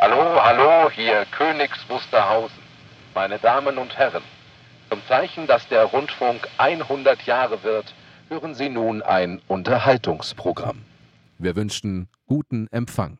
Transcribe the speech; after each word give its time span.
Hallo, 0.00 0.42
hallo, 0.42 0.90
hier 0.90 1.26
Königs 1.30 1.78
Wusterhausen. 1.88 2.62
Meine 3.14 3.38
Damen 3.38 3.78
und 3.78 3.96
Herren, 3.96 4.22
zum 4.88 5.00
Zeichen, 5.06 5.46
dass 5.46 5.68
der 5.68 5.84
Rundfunk 5.84 6.48
100 6.58 7.22
Jahre 7.22 7.62
wird, 7.62 7.94
hören 8.28 8.54
Sie 8.54 8.68
nun 8.68 9.02
ein 9.02 9.40
Unterhaltungsprogramm. 9.46 10.84
Wir 11.38 11.54
wünschen 11.56 12.08
guten 12.26 12.66
Empfang. 12.70 13.18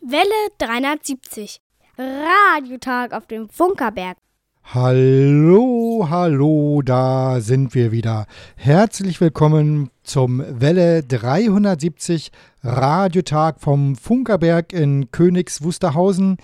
Welle 0.00 0.48
370. 0.58 1.60
Radiotag 1.96 3.12
auf 3.12 3.26
dem 3.26 3.48
Funkerberg. 3.48 4.16
Hallo, 4.64 6.06
hallo, 6.08 6.80
da 6.80 7.42
sind 7.42 7.74
wir 7.74 7.92
wieder. 7.92 8.26
Herzlich 8.56 9.20
willkommen 9.20 9.90
zum 10.02 10.42
Welle 10.48 11.02
370 11.02 12.32
Radiotag 12.62 13.60
vom 13.60 13.96
Funkerberg 13.96 14.72
in 14.72 15.10
Königs 15.10 15.62
Wusterhausen, 15.62 16.38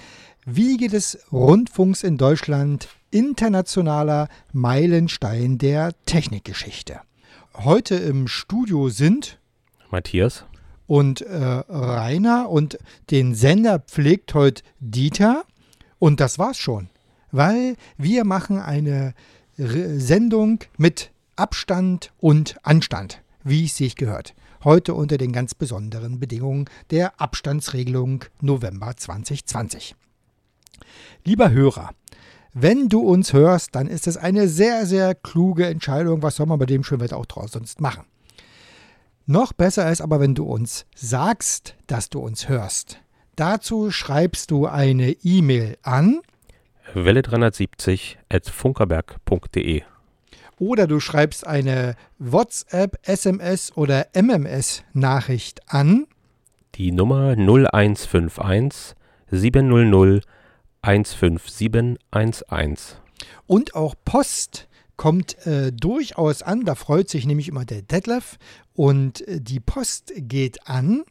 Wiege 0.45 0.89
des 0.89 1.21
Rundfunks 1.33 2.03
in 2.03 2.19
Deutschland, 2.19 2.89
internationaler 3.11 4.29
Meilenstein 4.53 5.57
der 5.57 5.93
Technikgeschichte. 6.05 7.01
Heute 7.55 7.95
im 7.95 8.29
Studio 8.29 8.91
sind 8.91 9.39
Matthias. 9.91 10.45
Und 10.87 11.23
äh, 11.23 11.63
Rainer 11.69 12.51
und 12.51 12.79
den 13.11 13.35
Sender 13.35 13.79
pflegt 13.79 14.35
heute 14.35 14.63
Dieter. 14.81 15.45
Und 15.99 16.21
das 16.21 16.39
war's 16.39 16.59
schon 16.59 16.91
weil 17.31 17.77
wir 17.97 18.25
machen 18.25 18.59
eine 18.59 19.15
Sendung 19.57 20.61
mit 20.77 21.11
Abstand 21.37 22.13
und 22.19 22.57
Anstand, 22.63 23.23
wie 23.45 23.67
es 23.67 23.77
sich 23.77 23.97
gehört. 23.97 24.35
Heute 24.65 24.95
unter 24.95 25.19
den 25.19 25.33
ganz 25.33 25.55
besonderen 25.55 26.19
Bedingungen 26.19 26.67
der 26.91 27.21
Abstandsregelung 27.21 28.25
November 28.41 28.97
2020. 28.97 29.95
Lieber 31.25 31.51
Hörer, 31.51 31.91
wenn 32.55 32.89
du 32.89 33.01
uns 33.01 33.33
hörst, 33.33 33.75
dann 33.75 33.87
ist 33.87 34.07
es 34.07 34.17
eine 34.17 34.49
sehr, 34.49 34.87
sehr 34.87 35.15
kluge 35.15 35.67
Entscheidung. 35.67 36.23
Was 36.23 36.37
soll 36.37 36.47
man 36.47 36.59
bei 36.59 36.67
dem 36.67 36.83
schönen 36.83 37.03
Wetter 37.03 37.17
auch 37.17 37.27
draus 37.27 37.53
sonst 37.53 37.81
machen? 37.81 38.05
Noch 39.27 39.53
besser 39.53 39.91
ist 39.93 40.01
aber, 40.01 40.21
wenn 40.21 40.35
du 40.35 40.45
uns 40.45 40.87
sagst, 40.97 41.77
dass 41.87 42.09
du 42.09 42.19
uns 42.21 42.49
hörst. 42.49 43.01
Dazu 43.37 43.91
schreibst 43.91 44.51
du 44.51 44.67
eine 44.67 45.11
E-Mail 45.11 45.77
an 45.83 46.21
Welle 46.95 47.23
370 47.23 48.19
at 48.29 48.49
funkerberg.de. 48.49 49.83
Oder 50.59 50.87
du 50.87 51.01
schreibst 51.01 51.47
eine 51.47 51.97
WhatsApp, 52.19 52.99
SMS 53.03 53.77
oder 53.77 54.07
MMS-Nachricht 54.15 55.61
an. 55.69 56.07
Die 56.75 56.93
Nummer 56.93 57.37
0151 57.37 58.95
700 59.31 60.25
15711. 60.83 63.01
Und 63.47 63.75
auch 63.75 63.95
Post 64.05 64.69
kommt 64.97 65.47
äh, 65.47 65.73
durchaus 65.73 66.43
an. 66.43 66.65
Da 66.65 66.75
freut 66.75 67.09
sich 67.09 67.27
nämlich 67.27 67.49
immer 67.49 67.65
der 67.65 67.83
Detlef. 67.83 68.37
Und 68.75 69.27
äh, 69.27 69.41
die 69.41 69.61
Post 69.61 70.13
geht 70.17 70.69
an. 70.69 71.05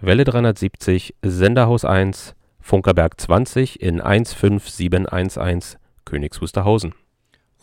Welle 0.00 0.22
370, 0.24 1.16
Senderhaus 1.22 1.84
1, 1.84 2.34
Funkerberg 2.68 3.18
20 3.18 3.80
in 3.80 3.98
15711 4.02 5.78
Königs 6.04 6.42
Wusterhausen. 6.42 6.94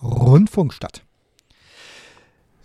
Rundfunkstadt. 0.01 1.03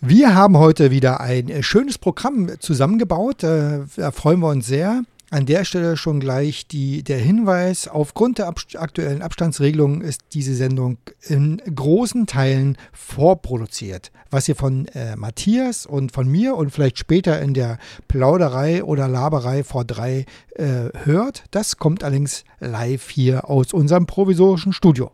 Wir 0.00 0.34
haben 0.34 0.56
heute 0.56 0.90
wieder 0.90 1.20
ein 1.20 1.62
schönes 1.62 1.98
Programm 1.98 2.48
zusammengebaut. 2.58 3.44
Äh, 3.44 3.80
da 3.94 4.10
freuen 4.10 4.40
wir 4.40 4.48
uns 4.48 4.66
sehr. 4.66 5.02
An 5.32 5.46
der 5.46 5.64
Stelle 5.64 5.96
schon 5.96 6.18
gleich 6.18 6.66
die, 6.66 7.04
der 7.04 7.18
Hinweis, 7.18 7.86
aufgrund 7.86 8.38
der 8.38 8.48
ab, 8.48 8.58
aktuellen 8.74 9.22
Abstandsregelung 9.22 10.02
ist 10.02 10.22
diese 10.32 10.56
Sendung 10.56 10.98
in 11.22 11.62
großen 11.72 12.26
Teilen 12.26 12.76
vorproduziert. 12.92 14.10
Was 14.30 14.48
ihr 14.48 14.56
von 14.56 14.88
äh, 14.88 15.14
Matthias 15.14 15.86
und 15.86 16.10
von 16.10 16.26
mir 16.26 16.56
und 16.56 16.72
vielleicht 16.72 16.98
später 16.98 17.40
in 17.40 17.54
der 17.54 17.78
Plauderei 18.08 18.82
oder 18.82 19.06
Laberei 19.06 19.62
vor 19.62 19.84
drei 19.84 20.26
äh, 20.56 20.88
hört, 21.04 21.44
das 21.52 21.76
kommt 21.76 22.02
allerdings 22.02 22.42
live 22.58 23.08
hier 23.08 23.48
aus 23.48 23.72
unserem 23.72 24.06
provisorischen 24.06 24.72
Studio. 24.72 25.12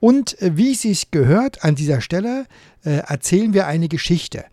Und 0.00 0.42
äh, 0.42 0.56
wie 0.56 0.72
es 0.72 0.82
sich 0.82 1.12
gehört, 1.12 1.62
an 1.62 1.76
dieser 1.76 2.00
Stelle 2.00 2.46
äh, 2.84 2.96
erzählen 3.06 3.54
wir 3.54 3.68
eine 3.68 3.86
Geschichte 3.86 4.44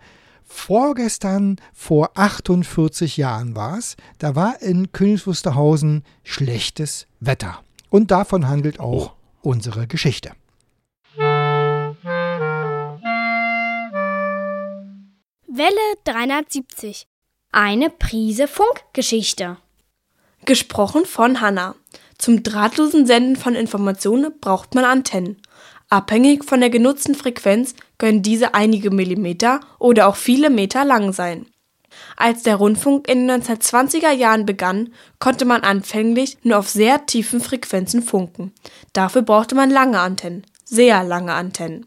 vorgestern 0.53 1.57
vor 1.73 2.11
48 2.15 3.17
Jahren 3.17 3.55
war 3.55 3.77
es, 3.77 3.97
da 4.19 4.35
war 4.35 4.61
in 4.61 4.91
Königs 4.91 5.27
Wusterhausen 5.27 6.03
schlechtes 6.23 7.07
Wetter. 7.19 7.59
Und 7.89 8.11
davon 8.11 8.47
handelt 8.47 8.79
auch 8.79 9.11
oh. 9.11 9.49
unsere 9.49 9.87
Geschichte. 9.87 10.31
Welle 15.55 15.75
370. 16.05 17.07
Eine 17.51 17.89
Prise 17.89 18.47
Funkgeschichte. 18.47 19.57
Gesprochen 20.45 21.05
von 21.05 21.41
Hanna. 21.41 21.75
Zum 22.17 22.41
drahtlosen 22.41 23.05
Senden 23.05 23.35
von 23.35 23.55
Informationen 23.55 24.33
braucht 24.39 24.75
man 24.75 24.85
Antennen. 24.85 25.37
Abhängig 25.93 26.43
von 26.43 26.59
der 26.59 26.71
genutzten 26.71 27.13
Frequenz 27.13 27.75
können 27.99 28.23
diese 28.23 28.55
einige 28.55 28.89
Millimeter 28.89 29.59
oder 29.77 30.07
auch 30.07 30.15
viele 30.15 30.49
Meter 30.49 30.83
lang 30.85 31.13
sein. 31.13 31.45
Als 32.17 32.41
der 32.41 32.55
Rundfunk 32.55 33.07
in 33.07 33.27
den 33.27 33.43
1920er 33.43 34.09
Jahren 34.09 34.47
begann, 34.47 34.91
konnte 35.19 35.45
man 35.45 35.61
anfänglich 35.61 36.39
nur 36.41 36.57
auf 36.57 36.67
sehr 36.67 37.05
tiefen 37.05 37.41
Frequenzen 37.41 38.01
funken. 38.01 38.53
Dafür 38.93 39.21
brauchte 39.21 39.53
man 39.53 39.69
lange 39.69 39.99
Antennen, 39.99 40.47
sehr 40.65 41.03
lange 41.03 41.33
Antennen. 41.33 41.85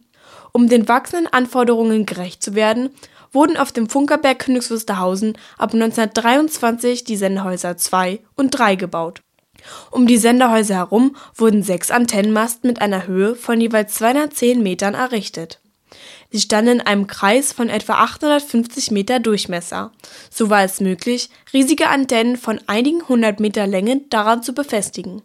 Um 0.53 0.69
den 0.69 0.87
wachsenden 0.87 1.27
Anforderungen 1.33 2.07
gerecht 2.07 2.45
zu 2.45 2.55
werden, 2.55 2.91
wurden 3.33 3.57
auf 3.57 3.73
dem 3.73 3.89
Funkerberg 3.89 4.39
Königs 4.39 4.71
Wusterhausen 4.71 5.37
ab 5.59 5.75
1923 5.75 7.03
die 7.03 7.17
Sendehäuser 7.17 7.77
2 7.77 8.21
und 8.37 8.51
3 8.51 8.77
gebaut. 8.77 9.23
Um 9.91 10.07
die 10.07 10.19
Senderhäuser 10.19 10.75
herum 10.77 11.17
wurden 11.35 11.63
sechs 11.63 11.91
Antennenmasten 11.91 12.69
mit 12.69 12.81
einer 12.81 13.07
Höhe 13.07 13.35
von 13.35 13.61
jeweils 13.61 13.95
210 13.95 14.63
Metern 14.63 14.95
errichtet. 14.95 15.61
Sie 16.31 16.41
standen 16.41 16.73
in 16.73 16.81
einem 16.81 17.07
Kreis 17.07 17.53
von 17.53 17.69
etwa 17.69 17.95
850 17.95 18.91
Meter 18.91 19.21
Durchmesser. 19.21 19.93
So 20.31 20.51
war 20.51 20.63
es 20.65 20.81
möglich, 20.81 21.31
riesige 21.53 21.89
Antennen 21.89 22.37
von 22.37 22.61
einigen 22.67 23.07
hundert 23.09 23.41
Meter 23.41 23.67
Länge 23.67 24.03
daran 24.11 24.43
zu 24.43 24.53
befestigen. 24.53 25.23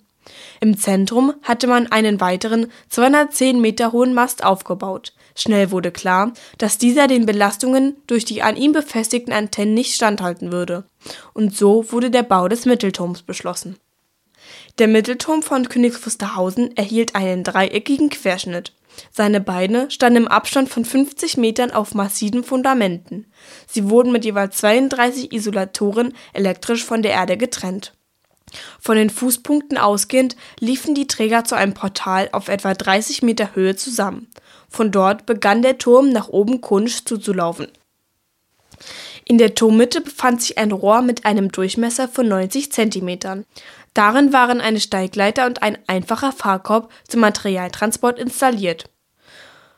Im 0.60 0.78
Zentrum 0.78 1.34
hatte 1.42 1.68
man 1.68 1.92
einen 1.92 2.22
weiteren 2.22 2.68
210 2.90 3.60
Meter 3.60 3.92
hohen 3.92 4.14
Mast 4.14 4.44
aufgebaut. 4.44 5.14
Schnell 5.36 5.72
wurde 5.72 5.92
klar, 5.92 6.34
dass 6.58 6.78
dieser 6.78 7.08
den 7.08 7.26
Belastungen 7.26 7.98
durch 8.06 8.26
die 8.26 8.44
an 8.44 8.56
ihm 8.56 8.72
befestigten 8.72 9.34
Antennen 9.34 9.74
nicht 9.74 9.96
standhalten 9.96 10.52
würde. 10.52 10.86
Und 11.34 11.56
so 11.56 11.92
wurde 11.92 12.12
der 12.12 12.24
Bau 12.24 12.48
des 12.48 12.66
Mittelturms 12.66 13.24
beschlossen. 13.24 13.78
Der 14.80 14.88
Mittelturm 14.88 15.44
von 15.44 15.68
Königs 15.70 16.06
Wusterhausen 16.06 16.76
erhielt 16.76 17.16
einen 17.16 17.44
dreieckigen 17.44 18.10
Querschnitt. 18.10 18.74
Seine 19.12 19.40
Beine 19.40 19.90
standen 19.90 20.24
im 20.24 20.28
Abstand 20.28 20.70
von 20.70 20.86
50 20.86 21.38
Metern 21.38 21.72
auf 21.72 21.94
massiven 21.94 22.44
Fundamenten. 22.44 23.26
Sie 23.68 23.90
wurden 23.90 24.12
mit 24.12 24.26
jeweils 24.26 24.58
32 24.58 25.32
Isolatoren 25.32 26.14
elektrisch 26.34 26.84
von 26.84 27.02
der 27.02 27.12
Erde 27.12 27.38
getrennt. 27.38 27.94
Von 28.80 28.98
den 28.98 29.10
Fußpunkten 29.10 29.78
ausgehend 29.78 30.36
liefen 30.60 30.94
die 30.94 31.08
Träger 31.08 31.46
zu 31.46 31.56
einem 31.56 31.74
Portal 31.74 32.30
auf 32.32 32.50
etwa 32.50 32.74
30 32.74 33.22
Meter 33.22 33.56
Höhe 33.56 33.76
zusammen. 33.76 34.28
Von 34.70 34.92
dort 34.92 35.26
begann 35.26 35.62
der 35.62 35.78
Turm 35.78 36.10
nach 36.10 36.28
oben 36.28 36.60
konisch 36.60 37.06
zuzulaufen. 37.06 37.68
In 39.26 39.38
der 39.38 39.56
Turmmitte 39.56 40.02
befand 40.02 40.42
sich 40.42 40.58
ein 40.58 40.72
Rohr 40.72 41.02
mit 41.02 41.26
einem 41.26 41.52
Durchmesser 41.52 42.08
von 42.08 42.28
90 42.28 42.72
Zentimetern. 42.72 43.46
Darin 43.94 44.32
waren 44.32 44.62
eine 44.62 44.80
Steigleiter 44.80 45.46
und 45.46 45.64
ein 45.64 45.78
einfacher 45.88 46.32
Fahrkorb 46.32 46.92
zum 47.08 47.22
Materialtransport 47.22 48.20
installiert. 48.20 48.90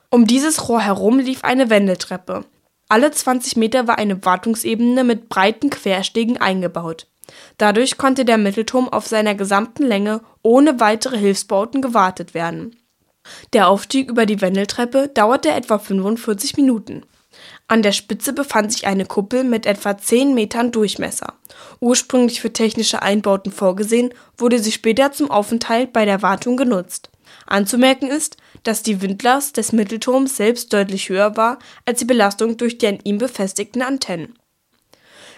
Um 0.09 0.27
dieses 0.27 0.69
Rohr 0.69 0.81
herum 0.81 1.19
lief 1.19 1.43
eine 1.43 1.69
Wendeltreppe. 1.69 2.45
Alle 2.89 3.09
20 3.09 3.57
Meter 3.57 3.87
war 3.87 3.97
eine 3.97 4.23
Wartungsebene 4.23 5.03
mit 5.03 5.29
breiten 5.29 5.71
Querstegen 5.71 6.37
eingebaut. 6.37 7.07
Dadurch 7.57 7.97
konnte 7.97 8.25
der 8.25 8.37
Mittelturm 8.37 8.89
auf 8.89 9.07
seiner 9.07 9.33
gesamten 9.33 9.83
Länge 9.83 10.21
ohne 10.43 10.79
weitere 10.79 11.17
Hilfsbauten 11.17 11.81
gewartet 11.81 12.35
werden. 12.35 12.75
Der 13.53 13.69
Aufstieg 13.69 14.09
über 14.09 14.25
die 14.25 14.41
Wendeltreppe 14.41 15.07
dauerte 15.07 15.51
etwa 15.51 15.79
45 15.79 16.57
Minuten. 16.57 17.03
An 17.67 17.81
der 17.81 17.91
Spitze 17.91 18.33
befand 18.33 18.71
sich 18.71 18.87
eine 18.87 19.05
Kuppel 19.05 19.43
mit 19.43 19.65
etwa 19.65 19.97
10 19.97 20.33
Metern 20.33 20.71
Durchmesser. 20.71 21.33
Ursprünglich 21.79 22.41
für 22.41 22.51
technische 22.51 23.01
Einbauten 23.01 23.51
vorgesehen, 23.51 24.13
wurde 24.37 24.59
sie 24.59 24.71
später 24.71 25.11
zum 25.11 25.31
Aufenthalt 25.31 25.93
bei 25.93 26.05
der 26.05 26.21
Wartung 26.21 26.57
genutzt. 26.57 27.09
Anzumerken 27.47 28.09
ist, 28.09 28.37
dass 28.63 28.83
die 28.83 29.01
Windlast 29.01 29.57
des 29.57 29.71
Mittelturms 29.71 30.37
selbst 30.37 30.71
deutlich 30.73 31.09
höher 31.09 31.35
war 31.37 31.59
als 31.85 31.99
die 31.99 32.05
Belastung 32.05 32.57
durch 32.57 32.77
die 32.77 32.87
an 32.87 32.99
ihm 33.03 33.17
befestigten 33.17 33.81
Antennen. 33.81 34.37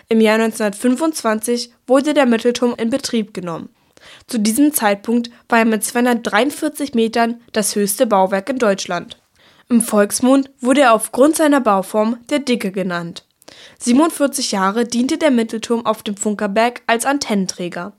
Im 0.07 0.21
Jahr 0.21 0.35
1925 0.35 1.71
wurde 1.87 2.13
der 2.13 2.25
Mittelturm 2.25 2.75
in 2.77 2.89
Betrieb 2.89 3.33
genommen. 3.33 3.69
Zu 4.27 4.39
diesem 4.39 4.73
Zeitpunkt 4.73 5.31
war 5.49 5.59
er 5.59 5.65
mit 5.65 5.83
243 5.83 6.93
Metern 6.93 7.41
das 7.53 7.75
höchste 7.75 8.05
Bauwerk 8.05 8.49
in 8.49 8.59
Deutschland. 8.59 9.17
Im 9.67 9.81
Volksmund 9.81 10.51
wurde 10.59 10.81
er 10.81 10.93
aufgrund 10.93 11.35
seiner 11.35 11.59
Bauform 11.59 12.17
der 12.29 12.39
Dicke 12.39 12.71
genannt. 12.71 13.25
47 13.79 14.51
Jahre 14.51 14.85
diente 14.85 15.17
der 15.17 15.31
Mittelturm 15.31 15.85
auf 15.85 16.03
dem 16.03 16.15
Funkerberg 16.15 16.81
als 16.87 17.05
Antennenträger. 17.05 17.93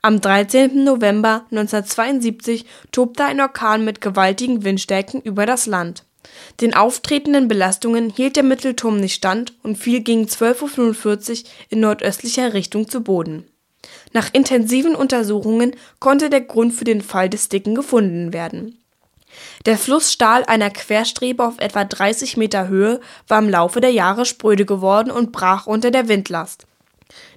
Am 0.00 0.20
13. 0.20 0.84
November 0.84 1.44
1972 1.50 2.66
tobte 2.92 3.24
ein 3.24 3.40
Orkan 3.40 3.84
mit 3.84 4.00
gewaltigen 4.00 4.64
Windstärken 4.64 5.20
über 5.20 5.44
das 5.44 5.66
Land. 5.66 6.04
Den 6.60 6.74
auftretenden 6.74 7.48
Belastungen 7.48 8.10
hielt 8.10 8.36
der 8.36 8.42
Mittelturm 8.42 9.00
nicht 9.00 9.14
stand 9.14 9.54
und 9.62 9.76
fiel 9.76 10.00
gegen 10.00 10.24
12.45 10.24 11.42
Uhr 11.42 11.50
in 11.70 11.80
nordöstlicher 11.80 12.54
Richtung 12.54 12.88
zu 12.88 13.02
Boden. 13.02 13.44
Nach 14.12 14.32
intensiven 14.32 14.94
Untersuchungen 14.94 15.74
konnte 15.98 16.30
der 16.30 16.42
Grund 16.42 16.74
für 16.74 16.84
den 16.84 17.00
Fall 17.00 17.28
des 17.28 17.48
Dicken 17.48 17.74
gefunden 17.74 18.32
werden. 18.32 18.78
Der 19.66 19.78
Fluss 19.78 20.12
stahl 20.12 20.44
einer 20.44 20.70
Querstrebe 20.70 21.44
auf 21.44 21.58
etwa 21.58 21.84
30 21.84 22.36
Meter 22.36 22.68
Höhe, 22.68 23.00
war 23.26 23.38
im 23.38 23.48
Laufe 23.48 23.80
der 23.80 23.92
Jahre 23.92 24.24
spröde 24.24 24.64
geworden 24.64 25.10
und 25.10 25.32
brach 25.32 25.66
unter 25.66 25.90
der 25.90 26.08
Windlast. 26.08 26.66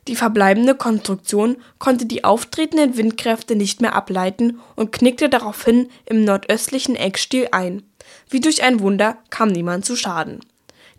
Die 0.08 0.16
verbleibende 0.16 0.76
Konstruktion 0.76 1.58
konnte 1.78 2.06
die 2.06 2.24
auftretenden 2.24 2.98
Windkräfte 2.98 3.56
nicht 3.56 3.82
mehr 3.82 3.96
ableiten 3.96 4.60
und 4.76 4.92
knickte 4.92 5.30
daraufhin 5.30 5.90
im 6.06 6.24
nordöstlichen 6.24 6.96
Eckstiel 6.96 7.48
ein. 7.52 7.84
Wie 8.30 8.40
durch 8.40 8.64
ein 8.64 8.80
Wunder 8.80 9.18
kam 9.30 9.50
niemand 9.50 9.86
zu 9.86 9.96
Schaden. 9.96 10.42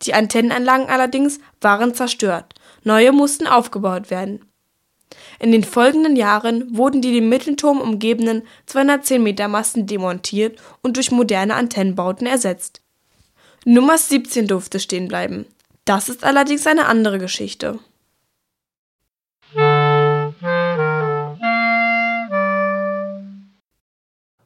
Die 0.03 0.15
Antennenanlagen 0.15 0.89
allerdings 0.89 1.39
waren 1.61 1.95
zerstört, 1.95 2.55
neue 2.85 3.13
mussten 3.13 3.47
aufgebaut 3.47 4.11
werden. 4.11 4.45
In 5.39 5.53
den 5.53 5.65
folgenden 5.65 6.17
Jahren 6.17 6.77
wurden 6.77 7.03
die 7.03 7.13
den 7.13 7.29
Mittelturm 7.29 7.81
umgebenden 7.81 8.43
210 8.67 9.23
Meter 9.23 9.49
Masten 9.49 9.87
demontiert 9.87 10.59
und 10.83 10.97
durch 10.97 11.11
moderne 11.11 11.55
Antennenbauten 11.55 12.27
ersetzt. 12.27 12.81
Nummer 13.65 13.97
17 13.97 14.47
durfte 14.49 14.81
stehen 14.81 15.09
bleiben. 15.09 15.47
Das 15.85 16.09
ist 16.09 16.25
allerdings 16.25 16.67
eine 16.67 16.87
andere 16.87 17.19
Geschichte. 17.19 17.79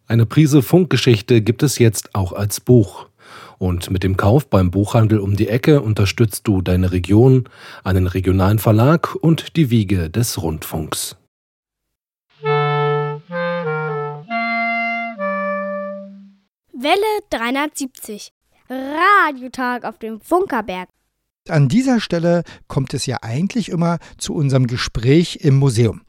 Eine 0.08 0.26
Prise 0.26 0.62
Funkgeschichte 0.62 1.42
gibt 1.42 1.62
es 1.62 1.78
jetzt 1.78 2.14
auch 2.14 2.32
als 2.32 2.60
Buch. 2.60 3.06
Und 3.58 3.90
mit 3.90 4.02
dem 4.02 4.16
Kauf 4.16 4.48
beim 4.48 4.70
Buchhandel 4.70 5.18
um 5.18 5.36
die 5.36 5.48
Ecke 5.48 5.80
unterstützt 5.80 6.46
du 6.46 6.60
deine 6.62 6.92
Region, 6.92 7.48
einen 7.84 8.06
regionalen 8.06 8.58
Verlag 8.58 9.14
und 9.14 9.56
die 9.56 9.70
Wiege 9.70 10.10
des 10.10 10.42
Rundfunks. 10.42 11.16
Welle 16.78 17.20
370. 17.30 18.32
Radiotag 18.68 19.84
auf 19.84 19.98
dem 19.98 20.20
Funkerberg. 20.20 20.88
An 21.48 21.68
dieser 21.68 22.00
Stelle 22.00 22.42
kommt 22.66 22.92
es 22.92 23.06
ja 23.06 23.18
eigentlich 23.22 23.68
immer 23.68 23.98
zu 24.18 24.34
unserem 24.34 24.66
Gespräch 24.66 25.36
im 25.42 25.56
Museum. 25.56 26.02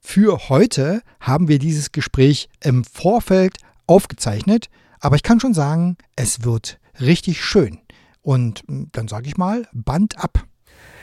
Für 0.00 0.48
heute 0.48 1.02
haben 1.20 1.48
wir 1.48 1.58
dieses 1.58 1.92
Gespräch 1.92 2.48
im 2.62 2.84
Vorfeld 2.84 3.58
aufgezeichnet, 3.86 4.70
aber 5.00 5.16
ich 5.16 5.22
kann 5.22 5.40
schon 5.40 5.54
sagen, 5.54 5.96
es 6.16 6.44
wird 6.44 6.78
richtig 7.00 7.42
schön. 7.42 7.78
Und 8.22 8.62
hm, 8.66 8.88
dann 8.92 9.08
sage 9.08 9.28
ich 9.28 9.36
mal, 9.36 9.66
Band 9.72 10.18
ab. 10.18 10.44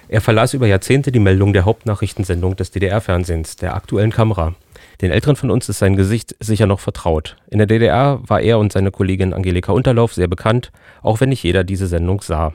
Er 0.09 0.21
verlas 0.21 0.53
über 0.53 0.67
Jahrzehnte 0.67 1.11
die 1.11 1.19
Meldung 1.19 1.51
der 1.51 1.65
Hauptnachrichtensendung 1.65 2.55
des 2.55 2.71
DDR-Fernsehens, 2.71 3.57
der 3.57 3.75
aktuellen 3.75 4.11
Kamera. 4.11 4.55
Den 5.01 5.11
Älteren 5.11 5.35
von 5.35 5.51
uns 5.51 5.67
ist 5.67 5.79
sein 5.79 5.97
Gesicht 5.97 6.35
sicher 6.39 6.65
noch 6.65 6.79
vertraut. 6.79 7.35
In 7.49 7.57
der 7.57 7.67
DDR 7.67 8.21
war 8.25 8.39
er 8.39 8.57
und 8.57 8.71
seine 8.71 8.91
Kollegin 8.91 9.33
Angelika 9.33 9.73
Unterlauf 9.73 10.13
sehr 10.13 10.29
bekannt, 10.29 10.71
auch 11.01 11.19
wenn 11.19 11.29
nicht 11.29 11.43
jeder 11.43 11.65
diese 11.65 11.87
Sendung 11.87 12.21
sah. 12.21 12.53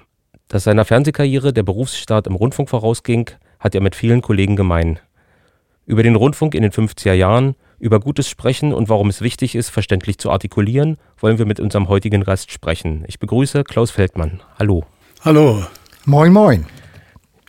Dass 0.49 0.65
seiner 0.65 0.87
Fernsehkarriere 0.87 1.53
der 1.53 1.63
Berufsstart 1.63 2.27
im 2.27 2.37
Rundfunk 2.37 2.71
vorausging, 2.71 3.31
hat 3.61 3.75
er 3.75 3.83
mit 3.83 3.95
vielen 3.95 4.23
Kollegen 4.23 4.57
gemein. 4.57 4.99
Über 5.85 6.03
den 6.03 6.17
Rundfunk 6.17 6.55
in 6.55 6.63
den 6.63 6.73
50er 6.73 7.13
Jahren, 7.13 7.55
über 7.83 7.99
gutes 7.99 8.29
Sprechen 8.29 8.73
und 8.73 8.89
warum 8.89 9.09
es 9.09 9.21
wichtig 9.21 9.57
ist, 9.57 9.69
verständlich 9.69 10.17
zu 10.19 10.31
artikulieren, 10.31 10.99
wollen 11.19 11.39
wir 11.39 11.47
mit 11.47 11.59
unserem 11.59 11.89
heutigen 11.89 12.23
Gast 12.23 12.53
sprechen. 12.53 13.05
Ich 13.09 13.19
begrüße 13.19 13.65
Klaus 13.65 13.91
Feldmann. 13.91 14.41
Hallo. 14.57 14.85
Hallo. 15.23 15.65
Moin, 16.05 16.33
moin. 16.33 16.65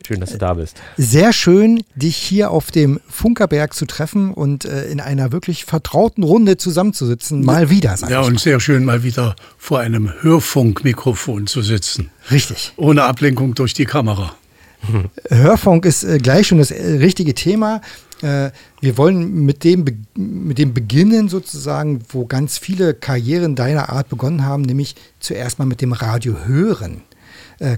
Schön, 0.05 0.19
dass 0.19 0.31
du 0.31 0.37
da 0.39 0.55
bist. 0.55 0.81
Sehr 0.97 1.31
schön, 1.33 1.83
dich 1.95 2.17
hier 2.17 2.49
auf 2.51 2.71
dem 2.71 2.99
Funkerberg 3.07 3.73
zu 3.73 3.85
treffen 3.85 4.33
und 4.33 4.65
äh, 4.65 4.87
in 4.87 4.99
einer 4.99 5.31
wirklich 5.31 5.65
vertrauten 5.65 6.23
Runde 6.23 6.57
zusammenzusitzen. 6.57 7.45
Mal 7.45 7.69
wieder, 7.69 7.95
sag 7.95 8.09
Ja, 8.09 8.21
und 8.21 8.39
sehr 8.39 8.59
schön, 8.59 8.83
mal 8.83 9.03
wieder 9.03 9.35
vor 9.57 9.79
einem 9.79 10.11
Hörfunkmikrofon 10.21 11.47
zu 11.47 11.61
sitzen. 11.61 12.09
Richtig. 12.31 12.73
Ohne 12.75 13.03
Ablenkung 13.03 13.53
durch 13.53 13.73
die 13.75 13.85
Kamera. 13.85 14.35
Hörfunk 15.29 15.85
ist 15.85 16.03
äh, 16.03 16.17
gleich 16.17 16.47
schon 16.47 16.57
das 16.57 16.71
äh, 16.71 16.97
richtige 16.97 17.33
Thema. 17.33 17.81
Äh, 18.21 18.51
wir 18.81 18.97
wollen 18.97 19.45
mit 19.45 19.63
dem, 19.63 19.85
mit 20.15 20.57
dem 20.57 20.73
beginnen 20.73 21.29
sozusagen, 21.29 22.01
wo 22.09 22.25
ganz 22.25 22.57
viele 22.57 22.93
Karrieren 22.93 23.55
deiner 23.55 23.89
Art 23.89 24.09
begonnen 24.09 24.45
haben, 24.45 24.63
nämlich 24.63 24.95
zuerst 25.19 25.59
mal 25.59 25.65
mit 25.65 25.81
dem 25.81 25.93
Radio 25.93 26.45
hören. 26.45 27.01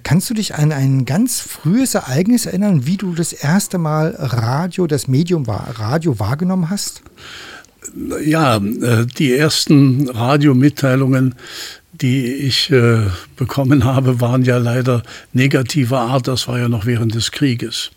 Kannst 0.04 0.30
du 0.30 0.34
dich 0.34 0.56
an 0.56 0.72
ein 0.72 1.06
ganz 1.06 1.42
frühes 1.42 1.94
Ereignis 1.94 2.48
erinnern, 2.48 2.88
wie 2.88 2.98
du 2.98 3.14
das 3.14 3.34
erste 3.34 3.78
Mal 3.78 4.16
Radio, 4.18 4.88
das 4.88 5.08
Medium 5.08 5.46
Radio 5.48 6.18
wahrgenommen 6.18 6.72
hast? 6.72 7.04
Ja, 8.24 8.60
die 8.60 9.36
ersten 9.36 10.10
Radiomitteilungen, 10.10 11.36
die 12.02 12.26
ich 12.26 12.72
äh, 12.72 13.08
bekommen 13.36 13.84
habe, 13.84 14.22
waren 14.22 14.44
ja 14.44 14.58
leider 14.58 15.04
negativer 15.34 16.02
Art. 16.02 16.28
Das 16.28 16.48
war 16.48 16.60
ja 16.60 16.70
noch 16.70 16.86
während 16.86 17.16
des 17.16 17.32
Krieges. 17.32 17.92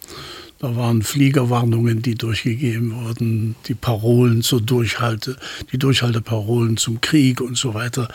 Da 0.60 0.74
waren 0.74 1.02
Fliegerwarnungen, 1.02 2.02
die 2.02 2.16
durchgegeben 2.16 2.92
wurden, 2.92 3.54
die 3.66 3.74
Parolen 3.74 4.42
zur 4.42 4.60
Durchhalte, 4.60 5.36
die 5.70 5.78
Durchhalteparolen 5.78 6.76
zum 6.76 7.00
Krieg 7.00 7.40
und 7.40 7.56
so 7.56 7.74
weiter. 7.74 8.08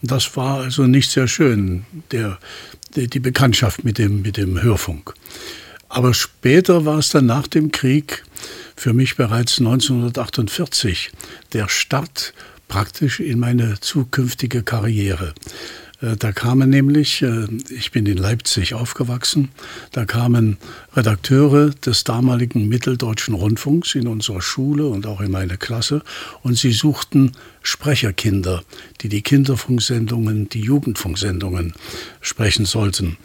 Das 0.00 0.34
war 0.34 0.60
also 0.60 0.86
nicht 0.86 1.10
sehr 1.10 1.28
schön, 1.28 1.84
der, 2.10 2.38
die 2.96 3.20
Bekanntschaft 3.20 3.84
mit 3.84 3.98
dem, 3.98 4.22
mit 4.22 4.38
dem 4.38 4.62
Hörfunk. 4.62 5.12
Aber 5.90 6.14
später 6.14 6.86
war 6.86 6.98
es 6.98 7.10
dann 7.10 7.26
nach 7.26 7.48
dem 7.48 7.70
Krieg 7.70 8.24
für 8.76 8.94
mich 8.94 9.16
bereits 9.16 9.58
1948 9.58 11.10
der 11.52 11.68
Start 11.68 12.32
praktisch 12.70 13.20
in 13.20 13.38
meine 13.40 13.80
zukünftige 13.80 14.62
Karriere. 14.62 15.34
Äh, 16.00 16.16
da 16.16 16.32
kamen 16.32 16.70
nämlich, 16.70 17.20
äh, 17.20 17.46
ich 17.68 17.90
bin 17.90 18.06
in 18.06 18.16
Leipzig 18.16 18.74
aufgewachsen, 18.74 19.50
da 19.92 20.04
kamen 20.04 20.56
Redakteure 20.94 21.70
des 21.70 22.04
damaligen 22.04 22.68
Mitteldeutschen 22.68 23.34
Rundfunks 23.34 23.96
in 23.96 24.06
unserer 24.06 24.40
Schule 24.40 24.86
und 24.86 25.04
auch 25.04 25.20
in 25.20 25.32
meine 25.32 25.58
Klasse 25.58 26.02
und 26.42 26.56
sie 26.56 26.72
suchten 26.72 27.32
Sprecherkinder, 27.62 28.62
die 29.00 29.08
die 29.08 29.22
Kinderfunksendungen, 29.22 30.48
die 30.48 30.60
Jugendfunksendungen 30.60 31.74
sprechen 32.20 32.64
sollten. 32.64 33.18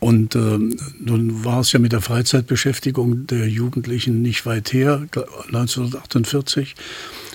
Und 0.00 0.34
äh, 0.34 0.58
nun 0.98 1.44
war 1.44 1.60
es 1.60 1.70
ja 1.70 1.78
mit 1.78 1.92
der 1.92 2.00
Freizeitbeschäftigung 2.00 3.28
der 3.28 3.48
Jugendlichen 3.48 4.20
nicht 4.22 4.44
weit 4.44 4.72
her, 4.72 5.06
1948. 5.46 6.74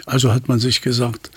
Also 0.07 0.33
hat 0.33 0.47
man 0.47 0.57
sich 0.57 0.81
gesagt, 0.81 1.29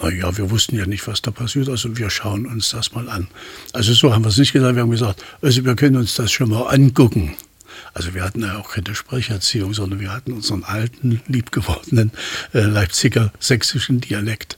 naja, 0.00 0.36
wir 0.36 0.50
wussten 0.50 0.76
ja 0.76 0.86
nicht, 0.86 1.06
was 1.06 1.20
da 1.20 1.30
passiert, 1.30 1.68
also 1.68 1.96
wir 1.96 2.10
schauen 2.10 2.46
uns 2.46 2.70
das 2.70 2.92
mal 2.92 3.08
an. 3.08 3.28
Also 3.72 3.92
so 3.92 4.14
haben 4.14 4.24
wir 4.24 4.28
es 4.28 4.38
nicht 4.38 4.52
gesagt, 4.52 4.76
wir 4.76 4.82
haben 4.82 4.90
gesagt, 4.90 5.22
also 5.42 5.64
wir 5.64 5.74
können 5.74 5.96
uns 5.96 6.14
das 6.14 6.32
schon 6.32 6.50
mal 6.50 6.62
angucken. 6.62 7.36
Also 7.92 8.14
wir 8.14 8.22
hatten 8.22 8.42
ja 8.42 8.58
auch 8.58 8.70
keine 8.70 8.94
Sprecherziehung, 8.94 9.74
sondern 9.74 10.00
wir 10.00 10.12
hatten 10.12 10.32
unseren 10.32 10.62
alten, 10.64 11.20
liebgewordenen 11.26 12.12
äh, 12.52 12.60
Leipziger 12.60 13.32
sächsischen 13.40 14.00
Dialekt. 14.00 14.56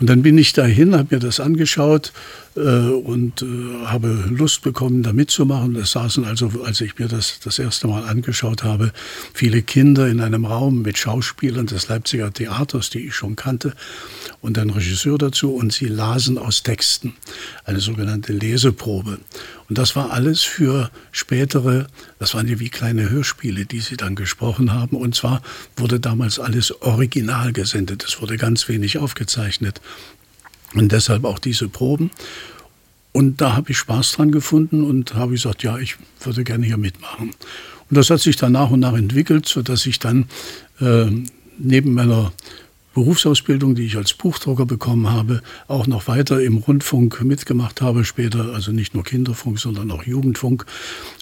Und 0.00 0.10
dann 0.10 0.22
bin 0.22 0.36
ich 0.38 0.52
dahin, 0.52 0.96
habe 0.96 1.14
mir 1.14 1.20
das 1.20 1.38
angeschaut 1.38 2.12
äh, 2.56 2.60
und 2.60 3.42
äh, 3.42 3.86
habe 3.86 4.24
Lust 4.28 4.62
bekommen, 4.62 5.04
da 5.04 5.12
mitzumachen. 5.12 5.76
Es 5.76 5.92
saßen 5.92 6.24
also, 6.24 6.50
als 6.64 6.80
ich 6.80 6.98
mir 6.98 7.06
das 7.06 7.38
das 7.44 7.60
erste 7.60 7.86
Mal 7.86 8.02
angeschaut 8.02 8.64
habe, 8.64 8.92
viele 9.32 9.62
Kinder 9.62 10.08
in 10.08 10.20
einem 10.20 10.46
Raum 10.46 10.82
mit 10.82 10.98
Schauspielern 10.98 11.66
des 11.66 11.86
Leipziger 11.88 12.32
Theaters, 12.32 12.90
die 12.90 13.06
ich 13.06 13.14
schon 13.14 13.36
kannte, 13.36 13.72
und 14.40 14.58
ein 14.58 14.70
Regisseur 14.70 15.16
dazu. 15.16 15.54
Und 15.54 15.72
sie 15.72 15.86
lasen 15.86 16.38
aus 16.38 16.64
Texten, 16.64 17.14
eine 17.64 17.78
sogenannte 17.78 18.32
Leseprobe. 18.32 19.18
Und 19.68 19.78
das 19.78 19.96
war 19.96 20.10
alles 20.10 20.42
für 20.42 20.90
spätere, 21.10 21.86
das 22.18 22.34
waren 22.34 22.48
ja 22.48 22.60
wie 22.60 22.68
kleine 22.68 23.08
Hörspiele, 23.08 23.64
die 23.64 23.80
sie 23.80 23.96
dann 23.96 24.14
gesprochen 24.14 24.72
haben. 24.72 24.96
Und 24.96 25.14
zwar 25.14 25.42
wurde 25.76 26.00
damals 26.00 26.38
alles 26.38 26.82
original 26.82 27.52
gesendet. 27.52 28.04
Es 28.06 28.20
wurde 28.20 28.36
ganz 28.36 28.68
wenig 28.68 28.98
aufgezeichnet. 28.98 29.80
Und 30.74 30.92
deshalb 30.92 31.24
auch 31.24 31.38
diese 31.38 31.68
Proben. 31.68 32.10
Und 33.12 33.40
da 33.40 33.54
habe 33.54 33.70
ich 33.70 33.78
Spaß 33.78 34.12
dran 34.12 34.32
gefunden 34.32 34.82
und 34.82 35.14
habe 35.14 35.32
gesagt, 35.32 35.62
ja, 35.62 35.78
ich 35.78 35.96
würde 36.20 36.44
gerne 36.44 36.66
hier 36.66 36.78
mitmachen. 36.78 37.30
Und 37.88 37.96
das 37.96 38.10
hat 38.10 38.20
sich 38.20 38.36
dann 38.36 38.52
nach 38.52 38.70
und 38.70 38.80
nach 38.80 38.94
entwickelt, 38.94 39.46
sodass 39.46 39.86
ich 39.86 39.98
dann 39.98 40.26
äh, 40.80 41.06
neben 41.58 41.94
meiner 41.94 42.32
Berufsausbildung, 42.94 43.74
die 43.74 43.86
ich 43.86 43.96
als 43.96 44.14
Buchdrucker 44.14 44.66
bekommen 44.66 45.10
habe, 45.10 45.42
auch 45.68 45.86
noch 45.86 46.08
weiter 46.08 46.40
im 46.40 46.58
Rundfunk 46.58 47.22
mitgemacht 47.22 47.80
habe, 47.80 48.04
später 48.04 48.54
also 48.54 48.72
nicht 48.72 48.94
nur 48.94 49.04
Kinderfunk, 49.04 49.58
sondern 49.58 49.90
auch 49.90 50.04
Jugendfunk 50.04 50.64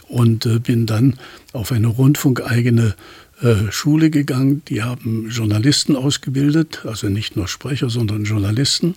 und 0.09 0.47
äh, 0.47 0.59
bin 0.59 0.87
dann 0.87 1.19
auf 1.52 1.73
eine 1.73 1.88
rundfunkeigene 1.88 2.95
äh, 3.43 3.73
Schule 3.73 4.11
gegangen. 4.11 4.62
Die 4.69 4.83
haben 4.83 5.29
Journalisten 5.31 5.97
ausgebildet, 5.97 6.83
also 6.85 7.09
nicht 7.09 7.37
nur 7.37 7.49
Sprecher, 7.49 7.91
sondern 7.91 8.25
Journalisten. 8.25 8.95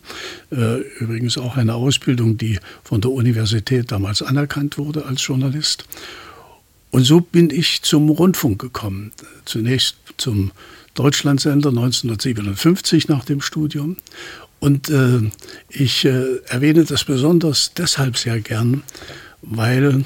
Äh, 0.51 0.81
übrigens 0.99 1.37
auch 1.37 1.57
eine 1.57 1.73
Ausbildung, 1.73 2.37
die 2.37 2.59
von 2.83 3.01
der 3.01 3.11
Universität 3.11 3.91
damals 3.91 4.21
anerkannt 4.21 4.77
wurde 4.77 5.05
als 5.05 5.25
Journalist. 5.25 5.85
Und 6.91 7.03
so 7.03 7.21
bin 7.21 7.49
ich 7.49 7.81
zum 7.81 8.09
Rundfunk 8.09 8.61
gekommen. 8.61 9.11
Zunächst 9.45 9.97
zum 10.17 10.51
Deutschlandsender 10.95 11.69
1957 11.69 13.07
nach 13.07 13.23
dem 13.25 13.41
Studium. 13.41 13.97
Und 14.59 14.89
äh, 14.89 15.21
ich 15.69 16.05
äh, 16.05 16.37
erwähne 16.47 16.85
das 16.85 17.03
besonders 17.03 17.73
deshalb 17.75 18.17
sehr 18.17 18.39
gern, 18.39 18.83
weil 19.41 20.03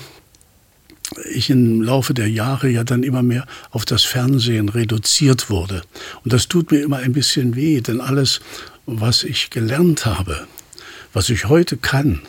ich 1.32 1.50
im 1.50 1.82
Laufe 1.82 2.14
der 2.14 2.30
Jahre 2.30 2.70
ja 2.70 2.84
dann 2.84 3.04
immer 3.04 3.24
mehr 3.24 3.46
auf 3.72 3.86
das 3.86 4.04
Fernsehen 4.04 4.70
reduziert 4.70 5.50
wurde. 5.50 5.84
Und 6.24 6.34
das 6.34 6.48
tut 6.48 6.72
mir 6.72 6.82
immer 6.82 6.98
ein 6.98 7.14
bisschen 7.14 7.56
weh, 7.56 7.82
denn 7.82 8.02
alles, 8.02 8.42
was 8.86 9.24
ich 9.24 9.50
gelernt 9.50 10.06
habe, 10.06 10.48
was 11.14 11.30
ich 11.30 11.46
heute 11.46 11.78
kann, 11.78 12.22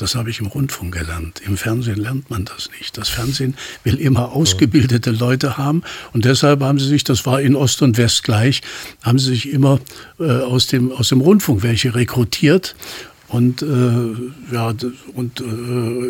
das 0.00 0.14
habe 0.14 0.30
ich 0.30 0.40
im 0.40 0.46
Rundfunk 0.46 0.94
gelernt. 0.94 1.42
Im 1.44 1.56
Fernsehen 1.56 1.96
lernt 1.96 2.30
man 2.30 2.44
das 2.46 2.70
nicht. 2.78 2.96
Das 2.96 3.08
Fernsehen 3.08 3.54
will 3.84 3.96
immer 3.96 4.32
ausgebildete 4.32 5.10
Leute 5.10 5.58
haben 5.58 5.82
und 6.12 6.24
deshalb 6.24 6.62
haben 6.62 6.78
sie 6.78 6.86
sich, 6.86 7.04
das 7.04 7.26
war 7.26 7.40
in 7.40 7.54
Ost 7.54 7.82
und 7.82 7.98
West 7.98 8.22
gleich, 8.22 8.62
haben 9.02 9.18
sie 9.18 9.26
sich 9.26 9.52
immer 9.52 9.78
äh, 10.18 10.24
aus, 10.24 10.66
dem, 10.68 10.90
aus 10.92 11.10
dem 11.10 11.20
Rundfunk 11.20 11.62
welche 11.62 11.94
rekrutiert 11.94 12.74
und, 13.28 13.62
äh, 13.62 14.54
ja, 14.54 14.74
und 15.14 15.40
äh, 15.40 15.44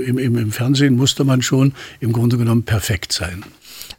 im, 0.05 0.19
im, 0.19 0.53
Fernsehen 0.53 0.97
musste 0.97 1.25
man 1.25 1.43
schon 1.43 1.75
im 2.01 2.13
Grunde 2.13 2.39
genommen 2.39 2.63
perfekt 2.63 3.13
sein. 3.13 3.45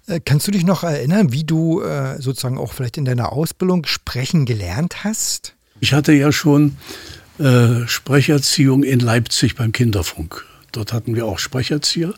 Äh, 0.07 0.21
kannst 0.23 0.47
du 0.47 0.51
dich 0.51 0.63
noch 0.63 0.83
erinnern, 0.83 1.31
wie 1.31 1.43
du 1.43 1.81
äh, 1.81 2.19
sozusagen 2.19 2.57
auch 2.57 2.73
vielleicht 2.73 2.97
in 2.97 3.05
deiner 3.05 3.31
Ausbildung 3.31 3.85
sprechen 3.85 4.45
gelernt 4.45 5.03
hast? 5.03 5.55
Ich 5.81 5.93
hatte 5.93 6.13
ja 6.13 6.31
schon 6.31 6.77
äh, 7.41 7.87
Sprecherziehung 7.87 8.83
in 8.83 8.99
Leipzig 8.99 9.55
beim 9.55 9.71
Kinderfunk. 9.71 10.45
Dort 10.71 10.93
hatten 10.93 11.15
wir 11.15 11.25
auch 11.25 11.39
Sprecherzieher, 11.39 12.13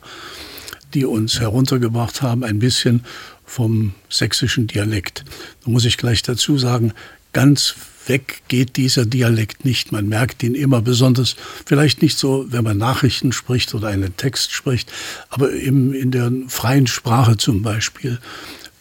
die 0.94 1.06
uns 1.06 1.40
heruntergebracht 1.40 2.22
haben, 2.22 2.44
ein 2.44 2.60
bisschen 2.60 3.06
vom 3.46 3.94
sächsischen 4.10 4.68
Dialekt. 4.68 5.24
Da 5.64 5.72
muss 5.72 5.86
ich 5.86 5.98
gleich 5.98 6.24
dazu 6.24 6.58
sagen, 6.58 6.94
ganz 7.32 7.76
weg 8.06 8.42
geht 8.50 8.76
dieser 8.76 9.06
Dialekt 9.06 9.64
nicht. 9.64 9.94
Man 9.94 10.10
merkt 10.10 10.44
ihn 10.44 10.56
immer 10.56 10.82
besonders, 10.82 11.38
vielleicht 11.66 12.02
nicht 12.02 12.18
so, 12.18 12.46
wenn 12.50 12.66
man 12.66 12.78
Nachrichten 12.78 13.32
spricht 13.32 13.74
oder 13.74 13.88
einen 13.88 14.18
Text 14.18 14.52
spricht, 14.52 14.92
aber 15.30 15.52
im, 15.54 15.94
in 15.94 16.12
der 16.12 16.32
freien 16.50 16.88
Sprache 16.88 17.38
zum 17.38 17.62
Beispiel, 17.62 18.20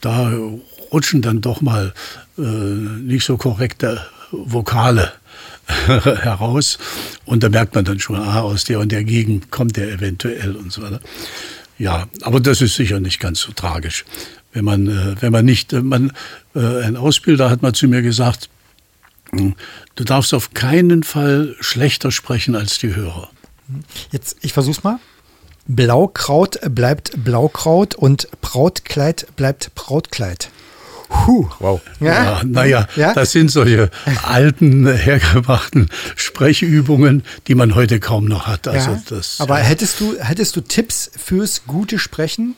da 0.01 0.33
rutschen 0.91 1.23
dann 1.23 1.41
doch 1.41 1.61
mal 1.61 1.95
äh, 2.37 2.43
nicht 2.43 3.25
so 3.25 3.37
korrekte 3.37 4.05
Vokale 4.33 5.13
heraus. 5.87 6.79
Und 7.25 7.43
da 7.43 7.49
merkt 7.49 7.75
man 7.75 7.85
dann 7.85 8.01
schon, 8.01 8.17
ah, 8.17 8.41
aus 8.41 8.65
der 8.65 8.81
und 8.81 8.93
der 8.93 9.05
Gegend 9.05 9.51
kommt 9.51 9.77
der 9.77 9.91
eventuell 9.91 10.57
und 10.57 10.73
so 10.73 10.83
weiter. 10.83 11.01
Ja, 11.79 12.07
aber 12.23 12.41
das 12.41 12.61
ist 12.61 12.77
sicher 12.77 13.01
nicht 13.01 13.21
ganz 13.21 13.41
so 13.41 13.53
tragisch. 13.53 14.05
Wenn 14.53 14.65
man, 14.65 14.87
äh, 14.87 15.17
wenn 15.21 15.33
man 15.33 15.45
nicht, 15.45 15.73
äh, 15.73 15.81
man, 15.81 16.13
äh, 16.55 16.83
ein 16.83 16.97
Ausbilder 16.97 17.51
hat 17.51 17.63
mal 17.63 17.73
zu 17.73 17.89
mir 17.89 18.03
gesagt, 18.03 18.51
hm, 19.31 19.55
du 19.95 20.05
darfst 20.05 20.35
auf 20.35 20.53
keinen 20.55 21.03
Fall 21.03 21.57
schlechter 21.61 22.11
sprechen 22.11 22.55
als 22.55 22.79
die 22.79 22.95
Hörer. 22.95 23.31
Jetzt, 24.11 24.37
ich 24.43 24.53
versuch's 24.53 24.85
mal. 24.85 24.99
Blaukraut 25.67 26.59
bleibt 26.71 27.25
Blaukraut 27.25 27.95
und 27.95 28.29
Brautkleid 28.41 29.29
bleibt 29.37 29.75
Brautkleid. 29.75 30.51
Puh. 31.13 31.49
Wow. 31.59 31.81
Ja, 32.01 32.07
ja 32.07 32.43
naja, 32.45 32.89
ja? 32.97 33.15
das 33.15 33.33
sind 33.33 33.51
solche 33.51 33.91
alten, 34.23 34.87
hergebrachten 34.93 35.89
Sprechübungen, 36.17 37.23
die 37.47 37.55
man 37.55 37.75
heute 37.75 38.01
kaum 38.01 38.25
noch 38.25 38.47
hat. 38.47 38.67
Also 38.67 38.93
ja. 38.93 39.03
das, 39.09 39.41
Aber 39.41 39.59
hättest 39.59 40.01
du, 40.01 40.17
hättest 40.19 40.57
du 40.57 40.63
Tipps 40.63 41.11
fürs 41.17 41.65
gute 41.67 41.99
Sprechen? 41.99 42.57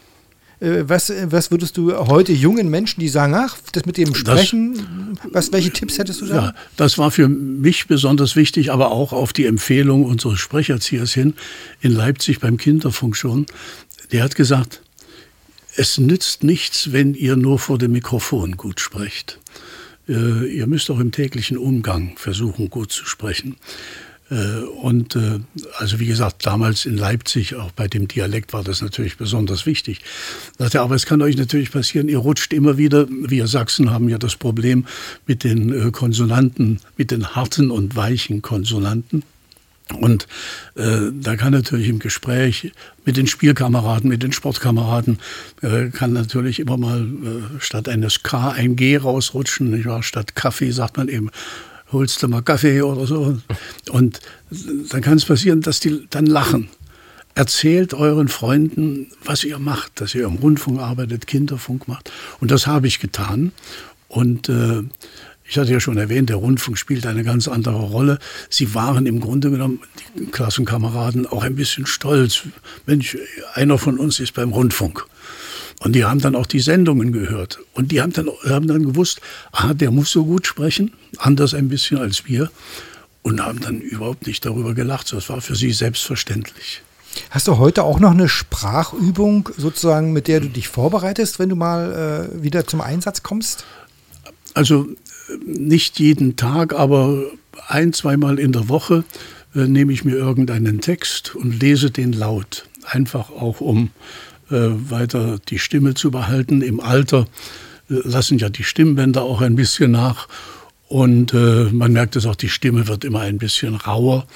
Äh, 0.61 0.89
was, 0.89 1.13
was 1.25 1.51
würdest 1.51 1.77
du 1.77 1.95
heute 1.95 2.33
jungen 2.33 2.71
Menschen, 2.71 3.01
die 3.01 3.09
sagen, 3.09 3.35
ach, 3.35 3.57
das 3.73 3.87
mit 3.87 3.97
dem 3.97 4.15
Sprechen, 4.15 5.19
das, 5.25 5.33
was, 5.33 5.53
welche 5.53 5.71
Tipps 5.71 5.99
hättest 5.99 6.21
du 6.21 6.27
da? 6.27 6.35
Ja, 6.35 6.55
das 6.77 6.97
war 6.97 7.11
für 7.11 7.29
mich 7.29 7.87
besonders 7.87 8.37
wichtig, 8.37 8.73
aber 8.73 8.93
auch 8.93 9.13
auf 9.13 9.33
die 9.33 9.47
Empfehlung 9.47 10.05
unseres 10.05 10.39
Sprecherziehers 10.39 11.13
hin 11.13 11.35
in 11.81 11.93
Leipzig 11.93 12.41
beim 12.41 12.57
Kinderfunk 12.57 13.17
schon. 13.17 13.47
Der 14.13 14.23
hat 14.23 14.37
gesagt, 14.37 14.81
es 15.77 15.99
nützt 15.99 16.45
nichts, 16.45 16.93
wenn 16.93 17.15
ihr 17.15 17.37
nur 17.37 17.59
vor 17.59 17.79
dem 17.79 17.93
Mikrofon 17.93 18.57
gut 18.57 18.81
sprecht. 18.81 19.39
Äh, 20.09 20.47
ihr 20.47 20.67
müsst 20.67 20.91
auch 20.91 21.01
im 21.01 21.13
täglichen 21.13 21.57
Umgang 21.57 22.17
versuchen, 22.17 22.71
gut 22.71 22.93
zu 22.93 23.07
sprechen. 23.07 23.57
Äh, 24.31 24.61
und 24.83 25.17
äh, 25.17 25.41
also 25.79 25.99
wie 26.01 26.07
gesagt, 26.07 26.47
damals 26.47 26.87
in 26.87 26.97
Leipzig, 26.97 27.57
auch 27.57 27.73
bei 27.73 27.89
dem 27.89 28.09
Dialekt 28.09 28.53
war 28.53 28.63
das 28.63 28.83
natürlich 28.83 29.17
besonders 29.17 29.67
wichtig. 29.67 30.01
aber 30.59 30.95
es 30.95 31.07
kann 31.07 31.23
euch 31.23 31.37
natürlich 31.37 31.71
passieren, 31.71 32.09
ihr 32.09 32.19
rutscht 32.19 32.53
immer 32.53 32.79
wieder, 32.79 33.07
wir 33.09 33.47
Sachsen 33.47 33.91
haben 33.91 34.09
ja 34.09 34.19
das 34.19 34.37
Problem 34.37 34.87
mit 35.27 35.45
den 35.45 35.93
Konsonanten, 35.93 36.81
mit 36.97 37.11
den 37.11 37.35
harten 37.35 37.71
und 37.71 37.97
weichen 37.97 38.43
Konsonanten. 38.43 39.23
Und 39.93 40.27
äh, 40.77 41.11
da 41.13 41.37
kann 41.37 41.53
natürlich 41.53 41.89
im 41.89 41.99
Gespräch 41.99 42.73
mit 43.05 43.19
den 43.19 43.27
Spielkameraden, 43.27 44.09
mit 44.09 44.23
den 44.23 44.33
Sportkameraden, 44.33 45.19
äh, 45.61 45.91
kann 45.91 46.15
natürlich 46.15 46.59
immer 46.59 46.79
mal 46.79 47.03
äh, 47.03 47.61
statt 47.61 47.89
eines 47.89 48.23
K 48.23 48.51
ein 48.51 48.77
G 48.77 48.97
rausrutschen. 48.97 49.71
Nicht 49.71 49.87
wahr? 49.87 50.03
Statt 50.03 50.35
Kaffee 50.35 50.71
sagt 50.71 50.97
man 50.97 51.09
eben, 51.09 51.31
holst 51.93 52.23
du 52.23 52.29
mal 52.29 52.43
Kaffee 52.43 52.81
oder 52.83 53.07
so. 53.07 53.39
Und 53.91 54.21
dann 54.91 55.03
kann 55.03 55.19
es 55.19 55.27
passieren, 55.27 55.61
dass 55.61 55.81
die 55.81 56.07
dann 56.09 56.27
lachen. 56.27 56.69
Erzählt 57.35 57.95
euren 57.95 58.29
Freunden, 58.29 59.09
was 59.25 59.45
ihr 59.45 59.59
macht, 59.59 60.01
dass 60.01 60.15
ihr 60.15 60.25
im 60.25 60.37
Rundfunk 60.37 60.81
arbeitet, 60.81 61.27
Kinderfunk 61.27 61.89
macht. 61.89 62.11
Und 62.41 62.51
das 62.51 62.67
habe 62.67 62.87
ich 62.87 63.01
getan. 63.01 63.53
Und 64.09 64.49
äh, 64.49 64.83
ich 65.47 65.59
hatte 65.59 65.73
ja 65.73 65.81
schon 65.81 65.99
erwähnt, 65.99 66.31
der 66.31 66.37
Rundfunk 66.37 66.79
spielt 66.79 67.07
eine 67.07 67.23
ganz 67.23 67.49
andere 67.49 67.77
Rolle. 67.77 68.19
Sie 68.49 68.75
waren 68.75 69.07
im 69.07 69.21
Grunde 69.21 69.51
genommen, 69.51 69.81
die 70.19 70.27
Klassenkameraden, 70.27 71.27
auch 71.27 71.43
ein 71.43 71.55
bisschen 71.55 71.87
stolz. 71.87 72.43
Mensch, 72.87 73.19
einer 73.53 73.77
von 73.77 73.99
uns 73.99 74.21
ist 74.21 74.33
beim 74.33 74.53
Rundfunk. 74.53 75.07
Und 75.81 75.93
die 75.93 76.05
haben 76.05 76.21
dann 76.21 76.35
auch 76.35 76.47
die 76.47 76.61
Sendungen 76.61 77.13
gehört. 77.13 77.59
Und 77.75 77.93
die 77.93 78.01
haben 78.01 78.13
dann, 78.13 78.31
haben 78.49 78.67
dann 78.67 78.85
gewusst, 78.85 79.21
ah, 79.53 79.75
der 79.75 79.91
muss 79.91 80.11
so 80.11 80.25
gut 80.25 80.47
sprechen, 80.47 80.93
anders 81.19 81.53
ein 81.53 81.69
bisschen 81.69 81.99
als 81.99 82.25
wir. 82.27 82.51
Und 83.23 83.45
haben 83.45 83.61
dann 83.61 83.81
überhaupt 83.81 84.27
nicht 84.27 84.45
darüber 84.45 84.75
gelacht. 84.75 85.13
Das 85.13 85.29
war 85.29 85.41
für 85.41 85.57
sie 85.57 85.73
selbstverständlich. 85.73 86.83
Hast 87.31 87.49
du 87.49 87.59
heute 87.59 87.85
auch 87.85 88.01
noch 88.01 88.11
eine 88.11 88.29
Sprachübung 88.29 89.51
sozusagen, 89.57 90.13
mit 90.13 90.27
der 90.27 90.41
du 90.41 90.49
dich 90.49 90.69
vorbereitest, 90.69 91.39
wenn 91.39 91.49
du 91.49 91.57
mal 91.57 92.31
äh, 92.33 92.43
wieder 92.43 92.67
zum 92.67 92.81
Einsatz 92.81 93.23
kommst? 93.23 93.65
Also 94.55 94.87
nicht 95.45 95.99
jeden 95.99 96.37
Tag, 96.37 96.75
aber 96.75 97.25
ein, 97.69 97.93
zweimal 97.93 98.39
in 98.39 98.53
der 98.53 98.69
Woche 98.69 99.05
äh, 99.55 99.67
nehme 99.67 99.93
ich 99.93 100.05
mir 100.05 100.17
irgendeinen 100.17 100.81
Text 100.81 101.35
und 101.35 101.61
lese 101.61 101.91
den 101.91 102.13
laut. 102.13 102.67
Einfach 102.85 103.31
auch, 103.31 103.61
um 103.61 103.91
äh, 104.51 104.57
weiter 104.91 105.39
die 105.49 105.59
Stimme 105.59 105.95
zu 105.95 106.11
behalten. 106.11 106.61
Im 106.63 106.81
Alter 106.81 107.27
äh, 107.91 107.95
lassen 108.05 108.39
ja 108.39 108.49
die 108.49 108.65
Stimmbänder 108.65 109.23
auch 109.23 109.41
ein 109.41 109.57
bisschen 109.57 109.93
nach. 109.93 110.29
Und 110.89 111.33
äh, 111.33 111.65
man 111.73 111.93
merkt 111.93 112.15
es 112.15 112.27
auch, 112.27 112.37
die 112.37 112.51
Stimme 112.51 112.87
wird 112.89 113.05
immer 113.05 113.21
ein 113.21 113.39
bisschen 113.39 113.75
rauer. 113.75 114.27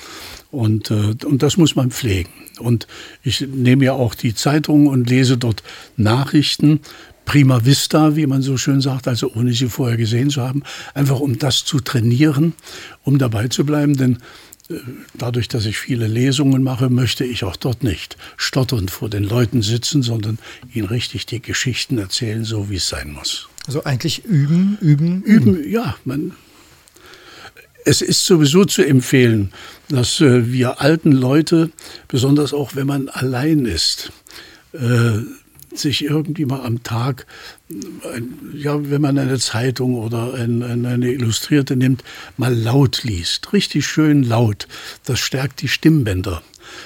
Und, 0.50 0.90
äh, 0.90 1.14
und 1.25 1.42
das 1.42 1.57
muss 1.57 1.76
man 1.76 1.90
pflegen. 1.90 2.30
Und 2.59 2.87
ich 3.23 3.42
nehme 3.42 3.85
ja 3.85 3.92
auch 3.92 4.14
die 4.14 4.35
Zeitung 4.35 4.87
und 4.87 5.11
lese 5.11 5.37
dort 5.37 5.62
Nachrichten 5.97 6.80
prima 7.28 7.62
vista, 7.62 8.16
wie 8.16 8.26
man 8.26 8.40
so 8.40 8.56
schön 8.56 8.80
sagt, 8.80 9.06
also 9.06 9.30
ohne 9.35 9.52
sie 9.52 9.68
vorher 9.68 9.99
gesehen 9.99 10.30
zu 10.30 10.40
haben, 10.40 10.62
einfach 10.94 11.20
um 11.20 11.38
das 11.38 11.62
zu 11.62 11.78
trainieren, 11.78 12.54
um 13.04 13.18
dabei 13.18 13.49
zu 13.49 13.66
bleiben, 13.66 13.99
denn 13.99 14.16
äh, 14.70 14.76
dadurch, 15.12 15.47
dass 15.47 15.66
ich 15.66 15.76
viele 15.76 16.06
Lesungen 16.06 16.62
mache, 16.62 16.88
möchte 16.88 17.25
ich 17.25 17.44
auch 17.44 17.56
dort 17.56 17.85
nicht 17.85 18.16
stotternd 18.38 18.90
vor 18.90 19.11
den 19.11 19.25
Leuten 19.25 19.61
sitzen, 19.61 20.02
sondern 20.02 20.38
ihnen 20.73 20.88
richtig 20.88 21.26
die 21.26 21.42
Geschichten 21.42 21.99
erzählen, 21.99 22.44
so 22.44 22.70
wie 22.70 22.76
es 22.76 22.88
sein 22.88 23.12
muss. 23.12 23.50
Also 23.66 23.85
eigentlich 23.85 24.25
üben, 24.25 24.78
üben, 24.80 25.23
üben. 25.23 25.56
Üben, 25.56 25.70
ja. 25.70 25.97
Man, 26.06 26.32
Es 27.85 28.00
ist 28.00 28.25
sowieso 28.25 28.64
zu 28.64 28.82
empfehlen, 28.87 29.52
dass 29.90 30.23
äh, 30.23 30.50
wir 30.50 30.80
alten 30.80 31.12
Leute, 31.12 31.70
besonders 32.08 32.54
auch 32.54 32.75
wenn 32.75 32.87
man 32.87 33.11
allein 33.11 33.66
ist, 33.66 34.12
äh, 34.73 35.18
sich 35.78 36.04
irgendwie 36.04 36.44
mal 36.44 36.64
am 36.64 36.82
Tag, 36.82 37.26
ja, 38.54 38.90
wenn 38.90 39.00
man 39.00 39.18
eine 39.18 39.38
Zeitung 39.38 39.94
oder 39.94 40.35
ein, 40.35 40.62
eine 40.62 41.11
Illustrierte 41.12 41.76
nimmt, 41.76 42.04
mal 42.37 42.54
laut 42.54 43.04
liest. 43.04 43.52
Richtig 43.52 43.87
schön 43.87 44.23
laut. 44.23 44.68
Das 45.04 45.20
stärkt 45.20 45.62
die 45.62 45.68
Stimmbänder. 45.68 46.42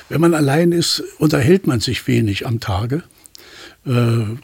Wenn 0.08 0.20
man 0.20 0.34
allein 0.34 0.72
ist, 0.72 1.02
unterhält 1.18 1.66
man 1.66 1.80
sich 1.80 2.06
wenig 2.06 2.46
am 2.46 2.60
Tage. 2.60 3.02
Äh, 3.84 3.90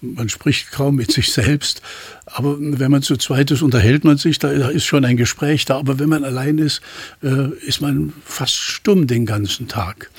man 0.01 0.29
spricht 0.29 0.73
kaum 0.73 0.97
mit 0.97 1.13
sich 1.13 1.33
selbst. 1.33 1.83
Aber 2.27 2.57
wenn 2.59 2.91
man 2.91 3.03
zu 3.03 3.17
zweit 3.17 3.51
ist, 3.51 3.63
unterhält 3.63 4.05
man 4.05 4.19
sich, 4.19 4.39
da 4.39 4.51
ist 4.51 4.85
schon 4.85 5.05
ein 5.05 5.17
Gespräch 5.17 5.65
da. 5.65 5.79
Aber 5.79 5.99
wenn 5.99 6.09
man 6.09 6.25
allein 6.25 6.59
ist, 6.59 6.81
äh, 7.23 7.51
ist 7.67 7.81
man 7.81 8.13
fast 8.25 8.55
stumm 8.55 9.07
den 9.07 9.27
ganzen 9.27 9.69
Tag. 9.69 10.11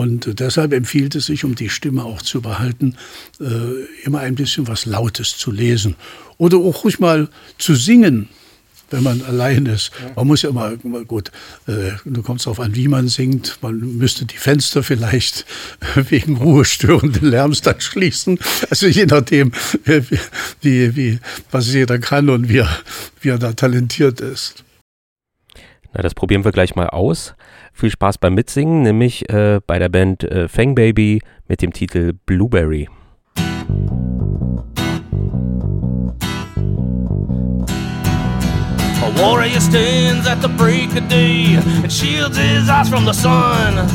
Und 0.00 0.40
deshalb 0.40 0.72
empfiehlt 0.72 1.14
es 1.14 1.26
sich, 1.26 1.44
um 1.44 1.54
die 1.54 1.68
Stimme 1.68 2.04
auch 2.04 2.22
zu 2.22 2.40
behalten, 2.40 2.96
äh, 3.38 3.44
immer 4.04 4.20
ein 4.20 4.34
bisschen 4.34 4.66
was 4.66 4.86
Lautes 4.86 5.36
zu 5.36 5.50
lesen. 5.50 5.94
Oder 6.38 6.56
auch 6.56 6.84
ruhig 6.84 7.00
mal 7.00 7.28
zu 7.58 7.74
singen 7.74 8.30
wenn 8.92 9.04
man 9.04 9.22
allein 9.22 9.66
ist. 9.66 9.92
Man 10.16 10.26
muss 10.26 10.42
ja 10.42 10.50
immer, 10.50 10.74
gut, 11.04 11.30
äh, 11.68 11.92
du 12.04 12.24
kommst 12.24 12.46
darauf 12.46 12.58
an, 12.58 12.74
wie 12.74 12.88
man 12.88 13.06
singt. 13.06 13.58
Man 13.62 13.78
müsste 13.98 14.24
die 14.24 14.36
Fenster 14.36 14.82
vielleicht 14.82 15.46
wegen 15.94 16.38
ruhestörenden 16.38 17.30
Lärms 17.30 17.60
dann 17.60 17.80
schließen. 17.80 18.40
Also 18.68 18.88
je 18.88 19.06
nachdem, 19.06 19.52
wie, 20.60 20.96
wie, 20.96 21.18
was 21.52 21.72
jeder 21.72 22.00
kann 22.00 22.28
und 22.30 22.48
wie 22.48 22.58
er, 22.58 22.78
wie 23.20 23.28
er 23.28 23.38
da 23.38 23.52
talentiert 23.52 24.20
ist. 24.20 24.64
Na, 25.92 26.02
das 26.02 26.14
probieren 26.14 26.44
wir 26.44 26.50
gleich 26.50 26.74
mal 26.74 26.88
aus. 26.88 27.34
Viel 27.80 27.90
Spaß 27.90 28.18
beim 28.18 28.34
Mitsingen, 28.34 28.82
nämlich 28.82 29.26
äh, 29.30 29.58
bei 29.66 29.78
der 29.78 29.88
Band 29.88 30.22
äh, 30.24 30.48
Fang 30.48 30.74
Baby 30.74 31.22
mit 31.48 31.62
dem 31.62 31.72
Titel 31.72 32.12
Blueberry. 32.26 32.90
A 39.02 39.18
warrior 39.18 39.62
stands 39.62 40.26
at 40.28 40.42
the 40.42 40.48
break 40.58 40.94
of 40.94 41.08
day 41.08 41.56
and 41.82 41.90
shields 41.90 42.36
his 42.36 42.68
eyes 42.68 42.90
from 42.90 43.06
the 43.06 43.14
sun. 43.14 43.88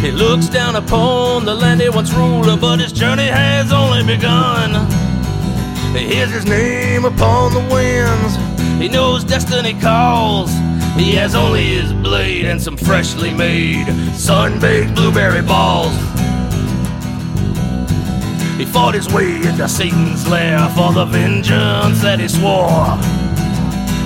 He 0.00 0.10
looks 0.10 0.48
down 0.48 0.76
upon 0.76 1.44
the 1.44 1.54
land 1.54 1.82
he 1.82 1.90
once 1.90 2.14
ruled, 2.14 2.58
but 2.58 2.80
his 2.80 2.90
journey 2.90 3.28
has 3.28 3.70
only 3.70 4.02
begun. 4.02 4.86
He 5.92 6.06
hears 6.06 6.30
his 6.30 6.46
name 6.46 7.04
upon 7.04 7.52
the 7.52 7.60
winds, 7.70 8.38
he 8.80 8.88
knows 8.88 9.24
destiny 9.24 9.74
calls. 9.74 10.50
He 11.00 11.12
has 11.12 11.34
only 11.34 11.64
his 11.64 11.94
blade 11.94 12.44
and 12.44 12.60
some 12.60 12.76
freshly 12.76 13.32
made 13.32 13.86
sun-baked 14.14 14.94
blueberry 14.94 15.40
balls. 15.40 15.96
He 18.58 18.66
fought 18.66 18.92
his 18.92 19.08
way 19.08 19.36
into 19.36 19.66
Satan's 19.66 20.28
lair 20.28 20.58
for 20.76 20.92
the 20.92 21.06
vengeance 21.06 22.02
that 22.02 22.20
he 22.20 22.28
swore. 22.28 22.98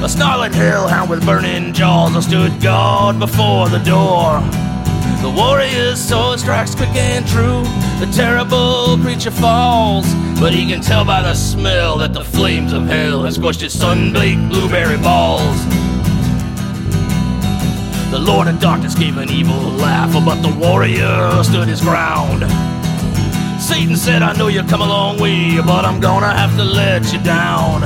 A 0.05 0.09
snarling 0.09 0.53
hellhound 0.53 1.11
with 1.11 1.27
burning 1.27 1.73
jaws 1.73 2.25
stood 2.25 2.63
guard 2.63 3.19
before 3.19 3.69
the 3.69 3.81
door. 3.81 4.39
The 5.21 5.35
warrior's 5.37 6.01
sword 6.01 6.39
strikes 6.39 6.77
quick 6.77 6.95
and 6.95 7.27
true. 7.27 7.65
The 7.99 8.11
terrible 8.15 8.97
creature 8.99 9.33
falls, 9.33 10.07
but 10.39 10.55
he 10.55 10.71
can 10.71 10.81
tell 10.81 11.05
by 11.05 11.23
the 11.23 11.35
smell 11.35 11.99
that 11.99 12.15
the 12.15 12.23
flames 12.23 12.73
of 12.73 12.87
hell 12.87 13.25
have 13.25 13.35
scorched 13.35 13.63
his 13.63 13.77
sun-baked 13.77 14.49
blueberry 14.49 14.99
balls. 14.99 15.84
The 18.15 18.21
Lord 18.21 18.47
of 18.47 18.61
Darkness 18.61 18.95
gave 18.95 19.17
an 19.17 19.29
evil 19.29 19.57
laugh, 19.57 20.13
but 20.25 20.41
the 20.41 20.57
warrior 20.57 21.43
stood 21.43 21.67
his 21.67 21.81
ground. 21.81 22.43
Satan 23.61 23.97
said, 23.97 24.23
I 24.23 24.33
know 24.35 24.47
you've 24.47 24.69
come 24.69 24.83
a 24.83 24.87
long 24.87 25.19
way, 25.19 25.61
but 25.61 25.85
I'm 25.85 25.99
gonna 25.99 26.33
have 26.33 26.57
to 26.57 26.63
let 26.63 27.13
you 27.13 27.21
down. 27.25 27.83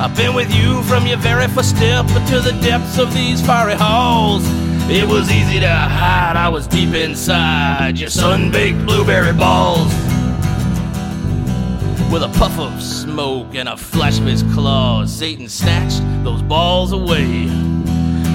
I've 0.00 0.16
been 0.16 0.36
with 0.36 0.54
you 0.54 0.84
from 0.84 1.04
your 1.08 1.18
very 1.18 1.48
first 1.48 1.70
step 1.70 2.06
to 2.06 2.40
the 2.40 2.56
depths 2.62 2.96
of 2.98 3.12
these 3.12 3.44
fiery 3.44 3.74
halls. 3.74 4.44
It 4.88 5.08
was 5.08 5.32
easy 5.32 5.58
to 5.58 5.68
hide, 5.68 6.36
I 6.36 6.48
was 6.48 6.68
deep 6.68 6.94
inside 6.94 7.98
your 7.98 8.10
sun-baked 8.10 8.86
blueberry 8.86 9.32
balls. 9.32 9.92
With 12.12 12.22
a 12.22 12.30
puff 12.38 12.56
of 12.60 12.80
smoke 12.80 13.56
and 13.56 13.68
a 13.68 13.76
flash 13.76 14.20
of 14.20 14.26
his 14.26 14.44
claws, 14.54 15.12
Satan 15.12 15.48
snatched 15.48 16.02
those 16.22 16.40
balls 16.42 16.92
away. 16.92 17.77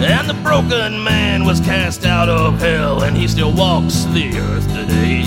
And 0.06 0.30
the 0.30 0.34
broken 0.44 1.02
man 1.02 1.46
was 1.46 1.62
cast 1.62 2.06
out 2.06 2.28
of 2.28 2.60
hell, 2.60 3.04
and 3.04 3.16
he 3.16 3.26
still 3.28 3.54
walks 3.54 4.04
the 4.06 4.38
earth 4.38 4.68
today. 4.68 5.24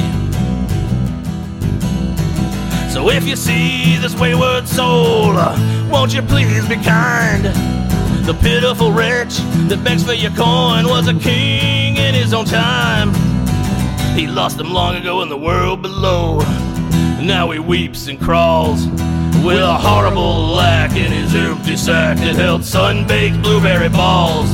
So 2.90 3.08
if 3.08 3.26
you 3.26 3.36
see 3.36 3.96
this 3.96 4.14
wayward 4.18 4.68
soul, 4.68 5.32
won't 5.90 6.12
you 6.12 6.20
please 6.20 6.68
be 6.68 6.76
kind? 6.76 7.44
The 8.26 8.36
pitiful 8.42 8.92
wretch 8.92 9.36
that 9.68 9.82
begs 9.82 10.02
for 10.02 10.12
your 10.12 10.32
coin 10.32 10.86
was 10.86 11.08
a 11.08 11.14
king 11.14 11.96
in 11.96 12.14
his 12.14 12.34
own 12.34 12.44
time. 12.44 13.14
He 14.14 14.26
lost 14.26 14.58
them 14.58 14.72
long 14.72 14.96
ago 14.96 15.22
in 15.22 15.30
the 15.30 15.38
world 15.38 15.80
below. 15.80 16.40
Now 17.22 17.50
he 17.50 17.58
weeps 17.58 18.08
and 18.08 18.20
crawls 18.20 18.86
with 19.44 19.62
a 19.62 19.78
horrible 19.78 20.48
lack 20.48 20.90
in 20.96 21.12
his 21.12 21.34
empty 21.34 21.76
sack 21.76 22.18
that 22.18 22.34
held 22.34 22.64
sun-baked 22.64 23.40
blueberry 23.42 23.88
balls. 23.88 24.50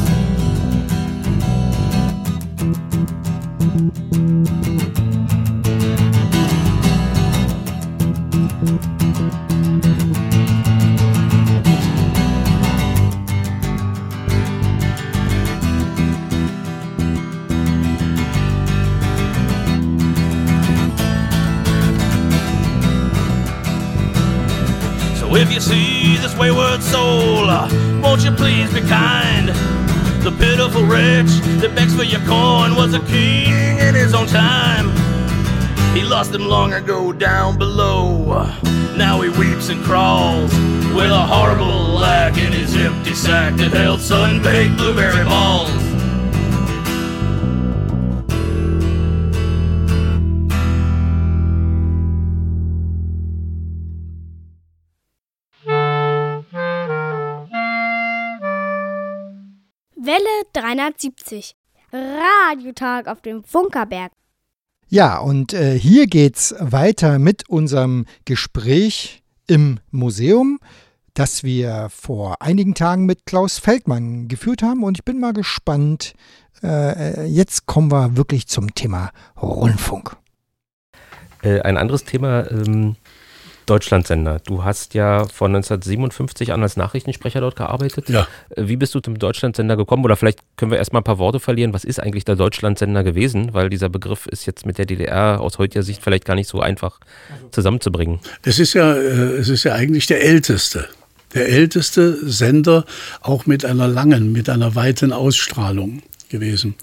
Wretch 31.23 31.61
that 31.61 31.75
begs 31.75 31.95
for 31.95 32.03
your 32.03 32.21
coin 32.21 32.75
was 32.75 32.95
a 32.95 33.01
king 33.01 33.79
in 33.79 33.95
his 33.95 34.15
own 34.15 34.27
time. 34.27 34.91
He 35.95 36.03
lost 36.03 36.33
them 36.33 36.47
long 36.47 36.73
ago 36.73 37.13
down 37.13 37.59
below. 37.59 38.47
Now 38.97 39.21
he 39.21 39.29
weeps 39.31 39.69
and 39.69 39.83
crawls 39.85 40.53
with 40.95 41.11
a 41.11 41.27
horrible 41.27 41.67
lack 41.67 42.39
in 42.39 42.53
his 42.53 42.75
empty 42.77 43.15
sack 43.15 43.57
that 43.57 43.73
held 43.73 44.01
sun-baked 44.01 44.77
blueberry 44.77 45.25
balls. 45.25 45.92
370. 60.83 61.55
Radiotag 61.93 63.07
auf 63.07 63.21
dem 63.21 63.45
Funkerberg. 63.45 64.11
Ja, 64.89 65.19
und 65.19 65.53
äh, 65.53 65.79
hier 65.79 66.07
geht's 66.07 66.55
weiter 66.59 67.19
mit 67.19 67.49
unserem 67.49 68.07
Gespräch 68.25 69.23
im 69.47 69.79
Museum, 69.91 70.59
das 71.15 71.45
wir 71.45 71.89
vor 71.91 72.37
einigen 72.41 72.75
Tagen 72.75 73.07
mit 73.07 73.27
Klaus 73.27 73.59
Feldmann 73.59 74.27
geführt 74.27 74.63
haben. 74.63 74.83
Und 74.83 74.99
ich 74.99 75.05
bin 75.05 75.21
mal 75.21 75.33
gespannt. 75.33 76.15
Äh, 76.63 77.27
jetzt 77.27 77.67
kommen 77.67 77.93
wir 77.93 78.17
wirklich 78.17 78.49
zum 78.49 78.75
Thema 78.75 79.13
Rundfunk. 79.41 80.17
Äh, 81.43 81.61
ein 81.61 81.77
anderes 81.77 82.05
Thema, 82.05 82.51
ähm, 82.51 82.97
Deutschlandsender. 83.67 84.41
Du 84.45 84.65
hast 84.65 84.95
ja 84.95 85.27
von 85.29 85.55
1957 85.55 86.53
an 86.53 86.63
als 86.63 86.77
Nachrichtensprecher 86.77 87.41
dort 87.41 87.57
gearbeitet. 87.57 88.09
Ja. 88.09 88.27
Äh, 88.51 88.69
Wie 88.69 88.77
bist 88.77 88.95
du 88.95 89.01
zum 89.01 89.19
Deutschlandsender 89.19 89.77
gekommen? 89.77 90.05
Oder 90.05 90.17
vielleicht 90.17 90.41
können 90.57 90.71
wir 90.71 90.79
erstmal 90.79 91.01
ein 91.01 91.05
paar 91.05 91.19
Worte 91.19 91.41
verlieren. 91.41 91.73
Was 91.73 91.85
ist 91.85 92.01
eigentlich 92.01 92.25
der 92.25 92.37
Deutschlandsender 92.37 93.05
gewesen? 93.05 93.55
Weil 93.55 93.71
dieser 93.71 93.89
Begriff 93.89 94.27
ist 94.27 94.47
jetzt 94.47 94.67
mit 94.67 94.79
der 94.79 94.87
DDR 94.87 95.41
aus 95.41 95.59
heutiger 95.59 95.83
Sicht 95.83 96.03
vielleicht 96.03 96.25
gar 96.25 96.35
nicht 96.35 96.49
so 96.49 96.61
einfach 96.61 96.99
zusammenzubringen. 97.51 98.21
Es 98.43 98.59
ist 98.59 98.75
ja, 98.75 98.95
äh, 98.95 99.37
es 99.37 99.49
ist 99.49 99.65
ja 99.65 99.75
eigentlich 99.75 100.07
der 100.07 100.23
älteste. 100.23 100.89
Der 101.35 101.49
älteste 101.49 102.19
Sender, 102.31 102.85
auch 103.23 103.47
mit 103.47 103.65
einer 103.65 103.89
langen, 103.89 104.33
mit 104.33 104.51
einer 104.51 104.75
weiten 104.75 105.13
Ausstrahlung 105.13 106.03
gewesen. 106.29 106.75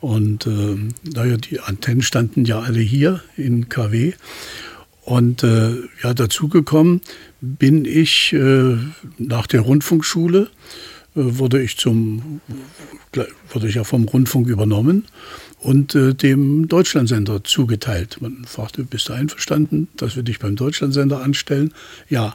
Und 0.00 0.46
äh, 0.46 0.76
naja, 1.14 1.36
die 1.36 1.60
Antennen 1.60 2.02
standen 2.02 2.44
ja 2.44 2.60
alle 2.60 2.80
hier 2.80 3.22
in 3.36 3.68
KW. 3.68 4.12
Und 5.04 5.42
äh, 5.42 5.74
ja, 6.02 6.14
dazugekommen 6.14 7.02
bin 7.40 7.84
ich 7.84 8.32
äh, 8.32 8.76
nach 9.18 9.46
der 9.46 9.60
Rundfunkschule 9.60 10.50
wurde 11.14 11.62
ich 11.62 11.76
zum, 11.76 12.40
wurde 13.50 13.68
ich 13.68 13.76
ja 13.76 13.84
vom 13.84 14.04
Rundfunk 14.04 14.48
übernommen 14.48 15.04
und 15.60 15.94
äh, 15.94 16.14
dem 16.14 16.68
Deutschlandsender 16.68 17.44
zugeteilt. 17.44 18.18
Man 18.20 18.44
fragte, 18.44 18.84
bist 18.84 19.08
du 19.08 19.12
einverstanden, 19.12 19.88
dass 19.96 20.16
wir 20.16 20.22
dich 20.22 20.38
beim 20.38 20.56
Deutschlandsender 20.56 21.22
anstellen? 21.22 21.72
Ja. 22.08 22.34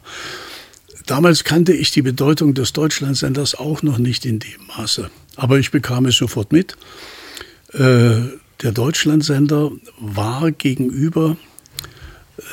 Damals 1.05 1.43
kannte 1.43 1.73
ich 1.73 1.91
die 1.91 2.03
Bedeutung 2.03 2.53
des 2.53 2.71
Deutschlandsenders 2.71 3.55
auch 3.55 3.81
noch 3.81 3.97
nicht 3.97 4.25
in 4.25 4.39
dem 4.39 4.67
Maße. 4.67 5.09
Aber 5.35 5.57
ich 5.57 5.71
bekam 5.71 6.05
es 6.05 6.17
sofort 6.17 6.51
mit. 6.51 6.77
Äh, 7.73 8.21
der 8.61 8.71
Deutschlandsender 8.73 9.71
war 9.99 10.51
gegenüber 10.51 11.37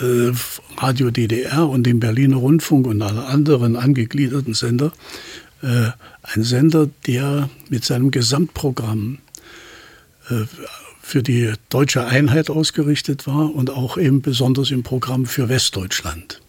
äh, 0.00 0.32
Radio 0.76 1.10
DDR 1.10 1.68
und 1.68 1.84
dem 1.84 2.00
Berliner 2.00 2.36
Rundfunk 2.36 2.86
und 2.86 3.02
alle 3.02 3.26
anderen 3.26 3.76
angegliederten 3.76 4.54
Sender 4.54 4.92
äh, 5.62 5.90
ein 6.22 6.42
Sender, 6.42 6.88
der 7.06 7.48
mit 7.68 7.84
seinem 7.84 8.10
Gesamtprogramm 8.10 9.18
äh, 10.28 10.44
für 11.00 11.22
die 11.22 11.52
deutsche 11.70 12.04
Einheit 12.04 12.50
ausgerichtet 12.50 13.26
war 13.26 13.54
und 13.54 13.70
auch 13.70 13.96
eben 13.96 14.22
besonders 14.22 14.70
im 14.70 14.82
Programm 14.82 15.26
für 15.26 15.48
Westdeutschland. 15.48 16.40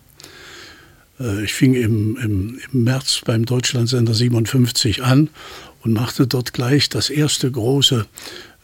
Ich 1.44 1.54
fing 1.54 1.74
im, 1.74 2.18
im, 2.18 2.60
im 2.72 2.84
März 2.84 3.22
beim 3.26 3.46
Deutschlandsender 3.46 4.14
57 4.14 5.04
an 5.04 5.30
und 5.84 5.94
machte 5.94 6.28
dort 6.28 6.54
gleich 6.54 6.90
das 6.90 7.10
erste 7.10 7.50
große, 7.52 8.06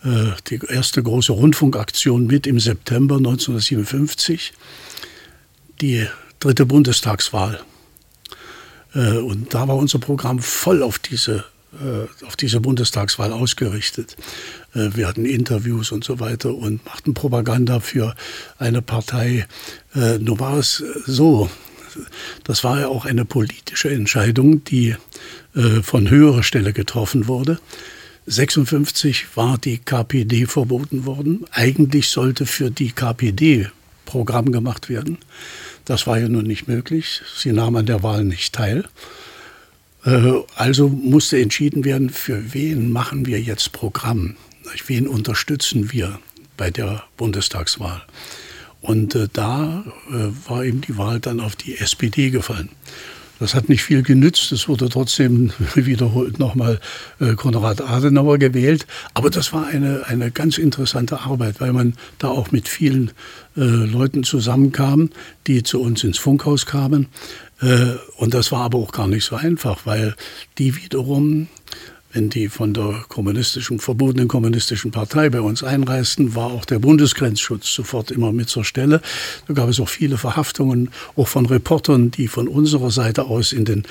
die 0.04 0.60
erste 0.68 1.02
große 1.02 1.32
Rundfunkaktion 1.32 2.28
mit 2.28 2.46
im 2.46 2.60
September 2.60 3.16
1957, 3.16 4.54
die 5.80 6.06
dritte 6.40 6.66
Bundestagswahl. 6.66 7.62
Äh, 8.94 9.18
und 9.18 9.54
da 9.54 9.68
war 9.68 9.78
unser 9.78 10.00
Programm 10.00 10.40
voll 10.40 10.84
auf 10.84 11.00
diese, 11.00 11.46
auf 12.28 12.36
diese 12.36 12.60
Bundestagswahl 12.60 13.32
ausgerichtet. 13.32 14.16
Wir 14.74 15.08
hatten 15.08 15.26
Interviews 15.26 15.92
und 15.92 16.04
so 16.04 16.20
weiter 16.20 16.54
und 16.54 16.86
machten 16.86 17.16
Propaganda 17.16 17.80
für 17.80 18.14
eine 18.60 18.84
Partei. 18.84 19.48
Nur 19.96 20.40
war 20.40 20.60
es 20.60 20.84
so, 21.08 21.50
das 22.44 22.64
war 22.64 22.80
ja 22.80 22.88
auch 22.88 23.06
eine 23.06 23.26
politische 23.26 23.90
Entscheidung, 23.90 24.64
die 24.64 24.96
äh, 25.56 25.82
von 25.82 26.10
höherer 26.10 26.44
Stelle 26.44 26.74
getroffen 26.74 27.28
wurde. 27.28 27.60
56 28.26 29.36
war 29.36 29.58
die 29.58 29.80
KPD 29.80 30.46
verboten 30.46 31.06
worden. 31.06 31.46
Eigentlich 31.52 32.10
sollte 32.10 32.46
für 32.46 32.72
die 32.72 32.92
KPD 32.92 33.70
Programm 34.06 34.52
gemacht 34.52 34.90
werden. 34.90 35.18
Das 35.86 36.08
war 36.08 36.20
ja 36.20 36.30
nun 36.30 36.46
nicht 36.46 36.68
möglich. 36.68 37.22
Sie 37.36 37.52
nahm 37.52 37.76
an 37.76 37.86
der 37.86 38.04
Wahl 38.04 38.24
nicht 38.24 38.54
teil. 38.54 38.86
Äh, 40.06 40.34
also 40.56 40.88
musste 40.88 41.40
entschieden 41.42 41.84
werden, 41.84 42.10
für 42.10 42.54
wen 42.54 42.92
machen 42.92 43.26
wir 43.26 43.42
jetzt 43.42 43.74
Programm? 43.74 44.36
Wen 44.88 45.08
unterstützen 45.08 45.92
wir 45.92 46.20
bei 46.58 46.72
der 46.72 47.04
Bundestagswahl? 47.18 48.04
Und 48.82 49.16
äh, 49.16 49.28
da 49.32 49.84
äh, 50.10 50.50
war 50.50 50.64
eben 50.64 50.82
die 50.82 50.98
Wahl 50.98 51.20
dann 51.20 51.40
auf 51.40 51.56
die 51.56 51.78
SPD 51.78 52.30
gefallen. 52.30 52.70
Das 53.40 53.56
hat 53.56 53.68
nicht 53.68 53.84
viel 53.84 54.04
genützt. 54.04 54.52
Es 54.52 54.68
wurde 54.68 54.90
trotzdem 54.90 55.52
wiederholt 55.76 56.40
nochmal 56.40 56.80
äh, 57.20 57.34
Konrad 57.34 57.82
Adenauer 57.82 58.38
gewählt. 58.38 58.86
Aber 59.14 59.30
das 59.30 59.54
war 59.54 59.68
eine, 59.68 60.04
eine 60.08 60.32
ganz 60.32 60.58
interessante 60.58 61.22
Arbeit, 61.22 61.60
weil 61.60 61.74
man 61.74 61.96
da 62.20 62.30
auch 62.30 62.52
mit 62.52 62.68
vielen 62.68 63.12
äh, 63.58 63.62
Leuten 63.62 64.24
zusammenkam, 64.24 65.10
die 65.48 65.64
zu 65.64 65.82
uns 65.82 66.04
ins 66.04 66.18
Funkhaus 66.18 66.66
kamen. 66.66 67.08
Äh, 67.62 67.96
und 68.18 68.34
das 68.34 68.52
war 68.52 68.62
aber 68.62 68.78
auch 68.78 68.92
gar 68.92 69.08
nicht 69.08 69.26
so 69.26 69.36
einfach, 69.36 69.86
weil 69.86 70.16
die 70.58 70.76
wiederum 70.76 71.48
wenn 72.14 72.30
die 72.30 72.48
von 72.48 72.74
der 72.74 73.04
kommunistischen, 73.10 73.80
verbotenen 73.80 74.28
kommunistischen 74.28 74.92
Partei 74.92 75.30
bei 75.30 75.42
uns 75.42 75.64
einreisten, 75.64 76.36
war 76.36 76.52
auch 76.52 76.66
der 76.66 76.80
Bundesgrenzschutz 76.80 77.74
sofort 77.74 78.12
immer 78.12 78.32
mit 78.32 78.50
zur 78.50 78.64
Stelle. 78.64 79.02
Da 79.48 79.56
gab 79.56 79.68
es 79.68 79.80
auch 79.80 79.90
viele 79.90 80.18
Verhaftungen, 80.18 80.92
auch 81.16 81.28
von 81.28 81.48
Reportern, 81.48 82.12
die 82.12 82.28
von 82.28 82.48
unserer 82.48 82.92
Seite 82.92 83.26
aus 83.26 83.52
in 83.52 83.66
den 83.66 83.84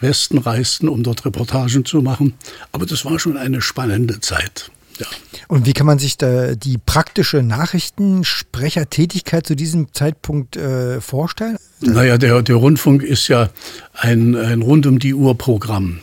Westen 0.00 0.38
reisten, 0.38 0.88
um 0.88 1.02
dort 1.02 1.26
Reportagen 1.26 1.84
zu 1.84 2.00
machen. 2.00 2.32
Aber 2.72 2.86
das 2.86 3.04
war 3.04 3.18
schon 3.18 3.36
eine 3.36 3.60
spannende 3.60 4.20
Zeit. 4.20 4.70
Ja. 4.98 5.06
Und 5.48 5.66
wie 5.66 5.74
kann 5.74 5.86
man 5.86 5.98
sich 5.98 6.16
da 6.16 6.54
die 6.54 6.78
praktische 6.78 7.42
Nachrichtensprechertätigkeit 7.42 9.46
zu 9.46 9.54
diesem 9.54 9.92
Zeitpunkt 9.92 10.56
äh, 10.56 11.02
vorstellen? 11.02 11.58
Naja, 11.80 12.16
der, 12.16 12.40
der 12.42 12.56
Rundfunk 12.56 13.02
ist 13.02 13.28
ja 13.28 13.50
ein, 13.92 14.34
ein 14.34 14.62
rund 14.62 14.86
um 14.86 14.98
die 14.98 15.12
Uhr 15.12 15.36
Programm. 15.36 16.00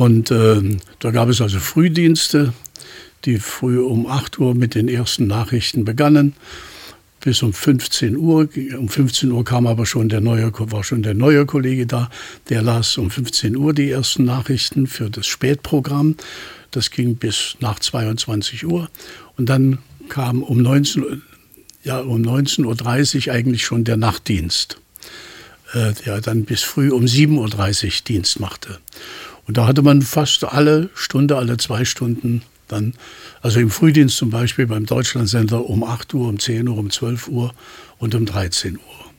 Und 0.00 0.30
äh, 0.30 0.78
da 1.00 1.10
gab 1.10 1.28
es 1.28 1.42
also 1.42 1.58
Frühdienste, 1.58 2.54
die 3.26 3.38
früh 3.38 3.78
um 3.82 4.06
8 4.06 4.38
Uhr 4.38 4.54
mit 4.54 4.74
den 4.74 4.88
ersten 4.88 5.26
Nachrichten 5.26 5.84
begannen. 5.84 6.32
Bis 7.20 7.42
um 7.42 7.52
15 7.52 8.16
Uhr. 8.16 8.48
Um 8.78 8.88
15 8.88 9.30
Uhr 9.30 9.44
kam 9.44 9.66
aber 9.66 9.84
schon 9.84 10.08
der 10.08 10.22
neue, 10.22 10.50
war 10.58 10.84
schon 10.84 11.02
der 11.02 11.12
neue 11.12 11.44
Kollege 11.44 11.86
da. 11.86 12.08
Der 12.48 12.62
las 12.62 12.96
um 12.96 13.10
15 13.10 13.54
Uhr 13.58 13.74
die 13.74 13.90
ersten 13.90 14.24
Nachrichten 14.24 14.86
für 14.86 15.10
das 15.10 15.26
Spätprogramm. 15.26 16.16
Das 16.70 16.90
ging 16.90 17.16
bis 17.16 17.56
nach 17.60 17.78
22 17.78 18.64
Uhr. 18.64 18.88
Und 19.36 19.50
dann 19.50 19.80
kam 20.08 20.42
um 20.42 20.62
19, 20.62 21.20
ja, 21.84 21.98
um 21.98 22.22
19.30 22.22 23.26
Uhr 23.26 23.34
eigentlich 23.34 23.66
schon 23.66 23.84
der 23.84 23.98
Nachtdienst, 23.98 24.80
äh, 25.74 25.92
der 26.06 26.22
dann 26.22 26.46
bis 26.46 26.62
früh 26.62 26.90
um 26.90 27.04
7.30 27.04 27.84
Uhr 27.84 27.92
Dienst 28.08 28.40
machte. 28.40 28.78
Und 29.50 29.56
da 29.56 29.66
hatte 29.66 29.82
man 29.82 30.00
fast 30.00 30.44
alle 30.44 30.90
Stunde, 30.94 31.36
alle 31.36 31.56
zwei 31.56 31.84
Stunden 31.84 32.42
dann, 32.68 32.94
also 33.42 33.58
im 33.58 33.68
Frühdienst 33.68 34.16
zum 34.16 34.30
Beispiel 34.30 34.68
beim 34.68 34.86
Deutschlandsender 34.86 35.68
um 35.68 35.82
8 35.82 36.14
Uhr, 36.14 36.28
um 36.28 36.38
10 36.38 36.68
Uhr, 36.68 36.78
um 36.78 36.88
12 36.88 37.26
Uhr 37.26 37.52
und 37.98 38.14
um 38.14 38.26
13 38.26 38.76
Uhr. 38.76 39.10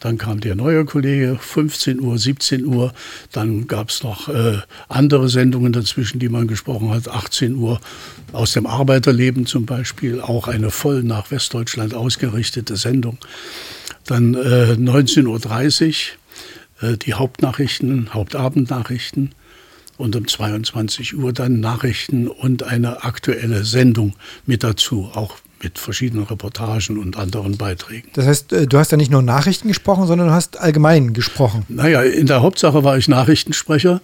Dann 0.00 0.16
kam 0.16 0.40
der 0.40 0.54
neue 0.54 0.86
Kollege, 0.86 1.36
15 1.38 2.00
Uhr, 2.00 2.16
17 2.16 2.64
Uhr. 2.64 2.94
Dann 3.32 3.66
gab 3.66 3.90
es 3.90 4.02
noch 4.02 4.30
äh, 4.30 4.56
andere 4.88 5.28
Sendungen 5.28 5.74
dazwischen, 5.74 6.18
die 6.18 6.30
man 6.30 6.48
gesprochen 6.48 6.88
hat. 6.88 7.06
18 7.06 7.54
Uhr 7.56 7.78
aus 8.32 8.54
dem 8.54 8.66
Arbeiterleben 8.66 9.44
zum 9.44 9.66
Beispiel, 9.66 10.22
auch 10.22 10.48
eine 10.48 10.70
voll 10.70 11.02
nach 11.02 11.30
Westdeutschland 11.30 11.92
ausgerichtete 11.92 12.78
Sendung. 12.78 13.18
Dann 14.06 14.32
äh, 14.32 14.76
19.30 14.78 15.26
Uhr 16.80 16.88
äh, 16.88 16.96
die 16.96 17.12
Hauptnachrichten, 17.12 18.14
Hauptabendnachrichten 18.14 19.34
und 19.98 20.16
um 20.16 20.26
22 20.26 21.18
Uhr 21.18 21.32
dann 21.32 21.60
Nachrichten 21.60 22.28
und 22.28 22.62
eine 22.62 23.04
aktuelle 23.04 23.64
Sendung 23.64 24.14
mit 24.46 24.64
dazu, 24.64 25.10
auch 25.14 25.36
mit 25.62 25.78
verschiedenen 25.78 26.24
Reportagen 26.24 26.98
und 26.98 27.16
anderen 27.16 27.56
Beiträgen. 27.56 28.08
Das 28.14 28.26
heißt, 28.26 28.52
äh, 28.52 28.66
du 28.66 28.78
hast 28.78 28.92
ja 28.92 28.96
nicht 28.96 29.10
nur 29.10 29.22
Nachrichten 29.22 29.68
gesprochen, 29.68 30.06
sondern 30.06 30.28
du 30.28 30.32
hast 30.32 30.58
allgemein 30.60 31.12
gesprochen. 31.12 31.64
Naja, 31.68 32.02
in 32.02 32.26
der 32.26 32.42
Hauptsache 32.42 32.84
war 32.84 32.96
ich 32.96 33.08
Nachrichtensprecher. 33.08 34.00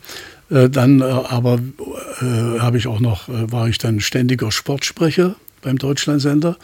Äh, 0.51 0.69
dann 0.69 1.01
äh, 1.01 1.05
aber 1.05 1.61
habe 2.59 2.79
ich 2.79 2.87
auch 2.87 3.01
noch, 3.01 3.25
war 3.29 3.69
ich 3.69 3.79
dann 3.79 4.01
ständiger 4.01 4.53
Sportsprecher 4.53 5.37
beim 5.63 5.79
Deutschlandsender. 5.79 6.57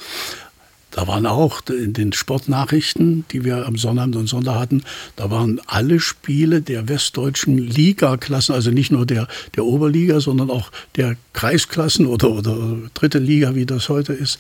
Da 0.91 1.07
waren 1.07 1.27
auch 1.27 1.63
in 1.69 1.93
den 1.93 2.13
Sportnachrichten, 2.13 3.25
die 3.31 3.45
wir 3.45 3.67
am 3.67 3.77
Sonnabend 3.77 4.17
und 4.17 4.27
Sonntag 4.27 4.59
hatten, 4.59 4.83
da 5.17 5.31
waren 5.31 5.61
alle 5.67 6.01
Spiele 6.01 6.63
der 6.63 6.89
westdeutschen 6.89 7.59
Ligaklassen, 7.59 8.55
also 8.55 8.71
nicht 8.71 8.91
nur 8.91 9.07
der, 9.07 9.29
der 9.55 9.65
Oberliga, 9.65 10.21
sondern 10.21 10.51
auch 10.51 10.71
der 10.97 11.17
Kreisklassen 11.33 12.07
oder, 12.07 12.31
oder 12.31 12.77
dritte 12.95 13.19
Liga, 13.19 13.55
wie 13.55 13.67
das 13.67 13.89
heute 13.89 14.13
ist, 14.13 14.39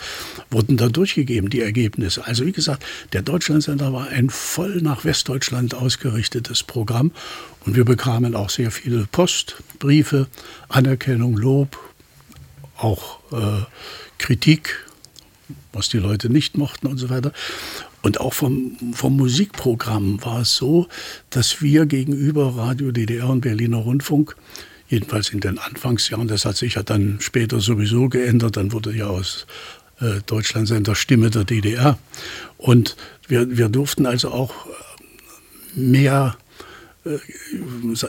wurden 0.51 0.77
da 0.77 0.89
durchgegeben, 0.89 1.51
die 1.51 1.61
Ergebnisse. 1.61 2.27
Also 2.27 2.45
wie 2.45 2.53
gesagt, 2.53 2.85
der 3.13 3.23
Deutschlandsender 3.23 3.93
war 3.93 4.09
ein 4.09 4.29
voll 4.29 4.81
nach 4.83 5.05
Westdeutschland 5.05 5.75
ausgerichtetes 5.75 6.65
Programm 6.65 7.13
und 7.65 7.77
wir 7.77 7.85
bekamen 7.85 8.35
auch 8.35 8.51
sehr 8.51 8.73
viele 8.73 9.07
Post, 9.13 9.57
Briefe, 9.79 10.27
Anerkennung, 10.69 11.37
Lob, 11.37 11.79
auch 12.77 13.21
äh, 13.33 13.65
Kritik 14.19 14.90
was 15.73 15.89
die 15.89 15.99
Leute 15.99 16.31
nicht 16.31 16.57
mochten 16.57 16.87
und 16.87 16.99
so 16.99 17.11
weiter. 17.11 17.33
Und 18.03 18.21
auch 18.21 18.33
vom, 18.33 18.77
vom 18.93 19.17
Musikprogramm 19.17 20.25
war 20.25 20.41
es 20.41 20.57
so, 20.57 20.89
dass 21.31 21.61
wir 21.61 21.87
gegenüber 21.87 22.57
Radio 22.57 22.93
DDR 22.93 23.29
und 23.29 23.43
Berliner 23.43 23.79
Rundfunk, 23.79 24.37
jedenfalls 24.89 25.31
in 25.31 25.41
den 25.41 25.59
Anfangsjahren, 25.59 26.29
das 26.29 26.45
hat 26.45 26.57
sich 26.57 26.75
ja 26.75 26.83
dann 26.83 27.19
später 27.21 27.61
sowieso 27.61 28.09
geändert, 28.09 28.57
dann 28.57 28.73
wurde 28.73 28.95
ja 28.95 29.07
aus 29.07 29.47
äh, 30.01 30.21
Deutschlandsender 30.27 30.95
Stimme 30.95 31.31
der 31.31 31.45
DDR. 31.45 31.99
Und 32.57 32.97
wir, 33.29 33.57
wir 33.57 33.69
durften 33.69 34.07
also 34.07 34.31
auch 34.31 34.55
mehr 35.75 36.37
äh, 37.05 37.19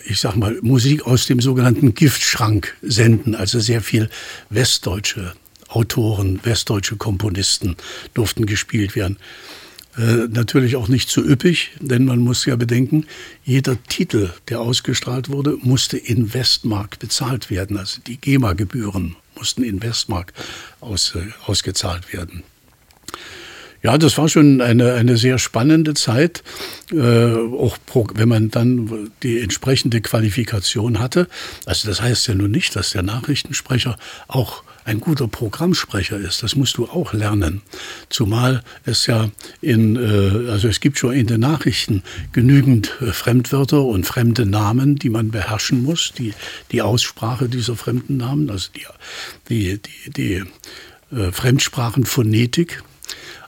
ich 0.05 0.19
sag 0.19 0.35
mal, 0.35 0.57
Musik 0.61 1.05
aus 1.05 1.25
dem 1.25 1.41
sogenannten 1.41 1.93
Giftschrank 1.93 2.75
senden, 2.81 3.35
also 3.35 3.59
sehr 3.59 3.81
viel 3.81 4.09
westdeutsche 4.49 5.33
Autoren, 5.71 6.39
westdeutsche 6.43 6.97
Komponisten 6.97 7.75
durften 8.13 8.45
gespielt 8.45 8.95
werden. 8.95 9.17
Äh, 9.97 10.27
natürlich 10.29 10.77
auch 10.77 10.87
nicht 10.87 11.09
zu 11.09 11.21
üppig, 11.21 11.71
denn 11.79 12.05
man 12.05 12.19
muss 12.19 12.45
ja 12.45 12.55
bedenken, 12.55 13.05
jeder 13.43 13.81
Titel, 13.83 14.29
der 14.47 14.61
ausgestrahlt 14.61 15.29
wurde, 15.29 15.57
musste 15.61 15.97
in 15.97 16.33
Westmark 16.33 16.99
bezahlt 16.99 17.49
werden. 17.49 17.77
Also 17.77 17.99
die 18.05 18.17
GEMA-Gebühren 18.17 19.17
mussten 19.35 19.63
in 19.63 19.81
Westmark 19.81 20.33
aus, 20.79 21.15
äh, 21.15 21.27
ausgezahlt 21.45 22.13
werden. 22.13 22.43
Ja, 23.83 23.97
das 23.97 24.17
war 24.17 24.29
schon 24.29 24.61
eine, 24.61 24.93
eine 24.93 25.17
sehr 25.17 25.39
spannende 25.39 25.95
Zeit, 25.95 26.43
äh, 26.91 27.33
auch 27.33 27.77
pro, 27.85 28.07
wenn 28.13 28.29
man 28.29 28.51
dann 28.51 29.11
die 29.23 29.39
entsprechende 29.39 30.01
Qualifikation 30.01 30.99
hatte. 30.99 31.27
Also 31.65 31.89
das 31.89 31.99
heißt 31.99 32.27
ja 32.27 32.35
nun 32.35 32.51
nicht, 32.51 32.75
dass 32.75 32.91
der 32.91 33.01
Nachrichtensprecher 33.01 33.97
auch 34.27 34.63
ein 34.85 34.99
guter 34.99 35.27
Programmsprecher 35.27 36.17
ist. 36.17 36.43
Das 36.43 36.55
musst 36.55 36.77
du 36.77 36.85
auch 36.85 37.13
lernen. 37.13 37.61
Zumal 38.09 38.63
es 38.85 39.05
ja 39.07 39.29
in, 39.61 39.95
äh, 39.95 40.49
also 40.49 40.67
es 40.67 40.79
gibt 40.79 40.97
schon 40.97 41.13
in 41.13 41.27
den 41.27 41.41
Nachrichten 41.41 42.03
genügend 42.31 42.91
äh, 43.01 43.11
Fremdwörter 43.11 43.83
und 43.83 44.05
fremde 44.05 44.45
Namen, 44.45 44.95
die 44.95 45.09
man 45.09 45.31
beherrschen 45.31 45.83
muss. 45.83 46.13
Die, 46.17 46.33
die 46.71 46.81
Aussprache 46.81 47.49
dieser 47.49 47.75
fremden 47.75 48.17
Namen, 48.17 48.49
also 48.49 48.69
die, 48.75 48.85
die, 49.49 49.79
die, 49.79 50.09
die 50.11 51.15
äh, 51.15 51.31
Fremdsprachenphonetik. 51.31 52.83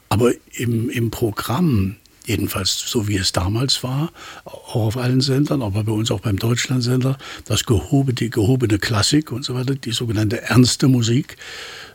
Aber 0.10 0.32
im, 0.52 0.90
im 0.90 1.10
Programm 1.10 1.96
jedenfalls 2.26 2.80
so 2.80 3.08
wie 3.08 3.18
es 3.18 3.32
damals 3.32 3.84
war, 3.84 4.12
auch 4.46 4.76
auf 4.76 4.98
allen 4.98 5.22
Sendern, 5.22 5.62
aber 5.62 5.84
bei 5.84 5.92
uns 5.92 6.12
auch 6.12 6.22
beim 6.22 6.38
Deutschlandsender, 6.38 7.18
das 7.46 7.66
gehobe, 7.66 8.14
die 8.14 8.30
gehobene 8.30 8.80
Klassik 8.80 9.32
und 9.32 9.44
so 9.44 9.56
weiter, 9.56 9.76
die 9.76 9.92
sogenannte 9.92 10.42
ernste 10.42 10.88
Musik, 10.88 11.38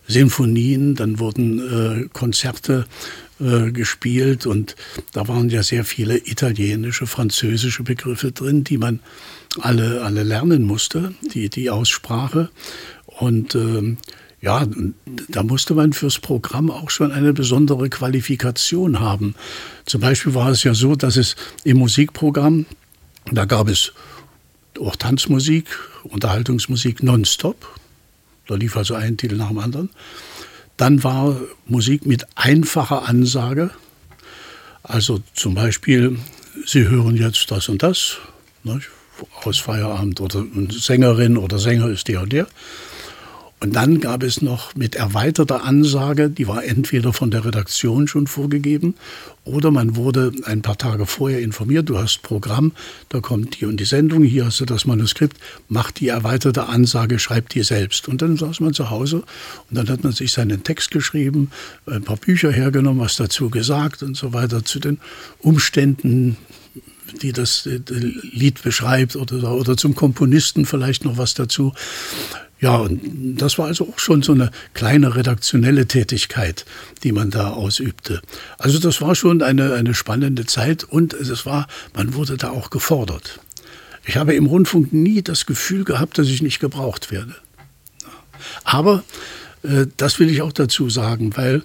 Sinfonien, 0.07 0.95
dann 0.95 1.19
wurden 1.19 1.59
äh, 2.05 2.09
Konzerte 2.13 2.87
äh, 3.41 3.71
gespielt 3.71 4.47
und 4.47 4.75
da 5.13 5.29
waren 5.29 5.51
ja 5.51 5.63
sehr 5.63 5.85
viele 5.85 6.17
italienische, 6.17 7.07
französische 7.07 7.83
Begriffe 7.83 8.33
drin, 8.33 8.65
die 8.65 8.79
man 8.79 9.01
alle, 9.61 10.03
alle 10.03 10.23
lernen 10.23 10.63
musste, 10.63 11.15
die, 11.35 11.51
die 11.51 11.71
Aussprache 11.71 12.51
und 13.07 13.55
ähm, 13.55 13.99
ja, 14.41 14.67
da 15.29 15.43
musste 15.43 15.75
man 15.75 15.93
fürs 15.93 16.21
Programm 16.21 16.71
auch 16.71 16.91
schon 16.91 17.11
eine 17.11 17.33
besondere 17.33 17.89
Qualifikation 17.91 19.01
haben. 19.01 19.35
Zum 19.85 20.01
Beispiel 20.01 20.35
war 20.35 20.51
es 20.51 20.63
ja 20.63 20.75
so, 20.75 20.95
dass 20.95 21.17
es 21.17 21.35
im 21.65 21.79
Musikprogramm, 21.79 22.67
da 23.33 23.47
gab 23.47 23.69
es 23.69 23.93
auch 24.81 24.95
Tanzmusik, 24.95 25.67
Unterhaltungsmusik 26.05 27.03
nonstop. 27.03 27.79
Da 28.47 28.55
lief 28.55 28.77
also 28.77 28.95
ein 28.95 29.17
Titel 29.17 29.37
nach 29.37 29.49
dem 29.49 29.59
anderen. 29.59 29.91
Dann 30.77 31.03
war 31.03 31.37
Musik 31.67 32.07
mit 32.07 32.25
einfacher 32.37 33.09
Ansage. 33.09 33.71
Also 34.85 35.21
zum 35.35 35.55
Beispiel, 35.55 36.19
Sie 36.65 36.89
hören 36.89 37.17
jetzt 37.17 37.51
das 37.51 37.69
und 37.69 37.83
das, 37.83 38.19
ne, 38.63 38.81
aus 39.43 39.59
Feierabend 39.59 40.21
oder 40.21 40.45
Sängerin 40.71 41.37
oder 41.37 41.59
Sänger 41.59 41.89
ist 41.89 42.07
der 42.07 42.23
und 42.23 42.33
der. 42.33 42.47
Und 43.61 43.75
dann 43.75 44.01
gab 44.01 44.23
es 44.23 44.41
noch 44.41 44.77
mit 44.77 44.95
erweiterter 44.95 45.65
Ansage, 45.65 46.31
die 46.31 46.47
war 46.47 46.65
entweder 46.65 47.13
von 47.13 47.33
der 47.33 47.45
Redaktion 47.45 48.07
schon 48.07 48.29
vorgegeben 48.29 48.95
oder 49.43 49.71
man 49.71 49.97
wurde 49.97 50.31
ein 50.45 50.63
paar 50.63 50.79
Tage 50.79 51.07
vorher 51.07 51.41
informiert, 51.41 51.89
du 51.89 51.99
hast 51.99 52.23
Programm, 52.23 52.73
da 53.09 53.21
kommt 53.21 53.61
die 53.61 53.65
und 53.65 53.79
die 53.79 53.85
Sendung, 53.85 54.23
hier 54.23 54.45
hast 54.45 54.61
du 54.61 54.65
das 54.65 54.85
Manuskript, 54.85 55.37
mach 55.69 55.91
die 55.91 56.09
erweiterte 56.09 56.67
Ansage, 56.67 57.19
schreib 57.19 57.49
die 57.49 57.63
selbst. 57.63 58.09
Und 58.09 58.23
dann 58.23 58.37
saß 58.37 58.61
man 58.61 58.75
zu 58.75 58.91
Hause 58.91 59.25
und 59.71 59.77
dann 59.77 59.89
hat 59.89 60.05
man 60.05 60.13
sich 60.13 60.33
seinen 60.33 60.63
Text 60.63 60.91
geschrieben, 60.93 61.51
ein 61.87 62.05
paar 62.05 62.17
Bücher 62.17 62.53
hergenommen, 62.53 63.01
was 63.01 63.17
dazu 63.17 63.51
gesagt 63.51 64.03
und 64.03 64.17
so 64.17 64.33
weiter, 64.33 64.65
zu 64.65 64.79
den 64.79 64.99
Umständen, 65.41 66.37
die 67.23 67.33
das 67.33 67.67
Lied 67.67 68.63
beschreibt 68.63 69.17
oder, 69.17 69.53
oder 69.53 69.77
zum 69.77 69.95
Komponisten 69.95 70.67
vielleicht 70.67 71.05
noch 71.05 71.19
was 71.19 71.35
dazu. 71.35 71.73
Ja, 72.61 72.77
und 72.77 73.37
das 73.41 73.57
war 73.59 73.67
also 73.67 73.89
auch 73.89 73.99
schon 73.99 74.23
so 74.23 74.33
eine 74.33 74.51
kleine 74.75 75.15
redaktionelle 75.15 75.87
Tätigkeit, 75.87 76.65
die 77.05 77.13
man 77.13 77.31
da 77.31 77.51
ausübte. 77.51 78.21
Also 78.59 78.81
das 78.81 79.01
war 79.01 79.15
schon 79.15 79.43
eine, 79.43 79.75
eine 79.75 79.95
spannende 79.95 80.45
Zeit 80.45 80.83
und 80.83 81.15
es 81.15 81.47
war, 81.47 81.69
man 81.95 82.15
wurde 82.15 82.37
da 82.37 82.51
auch 82.51 82.71
gefordert. 82.71 83.41
Ich 84.05 84.17
habe 84.17 84.35
im 84.35 84.47
Rundfunk 84.47 84.93
nie 84.93 85.23
das 85.23 85.47
Gefühl 85.47 85.85
gehabt, 85.85 86.19
dass 86.19 86.29
ich 86.29 86.43
nicht 86.43 86.59
gebraucht 86.59 87.13
werde. 87.13 87.37
Aber 88.65 89.05
äh, 89.63 89.87
das 89.97 90.19
will 90.19 90.31
ich 90.31 90.43
auch 90.43 90.53
dazu 90.53 90.91
sagen, 90.91 91.37
weil 91.37 91.63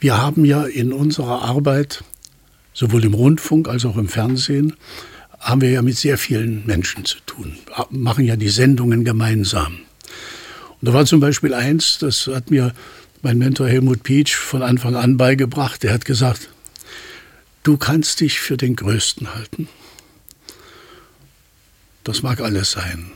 wir 0.00 0.18
haben 0.18 0.44
ja 0.44 0.64
in 0.64 0.92
unserer 0.92 1.42
Arbeit, 1.42 2.04
sowohl 2.78 3.04
im 3.04 3.14
Rundfunk 3.14 3.66
als 3.66 3.84
auch 3.84 3.96
im 3.96 4.06
Fernsehen, 4.06 4.74
haben 5.40 5.60
wir 5.60 5.70
ja 5.70 5.82
mit 5.82 5.96
sehr 5.96 6.16
vielen 6.16 6.64
Menschen 6.64 7.04
zu 7.04 7.18
tun, 7.26 7.58
machen 7.90 8.24
ja 8.24 8.36
die 8.36 8.48
Sendungen 8.48 9.04
gemeinsam. 9.04 9.78
Und 10.80 10.88
da 10.88 10.92
war 10.92 11.04
zum 11.04 11.18
Beispiel 11.18 11.54
eins, 11.54 11.98
das 11.98 12.28
hat 12.28 12.52
mir 12.52 12.72
mein 13.20 13.36
Mentor 13.36 13.66
Helmut 13.66 14.04
Pietsch 14.04 14.36
von 14.36 14.62
Anfang 14.62 14.94
an 14.94 15.16
beigebracht. 15.16 15.82
Der 15.82 15.92
hat 15.92 16.04
gesagt, 16.04 16.50
du 17.64 17.76
kannst 17.76 18.20
dich 18.20 18.38
für 18.38 18.56
den 18.56 18.76
Größten 18.76 19.34
halten. 19.34 19.68
Das 22.04 22.22
mag 22.22 22.40
alles 22.40 22.70
sein. 22.70 23.10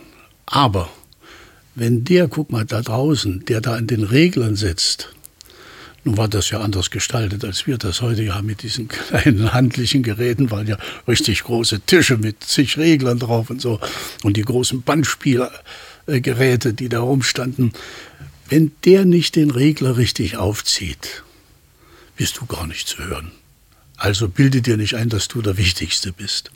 Aber 0.45 0.91
wenn 1.77 2.03
der, 2.03 2.27
guck 2.27 2.51
mal, 2.51 2.65
da 2.65 2.83
draußen, 2.83 3.45
der 3.45 3.61
da 3.61 3.75
an 3.77 3.87
den 3.87 4.03
Reglern 4.03 4.57
sitzt, 4.57 5.15
nun 6.05 6.17
war 6.17 6.29
das 6.29 6.51
ja 6.51 6.61
anders 6.61 6.91
gestaltet, 6.91 7.45
als 7.45 7.67
wir 7.67 7.79
das 7.79 8.01
heute 8.01 8.35
haben 8.35 8.47
mit 8.47 8.63
diesen 8.63 8.89
kleinen 8.89 9.53
handlichen 9.53 10.03
Geräten, 10.03 10.51
waren 10.51 10.67
ja 10.67 10.77
richtig 11.07 11.45
große 11.45 11.81
Tische 11.81 12.17
mit 12.17 12.43
zig 12.43 12.77
Reglern 12.77 13.19
drauf 13.19 13.51
und 13.51 13.61
so 13.61 13.79
und 14.25 14.37
die 14.37 14.43
großen 14.43 14.83
Bandspieler 14.83 15.53
äh, 16.07 16.21
Geräte, 16.21 16.75
die 16.75 16.89
da 16.89 17.01
rumstanden. 17.01 17.73
Wenn 18.49 18.73
der 18.85 19.05
nicht 19.05 19.37
den 19.37 19.51
Regler 19.51 19.97
richtig 19.97 20.37
aufzieht, 20.37 21.23
bist 22.17 22.39
du 22.39 22.47
gar 22.47 22.67
nicht 22.67 22.89
zu 22.89 22.99
hören. 22.99 23.31
Also 23.97 24.29
bilde 24.29 24.61
dir 24.61 24.77
nicht 24.77 24.95
ein, 24.95 25.09
dass 25.09 25.29
du 25.29 25.41
der 25.41 25.57
Wichtigste 25.57 26.13
bist. 26.13 26.51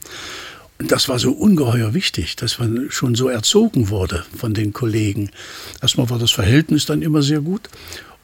Und 0.79 0.91
das 0.93 1.09
war 1.09 1.19
so 1.19 1.33
ungeheuer 1.33 1.95
wichtig, 1.95 2.37
dass 2.37 2.59
man 2.59 2.89
schon 2.91 3.15
so 3.15 3.29
erzogen 3.29 3.89
wurde 3.89 4.27
von 4.37 4.53
den 4.53 4.73
Kollegen. 4.73 5.31
Erstmal 5.81 6.11
war 6.11 6.19
das 6.19 6.33
Verhältnis 6.33 6.85
dann 6.85 7.01
immer 7.01 7.23
sehr 7.23 7.41
gut 7.41 7.71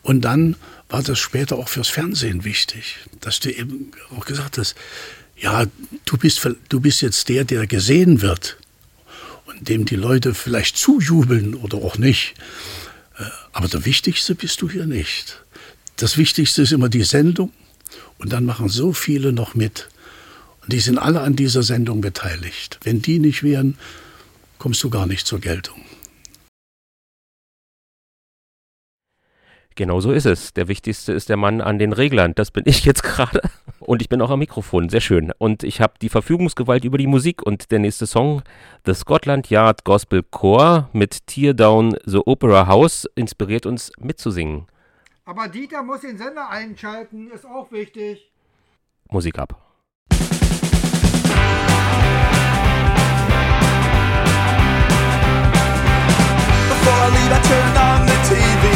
und 0.02 0.22
dann 0.22 0.56
war 0.88 1.02
das 1.02 1.18
später 1.18 1.56
auch 1.56 1.68
fürs 1.68 1.88
Fernsehen 1.88 2.44
wichtig, 2.44 2.96
dass 3.20 3.40
du 3.40 3.50
eben 3.50 3.92
auch 4.16 4.24
gesagt 4.24 4.58
hast, 4.58 4.74
ja, 5.36 5.64
du 6.04 6.16
bist, 6.16 6.46
du 6.68 6.80
bist 6.80 7.02
jetzt 7.02 7.28
der, 7.28 7.44
der 7.44 7.66
gesehen 7.66 8.20
wird 8.20 8.58
dem 9.62 9.84
die 9.84 9.96
Leute 9.96 10.34
vielleicht 10.34 10.76
zujubeln 10.76 11.54
oder 11.54 11.78
auch 11.78 11.98
nicht. 11.98 12.34
Äh, 13.18 13.24
aber 13.52 13.68
der 13.68 13.84
Wichtigste 13.84 14.34
bist 14.34 14.60
du 14.62 14.68
hier 14.68 14.86
nicht. 14.86 15.42
Das 15.96 16.16
Wichtigste 16.16 16.62
ist 16.62 16.72
immer 16.72 16.88
die 16.88 17.04
Sendung 17.04 17.52
und 18.18 18.32
dann 18.32 18.44
machen 18.44 18.68
so 18.68 18.92
viele 18.92 19.32
noch 19.32 19.54
mit. 19.54 19.88
Und 20.62 20.72
die 20.72 20.80
sind 20.80 20.98
alle 20.98 21.20
an 21.20 21.36
dieser 21.36 21.62
Sendung 21.62 22.00
beteiligt. 22.00 22.78
Wenn 22.82 23.02
die 23.02 23.18
nicht 23.18 23.42
wären, 23.42 23.78
kommst 24.58 24.82
du 24.82 24.90
gar 24.90 25.06
nicht 25.06 25.26
zur 25.26 25.40
Geltung. 25.40 25.80
Genau 29.74 30.00
so 30.00 30.12
ist 30.12 30.26
es. 30.26 30.52
Der 30.52 30.68
wichtigste 30.68 31.12
ist 31.12 31.28
der 31.28 31.36
Mann 31.36 31.60
an 31.60 31.78
den 31.78 31.92
Reglern. 31.92 32.34
Das 32.34 32.50
bin 32.50 32.64
ich 32.66 32.84
jetzt 32.84 33.02
gerade. 33.02 33.40
Und 33.80 34.02
ich 34.02 34.08
bin 34.08 34.20
auch 34.22 34.30
am 34.30 34.38
Mikrofon. 34.38 34.88
Sehr 34.88 35.00
schön. 35.00 35.32
Und 35.38 35.62
ich 35.62 35.80
habe 35.80 35.94
die 36.00 36.08
Verfügungsgewalt 36.08 36.84
über 36.84 36.98
die 36.98 37.06
Musik. 37.06 37.42
Und 37.42 37.70
der 37.70 37.78
nächste 37.78 38.06
Song, 38.06 38.42
The 38.84 38.94
Scotland 38.94 39.50
Yard 39.50 39.84
Gospel 39.84 40.22
Choir 40.30 40.88
mit 40.92 41.26
Tear 41.26 41.54
Down 41.54 41.96
the 42.04 42.20
Opera 42.24 42.66
House, 42.66 43.08
inspiriert 43.14 43.66
uns 43.66 43.90
mitzusingen. 43.98 44.66
Aber 45.24 45.48
Dieter 45.48 45.82
muss 45.82 46.00
den 46.00 46.18
Sender 46.18 46.50
einschalten, 46.50 47.30
ist 47.30 47.46
auch 47.46 47.70
wichtig. 47.70 48.30
Musik 49.08 49.38
ab. 49.38 49.56
Before 56.68 56.98
I 56.98 57.08
leave, 57.14 57.32
I 57.32 57.40
turned 57.42 57.78
on 57.78 58.06
the 58.06 58.16
TV. 58.28 58.71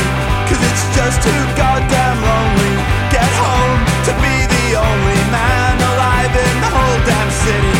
It's 0.76 0.92
just 0.92 1.24
too 1.24 1.42
goddamn 1.56 2.20
lonely. 2.20 2.76
Get 3.08 3.24
home 3.40 3.80
to 4.04 4.12
be 4.20 4.34
the 4.44 4.76
only 4.76 5.20
man 5.32 5.72
alive 5.80 6.28
in 6.36 6.54
the 6.60 6.68
whole 6.68 7.00
damn 7.08 7.30
city. 7.32 7.76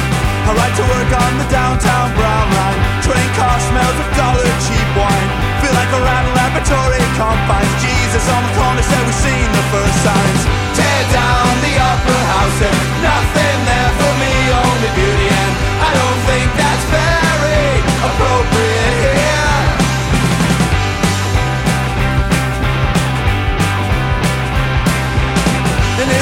I 0.49 0.57
ride 0.57 0.73
to 0.81 0.85
work 0.89 1.11
on 1.13 1.33
the 1.37 1.45
downtown 1.53 2.09
brown 2.17 2.49
line. 2.57 2.81
Train 3.05 3.29
car 3.37 3.61
smells 3.69 4.01
of 4.01 4.09
dollar 4.17 4.49
cheap 4.65 4.89
wine. 4.97 5.29
Feel 5.61 5.77
like 5.77 5.93
a 5.93 6.01
rat 6.09 6.25
laboratory 6.41 7.05
combines. 7.21 7.69
Jesus 7.85 8.25
on 8.33 8.41
the 8.49 8.53
corner 8.57 8.81
said 8.81 9.03
we've 9.05 9.21
seen 9.21 9.45
the 9.45 9.65
first 9.77 9.97
signs. 10.01 10.43
Tear 10.73 11.03
down 11.13 11.53
the 11.69 11.77
upper 11.77 12.21
house 12.33 12.59
and 12.65 12.81
nothing 13.05 13.59
there 13.69 13.93
for 14.01 14.13
me, 14.25 14.33
only 14.57 14.91
beauty 14.97 15.29
and 15.37 15.53
I 15.85 15.91
don't 16.01 16.21
think 16.33 16.49
that's 16.57 16.87
very 16.89 17.61
appropriate. 18.09 19.26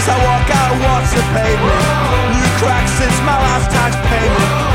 I 0.07 0.17
walk 0.21 0.49
out, 0.53 0.75
watch 0.85 1.09
the 1.17 1.25
pavement. 1.33 1.85
New 2.37 2.49
cracks 2.61 2.93
since 2.93 3.19
my 3.25 3.39
last 3.41 3.71
tax 3.71 3.97
payment. 4.09 4.74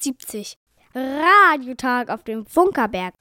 370. 0.00 0.56
Radiotag 0.94 2.10
auf 2.10 2.24
dem 2.24 2.46
Funkerberg. 2.46 3.14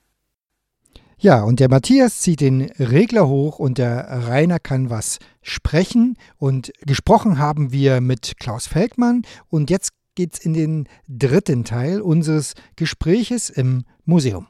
Ja, 1.22 1.44
und 1.44 1.60
der 1.60 1.70
Matthias 1.70 2.22
zieht 2.22 2.40
den 2.40 2.62
Regler 2.80 3.28
hoch 3.28 3.60
und 3.60 3.78
der 3.78 4.08
Rainer 4.28 4.58
kann 4.58 4.90
was 4.90 5.20
sprechen. 5.42 6.18
Und 6.38 6.72
gesprochen 6.86 7.38
haben 7.38 7.74
wir 7.74 8.00
mit 8.00 8.40
Klaus 8.40 8.68
Feldmann. 8.68 9.24
Und 9.50 9.70
jetzt 9.70 9.92
geht's 10.16 10.40
in 10.40 10.54
den 10.54 10.88
dritten 11.10 11.66
Teil 11.66 12.00
unseres 12.02 12.54
Gespräches 12.78 13.50
im 13.50 13.84
Museum. 14.06 14.48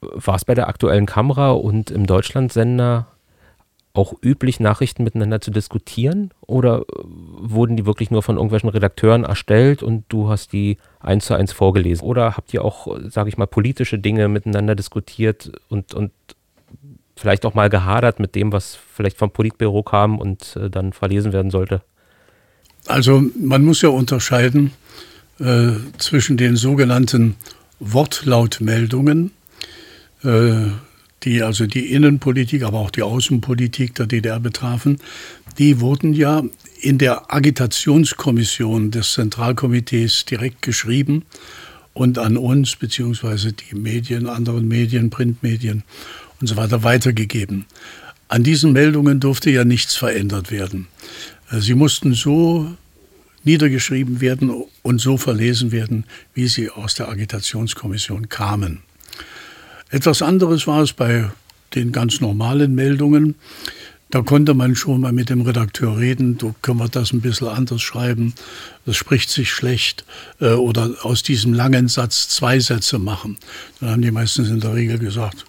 War 0.00 0.36
es 0.36 0.44
bei 0.44 0.54
der 0.54 0.68
aktuellen 0.68 1.06
Kamera 1.06 1.50
und 1.50 1.90
im 1.90 2.06
Deutschlandsender 2.06 3.08
auch 3.94 4.14
üblich, 4.22 4.58
Nachrichten 4.60 5.04
miteinander 5.04 5.40
zu 5.40 5.50
diskutieren? 5.50 6.30
Oder 6.40 6.80
äh, 6.80 7.02
wurden 7.04 7.76
die 7.76 7.86
wirklich 7.86 8.10
nur 8.10 8.22
von 8.22 8.36
irgendwelchen 8.36 8.70
Redakteuren 8.70 9.24
erstellt 9.24 9.82
und 9.82 10.04
du 10.08 10.28
hast 10.28 10.52
die 10.52 10.78
eins 11.00 11.26
zu 11.26 11.34
eins 11.34 11.52
vorgelesen? 11.52 12.04
Oder 12.04 12.36
habt 12.36 12.52
ihr 12.54 12.64
auch, 12.64 12.98
sage 13.08 13.28
ich 13.28 13.36
mal, 13.36 13.46
politische 13.46 13.98
Dinge 13.98 14.28
miteinander 14.28 14.74
diskutiert 14.74 15.52
und, 15.68 15.94
und 15.94 16.12
vielleicht 17.16 17.44
auch 17.44 17.54
mal 17.54 17.70
gehadert 17.70 18.18
mit 18.18 18.34
dem, 18.34 18.52
was 18.52 18.78
vielleicht 18.94 19.18
vom 19.18 19.30
Politbüro 19.30 19.82
kam 19.82 20.18
und 20.18 20.56
äh, 20.56 20.70
dann 20.70 20.92
verlesen 20.92 21.32
werden 21.32 21.50
sollte? 21.50 21.82
Also 22.86 23.22
man 23.38 23.64
muss 23.64 23.82
ja 23.82 23.90
unterscheiden 23.90 24.72
äh, 25.38 25.72
zwischen 25.98 26.36
den 26.36 26.56
sogenannten 26.56 27.36
Wortlautmeldungen, 27.78 29.32
äh, 30.24 30.66
die 31.24 31.42
also 31.42 31.66
die 31.66 31.92
Innenpolitik, 31.92 32.62
aber 32.62 32.78
auch 32.78 32.90
die 32.90 33.02
Außenpolitik 33.02 33.94
der 33.94 34.06
DDR 34.06 34.40
betrafen. 34.40 34.98
Die 35.58 35.80
wurden 35.80 36.14
ja 36.14 36.42
in 36.80 36.98
der 36.98 37.32
Agitationskommission 37.32 38.90
des 38.90 39.12
Zentralkomitees 39.12 40.24
direkt 40.24 40.62
geschrieben 40.62 41.24
und 41.94 42.18
an 42.18 42.36
uns 42.36 42.76
beziehungsweise 42.76 43.52
die 43.52 43.74
Medien, 43.74 44.26
anderen 44.28 44.66
Medien, 44.66 45.10
Printmedien 45.10 45.84
und 46.40 46.46
so 46.46 46.56
weiter 46.56 46.82
weitergegeben. 46.82 47.66
An 48.28 48.42
diesen 48.42 48.72
Meldungen 48.72 49.20
durfte 49.20 49.50
ja 49.50 49.64
nichts 49.64 49.94
verändert 49.94 50.50
werden. 50.50 50.88
Äh, 51.50 51.60
Sie 51.60 51.74
mussten 51.74 52.14
so 52.14 52.74
niedergeschrieben 53.44 54.20
werden 54.20 54.52
und 54.82 55.00
so 55.00 55.16
verlesen 55.16 55.72
werden, 55.72 56.04
wie 56.34 56.46
sie 56.46 56.70
aus 56.70 56.94
der 56.94 57.08
Agitationskommission 57.08 58.28
kamen. 58.28 58.82
Etwas 59.92 60.22
anderes 60.22 60.66
war 60.66 60.80
es 60.80 60.94
bei 60.94 61.30
den 61.74 61.92
ganz 61.92 62.22
normalen 62.22 62.74
Meldungen. 62.74 63.34
Da 64.08 64.22
konnte 64.22 64.54
man 64.54 64.74
schon 64.74 65.02
mal 65.02 65.12
mit 65.12 65.28
dem 65.28 65.42
Redakteur 65.42 65.98
reden, 65.98 66.38
du 66.38 66.54
können 66.62 66.78
wir 66.78 66.88
das 66.88 67.12
ein 67.12 67.20
bisschen 67.20 67.48
anders 67.48 67.82
schreiben, 67.82 68.32
das 68.86 68.96
spricht 68.96 69.28
sich 69.28 69.50
schlecht 69.50 70.06
äh, 70.40 70.52
oder 70.52 70.94
aus 71.02 71.22
diesem 71.22 71.52
langen 71.52 71.88
Satz 71.88 72.28
zwei 72.30 72.58
Sätze 72.58 72.98
machen. 72.98 73.36
Dann 73.80 73.90
haben 73.90 74.02
die 74.02 74.10
meistens 74.10 74.48
in 74.48 74.60
der 74.60 74.72
Regel 74.72 74.98
gesagt, 74.98 75.44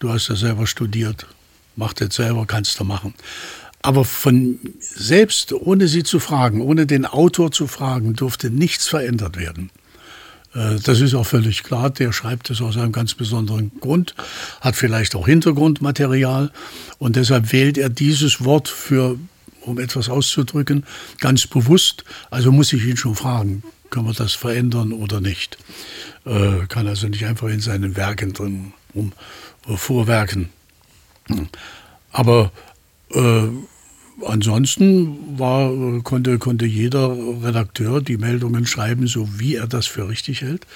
du 0.00 0.10
hast 0.10 0.28
ja 0.28 0.36
selber 0.36 0.66
studiert, 0.66 1.26
mach 1.76 1.94
das 1.94 2.14
selber, 2.14 2.44
kannst 2.46 2.78
du 2.78 2.84
machen. 2.84 3.14
Aber 3.80 4.04
von 4.04 4.58
selbst, 4.80 5.54
ohne 5.54 5.88
sie 5.88 6.02
zu 6.02 6.20
fragen, 6.20 6.60
ohne 6.60 6.86
den 6.86 7.06
Autor 7.06 7.52
zu 7.52 7.66
fragen, 7.66 8.14
durfte 8.14 8.50
nichts 8.50 8.86
verändert 8.86 9.38
werden. 9.38 9.70
Äh, 10.56 10.76
Das 10.82 11.00
ist 11.00 11.14
auch 11.14 11.26
völlig 11.26 11.62
klar, 11.62 11.90
der 11.90 12.12
schreibt 12.12 12.50
es 12.50 12.60
aus 12.60 12.76
einem 12.76 12.92
ganz 12.92 13.14
besonderen 13.14 13.70
Grund, 13.80 14.14
hat 14.60 14.76
vielleicht 14.76 15.14
auch 15.14 15.26
Hintergrundmaterial 15.26 16.50
und 16.98 17.16
deshalb 17.16 17.52
wählt 17.52 17.78
er 17.78 17.88
dieses 17.88 18.44
Wort 18.44 18.68
für, 18.68 19.18
um 19.60 19.78
etwas 19.78 20.08
auszudrücken, 20.08 20.84
ganz 21.20 21.46
bewusst. 21.46 22.04
Also 22.30 22.52
muss 22.52 22.72
ich 22.72 22.84
ihn 22.84 22.96
schon 22.96 23.14
fragen, 23.14 23.62
können 23.90 24.06
wir 24.06 24.14
das 24.14 24.32
verändern 24.32 24.92
oder 24.92 25.20
nicht? 25.20 25.58
Äh, 26.24 26.66
kann 26.68 26.88
also 26.88 27.08
nicht 27.08 27.24
einfach 27.26 27.48
in 27.48 27.60
seinen 27.60 27.96
Werken 27.96 28.32
drin 28.32 28.72
um, 28.94 29.12
äh, 29.68 29.76
vorwerken. 29.76 30.48
Aber 32.10 32.50
äh, 33.12 33.48
ansonsten 34.24 35.38
war, 35.38 35.72
äh, 35.72 36.00
konnte, 36.02 36.38
konnte 36.38 36.66
jeder 36.66 37.16
Redakteur 37.42 38.00
die 38.00 38.16
Meldungen 38.16 38.66
schreiben, 38.66 39.06
so 39.06 39.28
wie 39.38 39.56
er 39.56 39.66
das 39.66 39.86
für 39.86 40.08
richtig 40.08 40.42
hält. 40.42 40.66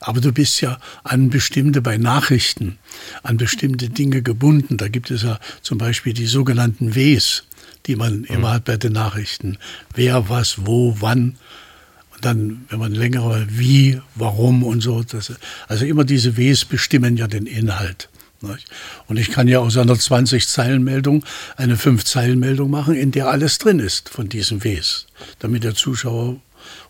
Aber 0.00 0.20
du 0.20 0.32
bist 0.32 0.60
ja 0.60 0.78
an 1.04 1.30
bestimmte, 1.30 1.80
bei 1.80 1.96
Nachrichten, 1.96 2.78
an 3.22 3.36
bestimmte 3.36 3.88
Dinge 3.88 4.22
gebunden. 4.22 4.76
Da 4.76 4.88
gibt 4.88 5.10
es 5.10 5.22
ja 5.22 5.38
zum 5.62 5.78
Beispiel 5.78 6.12
die 6.12 6.26
sogenannten 6.26 6.94
Ws, 6.94 7.44
die 7.86 7.96
man 7.96 8.24
immer 8.24 8.52
hat 8.52 8.64
bei 8.64 8.76
den 8.76 8.92
Nachrichten. 8.92 9.58
Wer, 9.94 10.28
was, 10.28 10.66
wo, 10.66 10.96
wann. 10.98 11.36
Und 12.14 12.24
dann, 12.24 12.64
wenn 12.68 12.80
man 12.80 12.92
längere 12.92 13.46
wie, 13.48 14.00
warum 14.16 14.64
und 14.64 14.80
so. 14.80 15.04
Das, 15.04 15.32
also 15.68 15.84
immer 15.84 16.04
diese 16.04 16.36
Ws 16.36 16.64
bestimmen 16.64 17.16
ja 17.16 17.28
den 17.28 17.46
Inhalt. 17.46 18.08
Und 19.06 19.18
ich 19.18 19.30
kann 19.30 19.48
ja 19.48 19.60
aus 19.60 19.76
einer 19.76 19.94
20-Zeilen-Meldung 19.94 21.24
eine 21.56 21.76
5-Zeilen-Meldung 21.76 22.70
machen, 22.70 22.94
in 22.94 23.12
der 23.12 23.28
alles 23.28 23.58
drin 23.58 23.78
ist 23.78 24.08
von 24.08 24.28
diesen 24.28 24.64
Ws, 24.64 25.06
damit 25.38 25.64
der 25.64 25.74
Zuschauer 25.74 26.40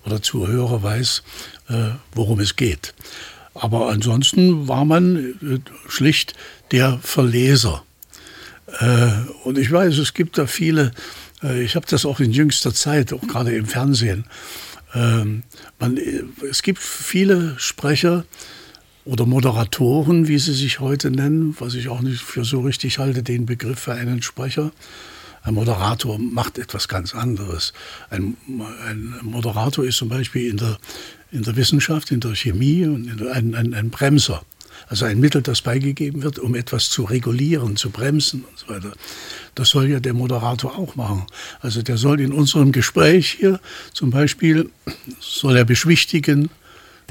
oder 0.05 0.23
Zuhörer 0.23 0.83
weiß, 0.83 1.23
äh, 1.69 1.91
worum 2.15 2.41
es 2.41 2.57
geht. 2.57 2.95
Aber 3.55 3.91
ansonsten 3.91 4.69
war 4.69 4.85
man 4.85 5.17
äh, 5.17 5.59
schlicht 5.89 6.35
der 6.71 6.99
Verleser. 7.03 7.85
Äh, 8.79 9.11
und 9.45 9.59
ich 9.59 9.71
weiß, 9.71 9.99
es 9.99 10.15
gibt 10.15 10.39
da 10.39 10.47
viele, 10.47 10.93
ich 11.61 11.75
habe 11.75 11.87
das 11.91 12.05
auch 12.07 12.21
in 12.21 12.31
jüngster 12.31 12.73
Zeit, 12.73 13.13
auch 13.13 13.27
gerade 13.27 13.53
im 13.57 13.67
Fernsehen, 13.67 14.27
ähm, 14.95 15.43
man, 15.79 15.99
es 16.49 16.63
gibt 16.63 16.79
viele 16.81 17.59
Sprecher 17.59 18.25
oder 19.05 19.27
Moderatoren, 19.27 20.29
wie 20.29 20.39
sie 20.39 20.55
sich 20.55 20.81
heute 20.81 21.11
nennen, 21.11 21.57
was 21.59 21.75
ich 21.75 21.89
auch 21.89 22.01
nicht 22.01 22.23
für 22.23 22.45
so 22.45 22.61
richtig 22.61 22.99
halte, 22.99 23.23
den 23.23 23.47
Begriff 23.47 23.81
für 23.81 23.95
einen 23.95 24.23
Sprecher. 24.23 24.73
Ein 25.43 25.55
Moderator 25.55 26.19
macht 26.19 26.59
etwas 26.59 26.87
ganz 26.87 27.15
anderes. 27.15 27.73
Ein, 28.11 28.37
ein 28.87 29.15
Moderator 29.23 29.85
ist 29.85 29.97
zum 29.97 30.09
Beispiel 30.09 30.49
in 30.49 30.57
der, 30.57 30.79
in 31.33 31.43
der 31.43 31.57
Wissenschaft, 31.57 32.13
in 32.13 32.21
der 32.21 32.37
Chemie 32.37 32.85
ein, 32.85 33.55
ein, 33.55 33.75
ein 33.75 33.91
Bremser. 33.91 34.43
Also 34.89 35.05
ein 35.05 35.21
Mittel, 35.21 35.43
das 35.43 35.63
beigegeben 35.63 36.23
wird, 36.23 36.39
um 36.39 36.55
etwas 36.55 36.91
zu 36.91 37.05
regulieren, 37.05 37.77
zu 37.77 37.91
bremsen 37.91 38.45
und 38.45 38.59
so 38.59 38.69
weiter. 38.69 38.93
Das 39.55 39.71
soll 39.71 39.89
ja 39.89 40.01
der 40.01 40.15
Moderator 40.15 40.79
auch 40.79 40.97
machen. 40.97 41.27
Also 41.61 41.83
der 41.83 41.97
soll 41.97 42.21
in 42.21 42.33
unserem 42.33 42.73
Gespräch 42.73 43.37
hier 43.39 43.61
zum 43.93 44.11
Beispiel, 44.11 44.71
soll 45.21 45.57
er 45.57 45.65
beschwichtigen, 45.65 46.51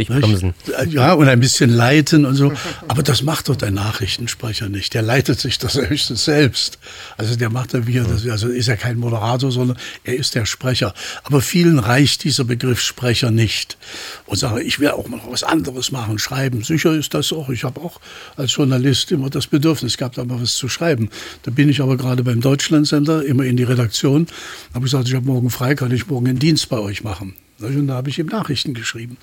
dich 0.09 0.21
bremsen. 0.21 0.53
Ja, 0.89 1.13
und 1.13 1.27
ein 1.27 1.39
bisschen 1.39 1.69
leiten 1.69 2.25
und 2.25 2.35
so. 2.35 2.53
Aber 2.87 3.03
das 3.03 3.23
macht 3.23 3.49
doch 3.49 3.55
der 3.55 3.71
Nachrichtensprecher 3.71 4.69
nicht. 4.69 4.93
Der 4.93 5.01
leitet 5.01 5.39
sich 5.39 5.57
das 5.57 5.75
höchstens 5.89 6.25
selbst. 6.25 6.79
Also 7.17 7.35
der 7.35 7.49
macht 7.49 7.73
ja 7.73 7.87
wie 7.87 7.97
er 7.97 8.03
das, 8.03 8.27
also 8.27 8.47
ist 8.47 8.67
ja 8.67 8.75
kein 8.75 8.97
Moderator, 8.97 9.51
sondern 9.51 9.77
er 10.03 10.15
ist 10.15 10.35
der 10.35 10.45
Sprecher. 10.45 10.93
Aber 11.23 11.41
vielen 11.41 11.79
reicht 11.79 12.23
dieser 12.23 12.43
Begriff 12.43 12.81
Sprecher 12.81 13.31
nicht. 13.31 13.77
Und 14.25 14.37
sage, 14.37 14.61
ich 14.61 14.79
will 14.79 14.89
auch 14.89 15.07
mal 15.07 15.21
was 15.29 15.43
anderes 15.43 15.91
machen, 15.91 16.19
schreiben. 16.19 16.63
Sicher 16.63 16.93
ist 16.93 17.13
das 17.13 17.31
auch. 17.33 17.49
Ich 17.49 17.63
habe 17.63 17.79
auch 17.81 17.99
als 18.35 18.55
Journalist 18.55 19.11
immer 19.11 19.29
das 19.29 19.47
Bedürfnis 19.47 19.97
gehabt, 19.97 20.17
da 20.17 20.25
mal 20.25 20.41
was 20.41 20.55
zu 20.55 20.69
schreiben. 20.69 21.09
Da 21.43 21.51
bin 21.51 21.69
ich 21.69 21.81
aber 21.81 21.97
gerade 21.97 22.23
beim 22.23 22.41
Deutschlandsender, 22.41 23.25
immer 23.25 23.43
in 23.43 23.57
die 23.57 23.63
Redaktion. 23.63 24.27
Habe 24.73 24.83
gesagt, 24.83 25.07
ich 25.07 25.15
habe 25.15 25.25
morgen 25.25 25.49
frei, 25.49 25.75
kann 25.75 25.91
ich 25.91 26.07
morgen 26.07 26.27
einen 26.27 26.39
Dienst 26.39 26.69
bei 26.69 26.79
euch 26.79 27.03
machen. 27.03 27.35
Und 27.63 27.87
da 27.87 27.95
habe 27.95 28.09
ich 28.09 28.19
ihm 28.19 28.27
Nachrichten 28.27 28.73
geschrieben. 28.73 29.17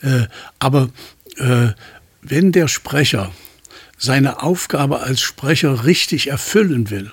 Äh, 0.00 0.26
aber 0.58 0.90
äh, 1.36 1.68
wenn 2.22 2.52
der 2.52 2.68
Sprecher 2.68 3.32
seine 3.98 4.42
Aufgabe 4.42 5.00
als 5.00 5.20
Sprecher 5.20 5.84
richtig 5.84 6.28
erfüllen 6.28 6.90
will, 6.90 7.12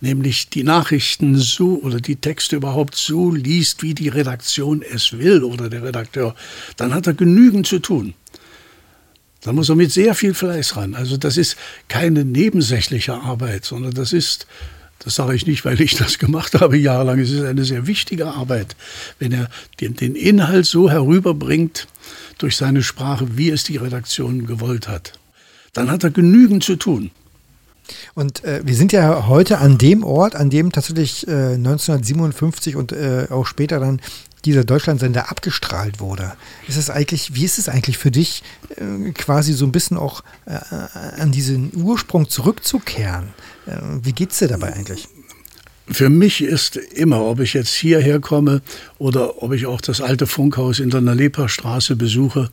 nämlich 0.00 0.48
die 0.48 0.64
Nachrichten 0.64 1.36
so 1.36 1.80
oder 1.82 2.00
die 2.00 2.16
Texte 2.16 2.56
überhaupt 2.56 2.94
so 2.94 3.30
liest, 3.30 3.82
wie 3.82 3.94
die 3.94 4.08
Redaktion 4.08 4.82
es 4.82 5.18
will 5.18 5.42
oder 5.44 5.68
der 5.68 5.82
Redakteur, 5.82 6.34
dann 6.76 6.94
hat 6.94 7.06
er 7.06 7.14
genügend 7.14 7.66
zu 7.66 7.78
tun. 7.78 8.14
Dann 9.42 9.54
muss 9.54 9.68
er 9.68 9.76
mit 9.76 9.92
sehr 9.92 10.14
viel 10.14 10.34
Fleiß 10.34 10.76
ran. 10.76 10.94
Also 10.94 11.16
das 11.16 11.36
ist 11.36 11.56
keine 11.88 12.24
nebensächliche 12.24 13.14
Arbeit, 13.14 13.64
sondern 13.64 13.94
das 13.94 14.12
ist 14.12 14.46
das 15.08 15.14
sage 15.14 15.34
ich 15.34 15.46
nicht, 15.46 15.64
weil 15.64 15.80
ich 15.80 15.94
das 15.94 16.18
gemacht 16.18 16.60
habe 16.60 16.76
jahrelang. 16.76 17.18
Es 17.18 17.30
ist 17.30 17.42
eine 17.42 17.64
sehr 17.64 17.86
wichtige 17.86 18.26
Arbeit, 18.26 18.76
wenn 19.18 19.32
er 19.32 19.48
den, 19.80 19.96
den 19.96 20.14
Inhalt 20.14 20.66
so 20.66 20.90
herüberbringt 20.90 21.88
durch 22.36 22.58
seine 22.58 22.82
Sprache, 22.82 23.38
wie 23.38 23.48
es 23.48 23.64
die 23.64 23.78
Redaktion 23.78 24.46
gewollt 24.46 24.86
hat. 24.86 25.14
Dann 25.72 25.90
hat 25.90 26.04
er 26.04 26.10
genügend 26.10 26.62
zu 26.62 26.76
tun. 26.76 27.10
Und 28.12 28.44
äh, 28.44 28.60
wir 28.64 28.74
sind 28.74 28.92
ja 28.92 29.26
heute 29.28 29.60
an 29.60 29.78
dem 29.78 30.04
Ort, 30.04 30.36
an 30.36 30.50
dem 30.50 30.72
tatsächlich 30.72 31.26
äh, 31.26 31.54
1957 31.54 32.76
und 32.76 32.92
äh, 32.92 33.28
auch 33.30 33.46
später 33.46 33.80
dann 33.80 34.02
dieser 34.44 34.64
Deutschlandsender 34.64 35.30
abgestrahlt 35.30 36.00
wurde. 36.00 36.34
Ist 36.66 36.76
es 36.76 36.90
eigentlich, 36.90 37.34
wie 37.34 37.44
ist 37.44 37.58
es 37.58 37.68
eigentlich 37.68 37.98
für 37.98 38.10
dich, 38.10 38.42
äh, 38.76 39.10
quasi 39.12 39.52
so 39.52 39.64
ein 39.64 39.72
bisschen 39.72 39.96
auch 39.96 40.22
äh, 40.46 40.52
an 41.20 41.32
diesen 41.32 41.72
Ursprung 41.74 42.28
zurückzukehren? 42.28 43.30
Äh, 43.66 43.76
wie 44.02 44.12
geht 44.12 44.32
es 44.32 44.38
dir 44.38 44.48
dabei 44.48 44.72
eigentlich? 44.72 45.08
Für 45.90 46.10
mich 46.10 46.42
ist 46.42 46.76
immer, 46.76 47.22
ob 47.22 47.40
ich 47.40 47.54
jetzt 47.54 47.74
hierher 47.74 48.20
komme 48.20 48.60
oder 48.98 49.42
ob 49.42 49.52
ich 49.52 49.64
auch 49.64 49.80
das 49.80 50.02
alte 50.02 50.26
Funkhaus 50.26 50.80
in 50.80 50.90
der 50.90 51.00
Nalepa-Straße 51.00 51.96
besuche, 51.96 52.50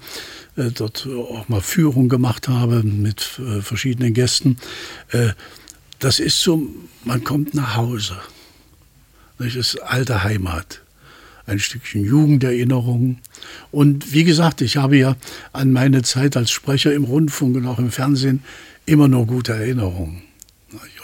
äh, 0.55 0.71
dort 0.71 1.07
auch 1.07 1.49
mal 1.49 1.61
Führung 1.61 2.07
gemacht 2.07 2.47
habe 2.47 2.81
mit 2.83 3.39
äh, 3.39 3.61
verschiedenen 3.61 4.13
Gästen, 4.13 4.57
das 5.99 6.19
ist 6.19 6.41
so, 6.41 6.61
man 7.03 7.23
kommt 7.23 7.53
nach 7.53 7.75
Hause. 7.75 8.17
Das 9.37 9.55
ist 9.55 9.77
alte 9.81 10.23
Heimat 10.23 10.81
ein 11.47 11.59
Stückchen 11.59 12.03
Jugenderinnerung. 12.03 13.17
Und 13.71 14.13
wie 14.13 14.23
gesagt, 14.23 14.61
ich 14.61 14.77
habe 14.77 14.97
ja 14.97 15.15
an 15.53 15.71
meine 15.71 16.01
Zeit 16.01 16.37
als 16.37 16.51
Sprecher 16.51 16.93
im 16.93 17.03
Rundfunk 17.03 17.55
und 17.55 17.67
auch 17.67 17.79
im 17.79 17.91
Fernsehen 17.91 18.43
immer 18.85 19.07
nur 19.07 19.25
gute 19.25 19.53
Erinnerungen. 19.53 20.21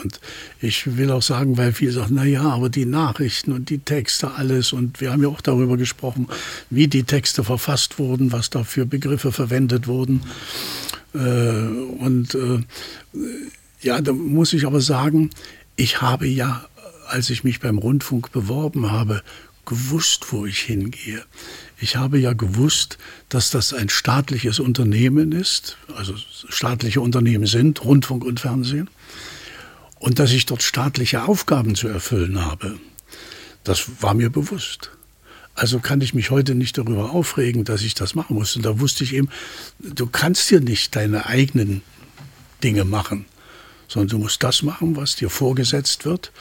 Und 0.04 0.20
ich 0.60 0.98
will 0.98 1.12
auch 1.12 1.22
sagen, 1.22 1.58
weil 1.58 1.72
viele 1.72 1.92
sagen, 1.92 2.16
na 2.16 2.26
ja, 2.26 2.44
aber 2.44 2.70
die 2.70 2.86
Nachrichten 2.86 3.52
und 3.52 3.70
die 3.70 3.80
Texte, 3.80 4.32
alles. 4.32 4.74
Und 4.74 5.00
wir 5.00 5.12
haben 5.12 5.22
ja 5.22 5.30
auch 5.30 5.42
darüber 5.42 5.78
gesprochen, 5.78 6.28
wie 6.70 6.88
die 6.88 7.04
Texte 7.04 7.44
verfasst 7.44 8.00
wurden, 8.00 8.32
was 8.32 8.50
da 8.50 8.64
für 8.64 8.86
Begriffe 8.86 9.32
verwendet 9.32 9.88
wurden. 9.88 10.22
Äh, 11.14 11.20
und 11.20 12.36
äh, 12.36 12.64
ja, 13.82 14.02
da 14.02 14.14
muss 14.14 14.54
ich 14.54 14.66
aber 14.66 14.82
sagen, 14.82 15.30
ich 15.76 16.02
habe 16.02 16.28
ja, 16.28 16.66
als 17.08 17.30
ich 17.30 17.44
mich 17.44 17.60
beim 17.60 17.78
Rundfunk 17.78 18.32
beworben 18.32 18.92
habe, 18.92 19.22
gewusst, 19.72 20.34
wo 20.34 20.46
ich 20.46 20.60
hingehe. 20.60 21.24
Ich 21.80 21.96
habe 21.96 22.20
ja 22.20 22.34
gewusst, 22.34 22.98
dass 23.30 23.52
das 23.52 23.74
ein 23.74 23.88
staatliches 23.88 24.60
Unternehmen 24.60 25.32
ist, 25.32 25.78
also 25.96 26.14
staatliche 26.50 27.00
Unternehmen 27.00 27.48
sind, 27.48 27.82
Rundfunk 27.82 28.26
und 28.26 28.42
Fernsehen, 28.42 28.90
und 29.98 30.20
dass 30.20 30.34
ich 30.34 30.46
dort 30.46 30.62
staatliche 30.62 31.24
Aufgaben 31.24 31.76
zu 31.76 31.88
erfüllen 31.88 32.44
habe. 32.44 32.80
Das 33.64 34.02
war 34.02 34.14
mir 34.14 34.30
bewusst. 34.30 34.92
Also 35.56 35.80
kann 35.80 36.02
ich 36.02 36.14
mich 36.14 36.32
heute 36.32 36.54
nicht 36.54 36.78
darüber 36.78 37.12
aufregen, 37.12 37.64
dass 37.64 37.82
ich 37.84 37.94
das 37.94 38.14
machen 38.14 38.36
muss. 38.36 38.58
Und 38.58 38.66
da 38.66 38.82
wusste 38.82 39.06
ich 39.06 39.14
eben, 39.14 39.30
du 39.80 40.06
kannst 40.06 40.52
dir 40.52 40.60
nicht 40.60 40.98
deine 40.98 41.28
eigenen 41.28 41.82
Dinge 42.62 42.84
machen, 42.84 43.24
sondern 43.88 44.10
du 44.10 44.18
musst 44.18 44.44
das 44.44 44.64
machen, 44.64 44.98
was 44.98 45.16
dir 45.16 45.30
vorgesetzt 45.30 46.04
wird. 46.04 46.34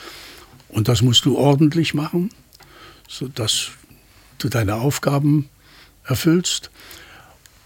Und 0.68 0.88
das 0.88 1.00
musst 1.00 1.24
du 1.26 1.38
ordentlich 1.38 1.94
machen 1.94 2.30
sodass 3.10 3.72
du 4.38 4.48
deine 4.48 4.76
Aufgaben 4.76 5.50
erfüllst. 6.04 6.70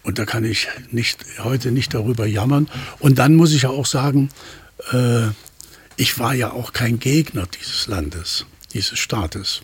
Und 0.03 0.19
da 0.19 0.25
kann 0.25 0.45
ich 0.45 0.69
nicht, 0.91 1.25
heute 1.39 1.71
nicht 1.71 1.95
darüber 1.95 2.27
jammern. 2.27 2.69
Und 2.99 3.19
dann 3.19 3.37
muss 3.37 3.53
ich 3.53 3.63
ja 3.63 3.71
auch 3.71 3.87
sagen, 3.87 4.31
äh, 4.93 5.29
ich 5.97 6.19
war 6.19 6.35
ja 6.35 6.53
auch 6.53 6.73
kein 6.73 6.99
Gegner 6.99 7.47
dieses 7.47 7.87
Landes, 7.87 8.47
dieses 8.73 8.99
Staates, 8.99 9.63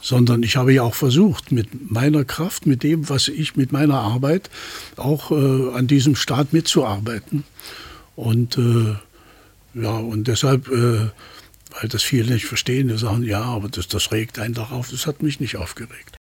sondern 0.00 0.42
ich 0.42 0.56
habe 0.56 0.72
ja 0.72 0.82
auch 0.82 0.94
versucht, 0.94 1.52
mit 1.52 1.90
meiner 1.90 2.24
Kraft, 2.24 2.66
mit 2.66 2.82
dem, 2.82 3.08
was 3.08 3.28
ich 3.28 3.56
mit 3.56 3.72
meiner 3.72 4.00
Arbeit 4.00 4.50
auch 4.96 5.30
äh, 5.30 5.74
an 5.74 5.86
diesem 5.86 6.16
Staat 6.16 6.52
mitzuarbeiten. 6.52 7.44
Und 8.16 8.56
äh, 8.56 8.96
ja, 9.74 9.90
und 9.90 10.28
deshalb 10.28 10.68
äh, 10.68 11.10
weil 11.70 11.88
das 11.88 12.02
viele 12.02 12.32
nicht 12.32 12.46
verstehen. 12.46 12.88
Die 12.88 12.98
sagen, 12.98 13.22
ja, 13.22 13.42
aber 13.42 13.68
das, 13.68 13.88
das 13.88 14.12
regt 14.12 14.38
einen 14.38 14.54
doch 14.54 14.70
auf. 14.70 14.90
Das 14.90 15.06
hat 15.06 15.22
mich 15.22 15.40
nicht 15.40 15.56
aufgeregt. 15.56 16.16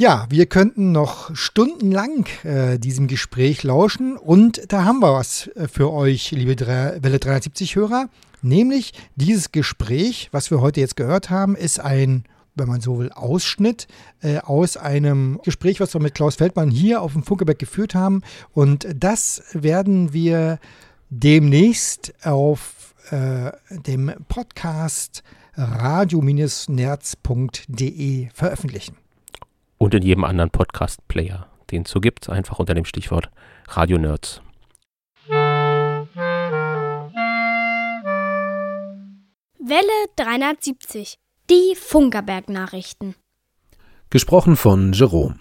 Ja, 0.00 0.26
wir 0.30 0.46
könnten 0.46 0.92
noch 0.92 1.34
stundenlang 1.34 2.26
äh, 2.44 2.78
diesem 2.78 3.08
Gespräch 3.08 3.64
lauschen 3.64 4.16
und 4.16 4.62
da 4.68 4.84
haben 4.84 5.00
wir 5.00 5.12
was 5.12 5.48
äh, 5.56 5.66
für 5.66 5.92
euch, 5.92 6.30
liebe 6.30 6.54
Dre 6.54 6.98
Welle 7.02 7.16
370-Hörer. 7.16 8.08
Nämlich 8.40 8.92
dieses 9.16 9.50
Gespräch, 9.50 10.28
was 10.30 10.52
wir 10.52 10.60
heute 10.60 10.78
jetzt 10.78 10.94
gehört 10.94 11.30
haben, 11.30 11.56
ist 11.56 11.80
ein, 11.80 12.22
wenn 12.54 12.68
man 12.68 12.80
so 12.80 13.00
will, 13.00 13.10
Ausschnitt 13.10 13.88
äh, 14.20 14.38
aus 14.38 14.76
einem 14.76 15.40
Gespräch, 15.42 15.80
was 15.80 15.94
wir 15.94 16.00
mit 16.00 16.14
Klaus 16.14 16.36
Feldmann 16.36 16.70
hier 16.70 17.02
auf 17.02 17.14
dem 17.14 17.24
Funkeberg 17.24 17.58
geführt 17.58 17.96
haben. 17.96 18.22
Und 18.52 18.86
das 18.94 19.42
werden 19.52 20.12
wir 20.12 20.60
demnächst 21.10 22.14
auf 22.24 22.77
äh, 23.10 23.52
dem 23.70 24.12
Podcast 24.28 25.22
radio-nerz.de 25.56 28.28
veröffentlichen. 28.32 28.96
Und 29.76 29.94
in 29.94 30.02
jedem 30.02 30.24
anderen 30.24 30.50
Podcast-Player, 30.50 31.46
den 31.70 31.82
es 31.82 31.90
so 31.90 32.00
gibt, 32.00 32.28
einfach 32.28 32.58
unter 32.58 32.74
dem 32.74 32.84
Stichwort 32.84 33.30
Radio 33.68 33.98
Nerds. 33.98 34.42
Welle 39.58 40.08
370. 40.16 41.18
Die 41.50 41.74
Funkerberg-Nachrichten. 41.76 43.14
Gesprochen 44.10 44.56
von 44.56 44.92
Jerome. 44.92 45.38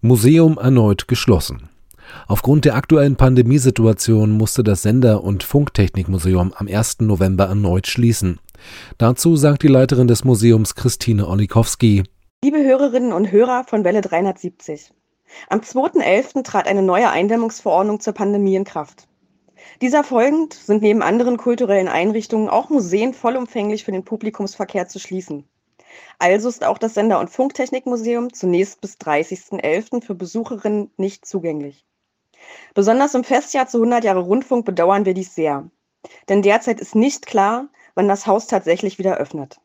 Museum 0.00 0.58
erneut 0.58 1.08
geschlossen. 1.08 1.69
Aufgrund 2.26 2.64
der 2.64 2.74
aktuellen 2.74 3.16
Pandemiesituation 3.16 4.30
musste 4.30 4.62
das 4.62 4.82
Sender- 4.82 5.24
und 5.24 5.42
Funktechnikmuseum 5.42 6.52
am 6.56 6.68
1. 6.68 7.00
November 7.00 7.46
erneut 7.46 7.86
schließen. 7.86 8.38
Dazu 8.98 9.36
sagt 9.36 9.62
die 9.62 9.68
Leiterin 9.68 10.08
des 10.08 10.24
Museums 10.24 10.74
Christine 10.74 11.26
Olikowski. 11.26 12.04
Liebe 12.44 12.58
Hörerinnen 12.58 13.12
und 13.12 13.32
Hörer 13.32 13.64
von 13.64 13.84
Welle 13.84 14.00
370. 14.00 14.92
Am 15.48 15.60
2.11. 15.60 16.42
trat 16.42 16.66
eine 16.66 16.82
neue 16.82 17.10
Eindämmungsverordnung 17.10 18.00
zur 18.00 18.12
Pandemie 18.12 18.56
in 18.56 18.64
Kraft. 18.64 19.06
Dieser 19.80 20.04
folgend 20.04 20.54
sind 20.54 20.82
neben 20.82 21.02
anderen 21.02 21.36
kulturellen 21.36 21.88
Einrichtungen 21.88 22.48
auch 22.48 22.70
Museen 22.70 23.14
vollumfänglich 23.14 23.84
für 23.84 23.92
den 23.92 24.04
Publikumsverkehr 24.04 24.88
zu 24.88 24.98
schließen. 24.98 25.44
Also 26.18 26.48
ist 26.48 26.64
auch 26.64 26.78
das 26.78 26.94
Sender- 26.94 27.20
und 27.20 27.30
Funktechnikmuseum 27.30 28.32
zunächst 28.32 28.80
bis 28.80 28.96
30.11. 28.96 30.02
für 30.02 30.14
Besucherinnen 30.14 30.90
nicht 30.96 31.26
zugänglich. 31.26 31.84
Besonders 32.74 33.14
im 33.14 33.24
Festjahr 33.24 33.66
zu 33.66 33.78
100 33.78 34.04
Jahre 34.04 34.20
Rundfunk 34.20 34.64
bedauern 34.64 35.04
wir 35.04 35.14
dies 35.14 35.34
sehr. 35.34 35.70
Denn 36.28 36.42
derzeit 36.42 36.80
ist 36.80 36.94
nicht 36.94 37.26
klar, 37.26 37.68
wann 37.94 38.08
das 38.08 38.26
Haus 38.26 38.46
tatsächlich 38.46 38.98
wieder 38.98 39.16
öffnet. 39.16 39.60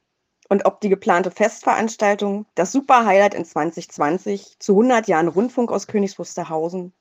Und 0.49 0.65
ob 0.65 0.81
die 0.81 0.89
geplante 0.89 1.31
Festveranstaltung, 1.31 2.45
das 2.55 2.71
Super-Highlight 2.71 3.33
in 3.33 3.45
2020 3.45 4.59
zu 4.59 4.73
100 4.73 5.07
Jahren 5.07 5.27
Rundfunk 5.27 5.71
aus 5.71 5.87
Königs 5.87 6.19
Wusterhausen, 6.19 6.93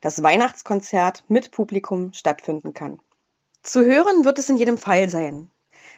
das 0.00 0.22
Weihnachtskonzert 0.22 1.24
mit 1.28 1.50
Publikum 1.50 2.12
stattfinden 2.12 2.72
kann. 2.72 3.00
Zu 3.62 3.84
hören 3.84 4.24
wird 4.24 4.38
es 4.38 4.48
in 4.48 4.56
jedem 4.56 4.78
Fall 4.78 5.10
sein. 5.10 5.50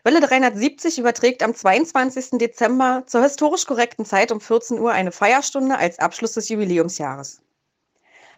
Welle 0.05 0.21
370 0.21 0.99
überträgt 0.99 1.43
am 1.43 1.55
22. 1.55 2.39
Dezember 2.39 3.05
zur 3.07 3.23
historisch 3.23 3.67
korrekten 3.67 4.05
Zeit 4.05 4.33
um 4.33 4.41
14 4.41 4.79
Uhr 4.79 4.93
eine 4.93 5.13
Feierstunde 5.13 5.77
als 5.77 5.99
Abschluss 5.99 6.33
des 6.33 6.49
Jubiläumsjahres. 6.49 7.43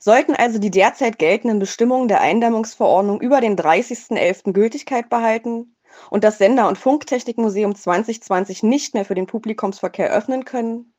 Sollten 0.03 0.35
also 0.35 0.59
die 0.59 0.71
derzeit 0.71 1.19
geltenden 1.19 1.59
Bestimmungen 1.59 2.09
der 2.09 2.23
Eindämmungsverordnung 2.23 3.21
über 3.21 3.43
den 3.43 3.55
30.11. 3.55 4.55
Gültigkeit 4.55 5.11
behalten 5.11 5.77
und 6.09 6.25
das 6.25 6.39
Sender- 6.39 6.69
und 6.69 6.79
Funktechnikmuseum 6.79 7.75
2020 7.75 8.63
nicht 8.63 8.95
mehr 8.95 9.05
für 9.05 9.15
den 9.15 9.27
Publikumsverkehr 9.27 10.11
öffnen 10.11 10.47
können, 10.47 10.95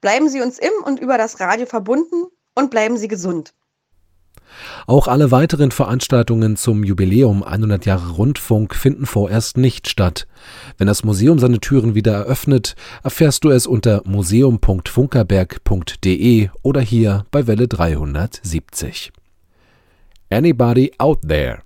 bleiben 0.00 0.30
Sie 0.30 0.40
uns 0.40 0.58
im 0.58 0.72
und 0.86 1.00
über 1.00 1.18
das 1.18 1.38
Radio 1.38 1.66
verbunden 1.66 2.28
und 2.54 2.70
bleiben 2.70 2.96
Sie 2.96 3.08
gesund. 3.08 3.52
Auch 4.86 5.08
alle 5.08 5.30
weiteren 5.30 5.70
Veranstaltungen 5.70 6.56
zum 6.56 6.84
Jubiläum 6.84 7.42
100 7.42 7.86
Jahre 7.86 8.10
Rundfunk 8.12 8.74
finden 8.74 9.06
vorerst 9.06 9.56
nicht 9.56 9.88
statt. 9.88 10.26
Wenn 10.78 10.86
das 10.86 11.04
Museum 11.04 11.38
seine 11.38 11.60
Türen 11.60 11.94
wieder 11.94 12.14
eröffnet, 12.14 12.76
erfährst 13.02 13.44
du 13.44 13.50
es 13.50 13.66
unter 13.66 14.02
museum.funkerberg.de 14.04 16.48
oder 16.62 16.80
hier 16.80 17.26
bei 17.30 17.46
Welle 17.46 17.68
370. 17.68 19.12
Anybody 20.30 20.92
out 20.98 21.20
there? 21.26 21.60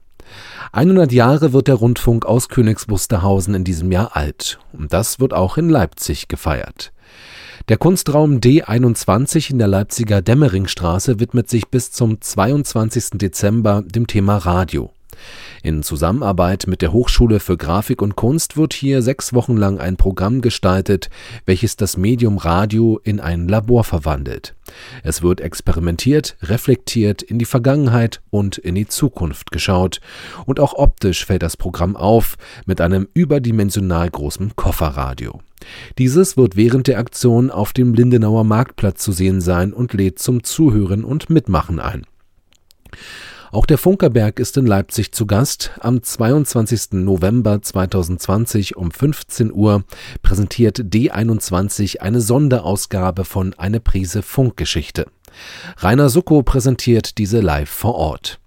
100 0.72 1.12
Jahre 1.12 1.52
wird 1.52 1.68
der 1.68 1.74
Rundfunk 1.74 2.24
aus 2.24 2.48
Königs 2.48 2.88
Wusterhausen 2.88 3.54
in 3.54 3.64
diesem 3.64 3.90
Jahr 3.90 4.16
alt. 4.16 4.60
Und 4.72 4.92
das 4.92 5.18
wird 5.18 5.34
auch 5.34 5.56
in 5.56 5.68
Leipzig 5.68 6.28
gefeiert. 6.28 6.92
Der 7.70 7.78
Kunstraum 7.78 8.40
D21 8.40 9.52
in 9.52 9.58
der 9.60 9.68
Leipziger 9.68 10.22
Dämmeringstraße 10.22 11.20
widmet 11.20 11.48
sich 11.48 11.68
bis 11.68 11.92
zum 11.92 12.20
22. 12.20 13.10
Dezember 13.12 13.84
dem 13.86 14.08
Thema 14.08 14.38
Radio. 14.38 14.90
In 15.62 15.82
Zusammenarbeit 15.82 16.66
mit 16.66 16.80
der 16.80 16.92
Hochschule 16.92 17.38
für 17.38 17.58
Grafik 17.58 18.00
und 18.00 18.16
Kunst 18.16 18.56
wird 18.56 18.72
hier 18.72 19.02
sechs 19.02 19.34
Wochen 19.34 19.58
lang 19.58 19.78
ein 19.78 19.98
Programm 19.98 20.40
gestaltet, 20.40 21.10
welches 21.44 21.76
das 21.76 21.98
Medium 21.98 22.38
Radio 22.38 22.98
in 23.04 23.20
ein 23.20 23.46
Labor 23.46 23.84
verwandelt. 23.84 24.54
Es 25.02 25.22
wird 25.22 25.42
experimentiert, 25.42 26.36
reflektiert, 26.42 27.20
in 27.20 27.38
die 27.38 27.44
Vergangenheit 27.44 28.22
und 28.30 28.56
in 28.56 28.74
die 28.74 28.86
Zukunft 28.86 29.50
geschaut. 29.50 30.00
Und 30.46 30.60
auch 30.60 30.72
optisch 30.72 31.26
fällt 31.26 31.42
das 31.42 31.58
Programm 31.58 31.94
auf 31.94 32.36
mit 32.64 32.80
einem 32.80 33.06
überdimensional 33.12 34.08
großen 34.08 34.56
Kofferradio. 34.56 35.40
Dieses 35.98 36.38
wird 36.38 36.56
während 36.56 36.86
der 36.86 36.98
Aktion 36.98 37.50
auf 37.50 37.74
dem 37.74 37.92
Lindenauer 37.92 38.44
Marktplatz 38.44 39.02
zu 39.02 39.12
sehen 39.12 39.42
sein 39.42 39.74
und 39.74 39.92
lädt 39.92 40.18
zum 40.18 40.42
Zuhören 40.42 41.04
und 41.04 41.28
Mitmachen 41.28 41.80
ein. 41.80 42.06
Auch 43.52 43.66
der 43.66 43.78
Funkerberg 43.78 44.38
ist 44.38 44.56
in 44.56 44.66
Leipzig 44.66 45.10
zu 45.10 45.26
Gast. 45.26 45.72
Am 45.80 46.04
22. 46.04 46.92
November 46.92 47.60
2020 47.60 48.76
um 48.76 48.92
15 48.92 49.52
Uhr 49.52 49.82
präsentiert 50.22 50.78
D21 50.78 51.98
eine 51.98 52.20
Sonderausgabe 52.20 53.24
von 53.24 53.54
Eine 53.54 53.80
Prise 53.80 54.22
Funkgeschichte. 54.22 55.06
Rainer 55.78 56.10
Sucko 56.10 56.44
präsentiert 56.44 57.18
diese 57.18 57.40
live 57.40 57.70
vor 57.70 57.96
Ort. 57.96 58.38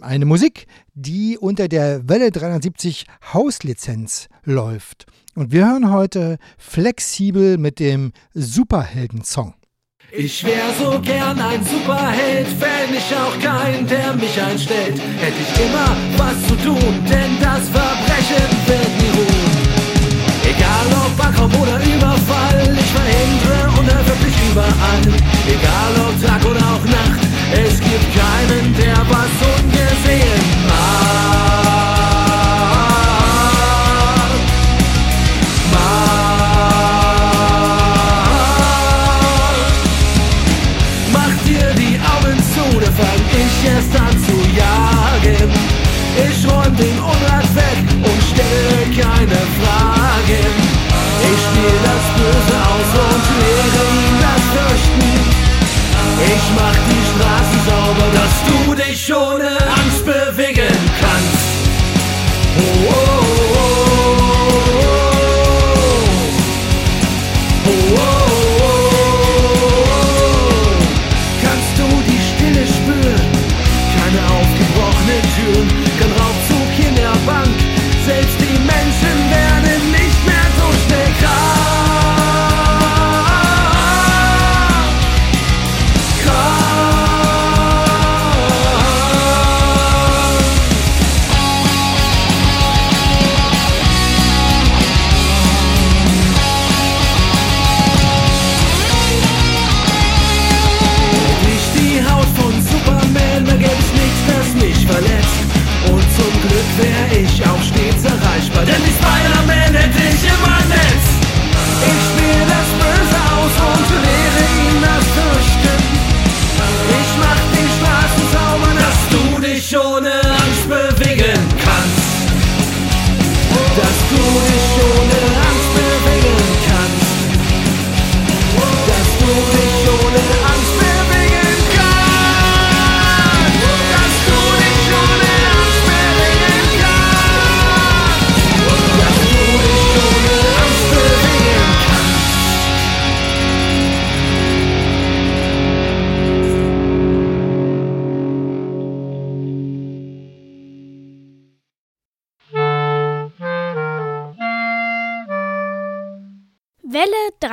eine 0.01 0.25
Musik, 0.25 0.67
die 0.93 1.39
unter 1.39 1.67
der 1.67 2.07
Welle 2.07 2.29
370 2.29 3.07
Hauslizenz 3.33 4.29
läuft. 4.43 5.07
Und 5.35 5.51
wir 5.51 5.67
hören 5.67 5.91
heute 5.91 6.37
flexibel 6.57 7.57
mit 7.57 7.79
dem 7.79 8.11
Superhelden-Song. 8.33 9.53
Ich 10.11 10.43
wär 10.43 10.73
so 10.79 10.99
gern 11.01 11.39
ein 11.39 11.63
Superheld, 11.63 12.47
fände 12.47 12.97
ich 12.97 13.15
auch 13.15 13.37
keinen, 13.39 13.85
der 13.85 14.13
mich 14.13 14.41
einstellt. 14.41 14.99
Hätte 15.19 15.37
ich 15.39 15.65
immer 15.65 15.95
was 16.17 16.47
zu 16.47 16.55
tun, 16.55 17.05
denn 17.05 17.37
das 17.39 17.69
Verbrechen 17.69 18.49
wird 18.65 18.89
nie 18.97 19.11
ruhen. 19.17 19.49
Egal 20.49 20.87
ob 21.05 21.25
Anraub 21.25 21.61
oder 21.61 21.77
Überfall, 21.77 22.75
ich 22.75 22.91
verhindere 22.91 23.79
unerwirklich 23.79 24.35
überall. 24.51 25.01
Egal 25.47 25.93
ob 26.07 26.25
Tag 26.25 26.43
oder 26.43 26.65
auch 26.73 26.85
Nacht, 26.85 27.21
es 27.53 27.79
gibt 27.79 28.07
keinen, 28.17 28.75
der 28.77 28.97
was 29.09 29.61
ungesehen 29.61 30.41
macht. 30.67 31.48
glasses 57.19 57.67
over 57.67 58.11
the. 58.11 58.48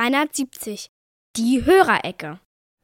370. 0.07 0.87
Die 1.35 1.65
Hörerecke. 1.65 2.39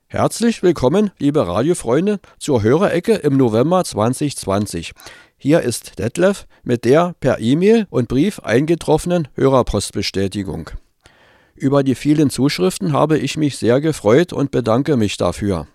Herzlich 0.08 0.62
willkommen, 0.62 1.12
liebe 1.20 1.48
Radiofreunde, 1.48 2.20
zur 2.38 2.62
Hörerecke 2.62 3.14
im 3.14 3.38
November 3.38 3.86
2020. 3.86 4.92
Hier 5.38 5.62
ist 5.62 6.00
Detlef 6.00 6.48
mit 6.64 6.84
der 6.84 7.16
per 7.22 7.40
E-Mail 7.40 7.88
und 7.90 8.10
Brief 8.10 8.40
eingetroffenen 8.40 9.30
Hörerpostbestätigung. 9.36 10.72
Über 11.56 11.84
die 11.84 11.96
vielen 11.96 12.30
Zuschriften 12.30 12.92
habe 12.92 13.18
ich 13.18 13.38
mich 13.38 13.58
sehr 13.58 13.80
gefreut 13.80 14.34
und 14.34 14.52
bedanke 14.52 14.98
mich 14.98 15.16
dafür. 15.16 15.68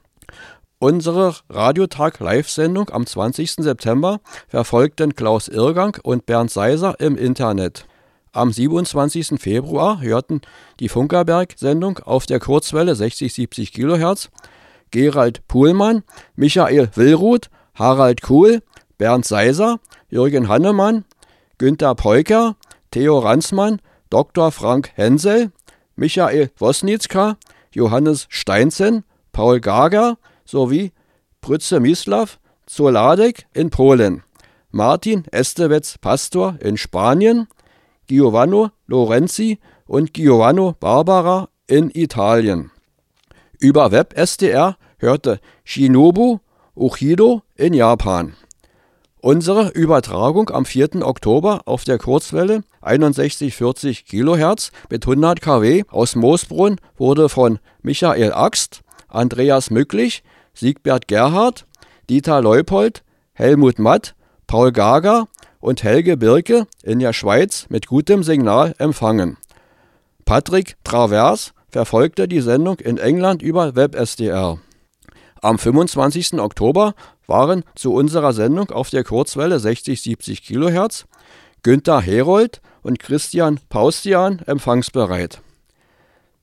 Unsere 0.80 1.34
Radiotag 1.49 2.20
Live-Sendung 2.20 2.90
am 2.90 3.07
20. 3.07 3.53
September 3.53 4.20
verfolgten 4.49 5.14
Klaus 5.14 5.49
Irrgang 5.49 5.96
und 6.03 6.26
Bernd 6.26 6.51
Seiser 6.51 7.01
im 7.01 7.16
Internet. 7.16 7.86
Am 8.33 8.53
27. 8.53 9.41
Februar 9.41 10.01
hörten 10.03 10.43
die 10.81 10.89
Funkerberg-Sendung 10.89 11.99
auf 12.01 12.26
der 12.26 12.41
Kurzwelle 12.41 12.93
60-70 12.93 13.72
kHz 13.72 14.31
Gerald 14.91 15.47
Puhlmann, 15.49 16.03
Michael 16.37 16.91
Willruth, 16.95 17.51
Harald 17.74 18.22
Kuhl, 18.22 18.62
Bernd 18.99 19.24
Seiser, 19.24 19.81
Jürgen 20.11 20.49
Hannemann, 20.49 21.05
Günter 21.57 21.95
Peuker, 21.95 22.57
Theo 22.91 23.18
Ransmann, 23.18 23.81
Dr. 24.11 24.53
Frank 24.53 24.91
Hensel, 24.95 25.53
Michael 25.97 26.51
Wosnitzka, 26.59 27.37
Johannes 27.72 28.26
Steinzen, 28.29 29.05
Paul 29.33 29.61
Gager 29.61 30.18
sowie 30.45 30.93
Brütze 31.41 31.81
Mislav, 31.81 32.39
Zoladek 32.66 33.47
in 33.55 33.70
Polen, 33.70 34.22
Martin 34.70 35.24
Estevez 35.31 35.97
Pastor 35.99 36.57
in 36.61 36.76
Spanien, 36.76 37.49
Giovanni 38.09 38.68
Lorenzi 38.86 39.59
und 39.86 40.14
Giovanni 40.14 40.72
Barbara 40.80 41.48
in 41.66 41.90
Italien. 41.90 42.70
Über 43.61 43.92
WebSDR 43.92 44.76
hörte 44.98 45.40
Shinobu 45.64 46.38
Uchido 46.74 47.42
in 47.56 47.74
Japan. 47.74 48.34
Unsere 49.20 49.70
Übertragung 49.70 50.48
am 50.50 50.64
4. 50.64 51.04
Oktober 51.06 51.62
auf 51.64 51.84
der 51.84 51.98
Kurzwelle 51.98 52.62
6140 52.82 54.06
kHz 54.06 54.70
mit 54.90 55.04
100 55.04 55.40
kW 55.40 55.84
aus 55.90 56.14
Moosbrunn 56.14 56.76
wurde 56.96 57.28
von 57.28 57.59
Michael 57.82 58.32
Axt, 58.32 58.82
Andreas 59.09 59.70
Mücklich, 59.70 60.22
Siegbert 60.54 61.09
Gerhard, 61.09 61.66
Dieter 62.09 62.40
Leupold, 62.40 63.02
Helmut 63.32 63.78
Matt, 63.78 64.14
Paul 64.46 64.72
Gager 64.72 65.26
und 65.61 65.82
Helge 65.82 66.16
Birke 66.16 66.66
in 66.82 66.98
der 66.98 67.12
Schweiz 67.12 67.66
mit 67.68 67.86
gutem 67.86 68.22
Signal 68.22 68.74
empfangen. 68.78 69.36
Patrick 70.24 70.76
Travers 70.84 71.52
verfolgte 71.70 72.28
die 72.28 72.40
Sendung 72.40 72.78
in 72.80 72.98
England 72.98 73.42
über 73.42 73.76
WebSDR. 73.76 74.59
Am 75.40 75.59
25. 75.59 76.34
Oktober 76.34 76.94
waren 77.26 77.64
zu 77.74 77.92
unserer 77.92 78.32
Sendung 78.32 78.70
auf 78.70 78.90
der 78.90 79.04
Kurzwelle 79.04 79.56
60-70 79.56 80.42
kHz 80.42 81.06
Günther 81.62 82.00
Herold 82.00 82.61
und 82.82 82.98
Christian 82.98 83.61
Paustian 83.68 84.40
empfangsbereit. 84.46 85.40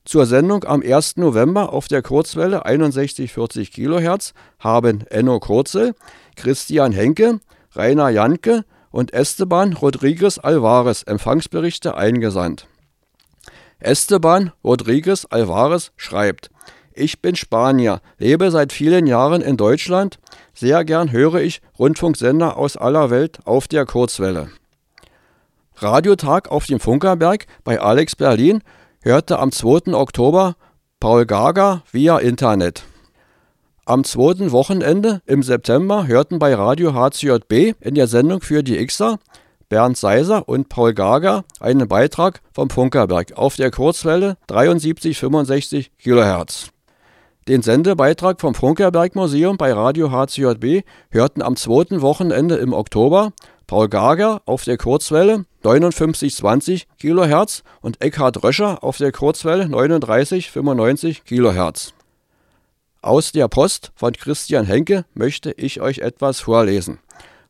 Zur 0.03 0.26
Sendung 0.28 0.63
am 0.66 0.84
1. 0.84 1.18
November 1.18 1.74
auf 1.74 1.88
der 1.88 2.03
Kurzwelle 2.03 2.66
61-40 2.66 3.72
kHz 3.72 4.34
haben 4.59 5.01
Enno 5.07 5.39
Kurzel, 5.39 5.95
Christian 6.36 6.91
Henke, 6.91 7.39
Rainer 7.74 8.09
Janke 8.09 8.66
und 8.96 9.14
Esteban 9.14 9.74
Rodriguez 9.74 10.38
Alvarez 10.38 11.04
Empfangsberichte 11.04 11.98
eingesandt. 11.98 12.66
Esteban 13.78 14.54
Rodriguez 14.64 15.28
Alvarez 15.30 15.91
schreibt, 15.98 16.50
ich 16.93 17.22
bin 17.22 17.36
Spanier, 17.36 18.00
lebe 18.20 18.52
seit 18.52 18.72
vielen 18.72 19.06
Jahren 19.06 19.41
in 19.41 19.58
Deutschland. 19.58 20.18
Sehr 20.54 20.86
gern 20.86 21.12
höre 21.12 21.41
ich 21.41 21.62
Rundfunksender 21.78 22.56
aus 22.56 22.78
aller 22.78 23.10
Welt 23.10 23.39
auf 23.43 23.68
der 23.68 23.86
Kurzwelle. 23.86 24.50
Radiotag 25.76 26.50
auf 26.50 26.66
dem 26.66 26.80
Funkerberg 26.80 27.48
bei 27.66 27.82
Alex 27.82 28.16
Berlin 28.16 28.64
hörte 29.02 29.39
am 29.39 29.52
2. 29.52 29.93
Oktober 29.93 30.56
Paul 31.02 31.26
Gager 31.26 31.84
via 31.91 32.18
Internet. 32.20 32.86
Am 33.88 34.04
zweiten 34.04 34.52
Wochenende 34.52 35.22
im 35.28 35.44
September 35.44 36.08
hörten 36.08 36.40
bei 36.40 36.56
Radio 36.56 36.96
HCJB 36.96 37.76
in 37.80 37.94
der 37.94 38.08
Sendung 38.08 38.42
für 38.42 38.64
die 38.64 38.84
Xer 38.84 39.20
Bernd 39.70 39.96
Seiser 39.96 40.50
und 40.50 40.70
Paul 40.70 40.96
Gager 40.96 41.44
einen 41.60 41.88
Beitrag 41.88 42.42
vom 42.52 42.72
Funkerberg 42.72 43.34
auf 43.34 43.58
der 43.58 43.70
Kurzwelle 43.70 44.38
7365 44.50 45.92
kHz. 46.00 46.72
Den 47.48 47.62
Sendebeitrag 47.62 48.42
vom 48.42 48.56
Funkerberg 48.56 49.14
Museum 49.14 49.58
bei 49.58 49.72
Radio 49.72 50.10
HCJB 50.10 50.84
hörten 51.12 51.44
am 51.44 51.56
zweiten 51.56 52.02
Wochenende 52.02 52.56
im 52.56 52.74
Oktober 52.74 53.34
Paul 53.68 53.88
Gager 53.88 54.42
auf 54.48 54.64
der 54.64 54.78
Kurzwelle 54.78 55.46
5920 55.62 56.88
kHz 57.00 57.62
und 57.82 58.02
Eckhard 58.02 58.44
Röscher 58.44 58.84
auf 58.84 58.98
der 58.98 59.12
Kurzwelle 59.12 59.70
3995 59.70 61.24
kHz. 61.24 61.95
Aus 63.06 63.32
der 63.32 63.47
Post 63.47 63.91
von 63.93 64.14
Christian 64.14 64.66
Henke 64.66 65.06
möchte 65.14 65.51
ich 65.51 65.80
euch 65.80 65.99
etwas 65.99 66.39
vorlesen. 66.39 66.97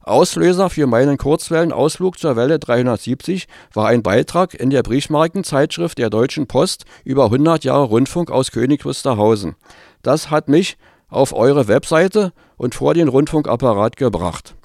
Auslöser 0.02 0.70
für 0.70 0.86
meinen 0.86 1.18
Kurzwellenausflug 1.18 2.20
zur 2.20 2.36
Welle 2.36 2.60
370 2.60 3.48
war 3.74 3.88
ein 3.88 4.04
Beitrag 4.04 4.54
in 4.54 4.70
der 4.70 4.84
Briefmarkenzeitschrift 4.84 5.98
der 5.98 6.10
Deutschen 6.10 6.48
Post 6.48 6.84
über 7.06 7.24
100 7.24 7.64
Jahre 7.64 7.86
Rundfunk 7.86 8.32
aus 8.32 8.52
König 8.52 8.84
Wusterhausen. 8.84 9.56
Das 10.02 10.30
hat 10.30 10.50
mich 10.50 10.76
auf 11.08 11.32
eure 11.32 11.70
Webseite 11.70 12.34
und 12.58 12.76
vor 12.76 12.94
den 12.94 13.08
Rundfunkapparat 13.08 13.96
gebracht. 13.96 14.56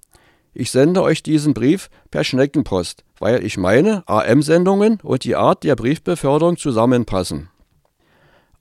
Ich 0.55 0.72
sende 0.72 1.05
euch 1.05 1.22
diesen 1.22 1.55
Brief 1.55 1.88
per 2.11 2.24
Schneckenpost, 2.24 3.05
weil 3.20 3.45
ich 3.45 3.57
meine, 3.57 4.03
AM-Sendungen 4.09 4.99
und 5.05 5.22
die 5.22 5.36
Art 5.36 5.62
der 5.62 5.76
Briefbeförderung 5.76 6.57
zusammenpassen. 6.57 7.49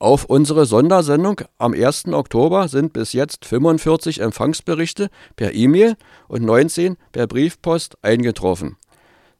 Auf 0.00 0.24
unsere 0.24 0.64
Sondersendung 0.64 1.42
am 1.58 1.74
1. 1.74 2.06
Oktober 2.06 2.68
sind 2.68 2.94
bis 2.94 3.12
jetzt 3.12 3.44
45 3.44 4.22
Empfangsberichte 4.22 5.10
per 5.36 5.52
E-Mail 5.52 5.94
und 6.26 6.42
19 6.42 6.96
per 7.12 7.26
Briefpost 7.26 7.98
eingetroffen. 8.00 8.78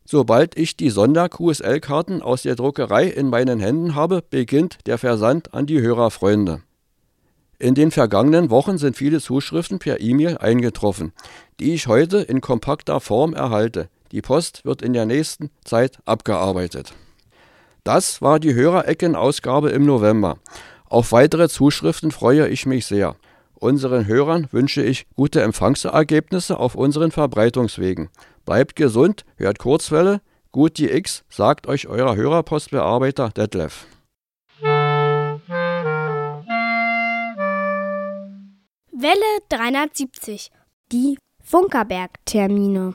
Sobald 0.05 0.59
ich 0.59 0.77
die 0.77 0.91
Sonder-QSL-Karten 0.91 2.21
aus 2.21 2.43
der 2.43 2.57
Druckerei 2.57 3.07
in 3.07 3.31
meinen 3.31 3.59
Händen 3.59 3.95
habe, 3.95 4.23
beginnt 4.29 4.87
der 4.87 4.99
Versand 4.99 5.55
an 5.55 5.65
die 5.65 5.81
Hörerfreunde. 5.81 6.61
In 7.59 7.75
den 7.75 7.91
vergangenen 7.91 8.51
Wochen 8.51 8.77
sind 8.77 8.99
viele 8.99 9.23
Zuschriften 9.23 9.79
per 9.79 9.99
E-Mail 9.99 10.37
eingetroffen, 10.37 11.15
die 11.59 11.73
ich 11.73 11.87
heute 11.87 12.19
in 12.19 12.43
kompakter 12.43 13.01
Form 13.01 13.33
erhalte. 13.33 13.89
Die 14.13 14.21
Post 14.21 14.67
wird 14.67 14.83
in 14.83 14.93
der 14.93 15.07
nächsten 15.07 15.49
Zeit 15.65 16.01
abgearbeitet. 16.05 16.93
Das 17.85 18.21
war 18.21 18.39
die 18.41 18.55
Hörerecken-Ausgabe 18.55 19.71
im 19.71 19.87
November. 19.87 20.39
Auf 20.87 21.13
weitere 21.13 21.49
Zuschriften 21.49 22.11
freue 22.11 22.49
ich 22.49 22.67
mich 22.67 22.87
sehr. 22.87 23.17
Unseren 23.55 24.07
Hörern 24.07 24.49
wünsche 24.51 24.83
ich 24.83 25.07
gute 25.17 25.43
Empfangsergebnisse 25.43 26.59
auf 26.59 26.75
unseren 26.75 27.11
Verbreitungswegen. 27.11 28.09
Bleibt 28.45 28.77
gesund, 28.77 29.25
hört 29.37 29.59
Kurzwelle, 29.59 30.21
gut 30.51 30.79
die 30.79 30.91
X, 30.91 31.25
sagt 31.29 31.67
euch 31.67 31.87
euer 31.87 32.17
Hörerpostbearbeiter 32.17 33.31
Detlef. 33.31 33.87
Welle 38.93 39.41
370. 39.49 40.51
Die 40.93 41.19
Funkerberg-Termine. 41.43 42.95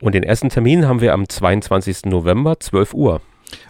Und 0.00 0.14
den 0.14 0.22
ersten 0.22 0.50
Termin 0.50 0.86
haben 0.86 1.00
wir 1.00 1.14
am 1.14 1.28
22. 1.28 2.04
November, 2.06 2.60
12 2.60 2.92
Uhr. 2.92 3.20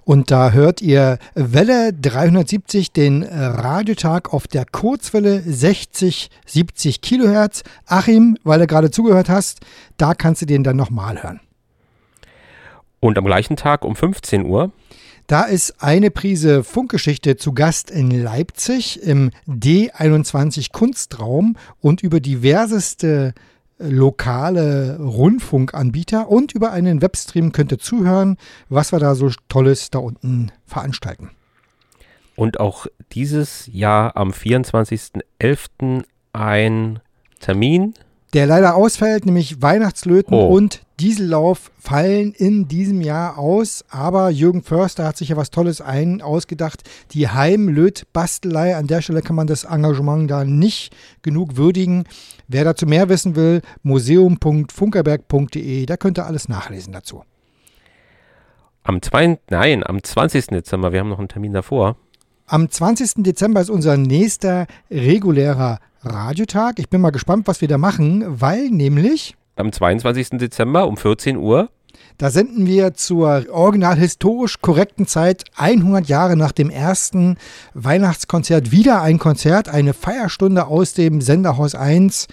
Und 0.05 0.31
da 0.31 0.53
hört 0.53 0.83
ihr 0.83 1.19
Welle 1.35 1.93
370, 1.93 2.93
den 2.93 3.23
Radiotag 3.23 4.33
auf 4.33 4.47
der 4.47 4.65
Kurzwelle 4.65 5.41
60, 5.41 6.31
70 6.47 7.01
Kilohertz. 7.01 7.63
Achim, 7.87 8.37
weil 8.45 8.61
du 8.61 8.67
gerade 8.67 8.91
zugehört 8.91 9.29
hast, 9.29 9.61
da 9.97 10.15
kannst 10.15 10.43
du 10.43 10.47
den 10.47 10.65
dann 10.65 10.77
nochmal 10.77 11.23
hören. 11.23 11.41
Und 13.01 13.19
am 13.19 13.25
gleichen 13.25 13.57
Tag 13.57 13.85
um 13.85 13.97
15 13.97 14.47
Uhr. 14.47 14.73
Da 15.27 15.43
ist 15.43 15.83
eine 15.83 16.13
Prise 16.13 16.63
Funkgeschichte 16.63 17.37
zu 17.37 17.53
Gast 17.53 17.91
in 17.91 18.11
Leipzig 18.11 19.03
im 19.03 19.33
D21 19.49 20.71
Kunstraum 20.71 21.57
und 21.81 22.01
über 22.01 22.21
diverseste 22.21 23.35
lokale 23.79 24.99
Rundfunkanbieter 24.99 26.29
und 26.29 26.53
über 26.53 26.73
einen 26.73 27.03
Webstream 27.03 27.53
könnt 27.53 27.73
ihr 27.73 27.79
zuhören, 27.79 28.37
was 28.69 28.93
wir 28.93 28.99
da 28.99 29.15
so 29.15 29.31
Tolles 29.49 29.91
da 29.91 29.99
unten 29.99 30.53
veranstalten. 30.65 31.31
Und 32.37 32.61
auch 32.61 32.87
dieses 33.13 33.69
Jahr 33.73 34.17
am 34.17 34.31
24.11. 34.31 36.05
ein 36.33 37.01
Termin 37.41 37.95
der 38.35 38.47
leider 38.47 38.75
ausfällt, 38.75 39.25
nämlich 39.27 39.63
Weihnachtslöten 39.63 40.35
Oh. 40.35 40.49
und 40.49 40.83
Diesellauf 40.99 41.71
fallen 41.79 42.33
in 42.33 42.69
diesem 42.69 43.03
Jahr 43.03 43.37
aus. 43.39 43.85
Aber 43.91 44.31
Jürgen 44.31 44.63
Förster 44.63 45.05
hat 45.07 45.17
sich 45.19 45.29
ja 45.29 45.37
was 45.37 45.51
Tolles 45.51 45.81
ein 45.83 46.23
ausgedacht. 46.23 46.83
Die 47.13 47.29
Heimlöt-Bastelei. 47.29 48.75
An 48.77 48.87
der 48.87 49.03
Stelle 49.03 49.21
kann 49.23 49.37
man 49.37 49.47
das 49.47 49.65
Engagement 49.65 50.31
da 50.31 50.45
nicht 50.45 50.95
genug 51.23 51.57
würdigen. 51.57 52.05
Wer 52.49 52.65
dazu 52.65 52.87
mehr 52.87 53.09
wissen 53.11 53.37
will, 53.37 53.61
museum.funkerberg.de, 53.83 55.87
da 55.87 55.97
könnt 55.97 56.19
ihr 56.19 56.27
alles 56.27 56.49
nachlesen 56.49 56.93
dazu. 56.93 57.23
Am 58.83 59.03
2. 59.03 59.39
Nein, 59.51 59.85
am 59.85 60.03
20. 60.03 60.47
Dezember, 60.49 60.93
wir 60.93 61.01
haben 61.01 61.09
noch 61.09 61.19
einen 61.19 61.29
Termin 61.29 61.53
davor. 61.53 61.97
Am 62.47 62.71
20. 62.71 63.25
Dezember 63.25 63.61
ist 63.61 63.71
unser 63.71 63.97
nächster 63.97 64.67
regulärer 64.91 65.81
Radiotag. 66.07 66.79
Ich 66.79 66.89
bin 66.89 67.01
mal 67.01 67.11
gespannt, 67.11 67.47
was 67.47 67.61
wir 67.61 67.69
da 67.69 67.79
machen, 67.79 68.25
weil 68.41 68.71
nämlich 68.71 69.35
Am 69.57 69.73
22. 69.73 70.31
Dezember 70.39 70.87
um 70.87 70.97
14 70.97 71.37
Uhr. 71.37 71.71
Da 72.19 72.31
senden 72.31 72.67
wir 72.67 72.95
zur 72.95 73.47
original 73.51 73.97
historisch 73.97 74.61
korrekten 74.61 75.07
Zeit 75.07 75.45
100 75.57 76.09
Jahre 76.09 76.37
nach 76.37 76.53
dem 76.53 76.71
ersten 76.71 77.37
Weihnachtskonzert 77.75 78.71
wieder 78.71 79.03
ein 79.03 79.19
Konzert, 79.19 79.69
eine 79.69 79.93
Feierstunde 79.93 80.67
aus 80.67 80.95
dem 80.95 81.21
Senderhaus 81.21 81.75
1. 81.75 82.29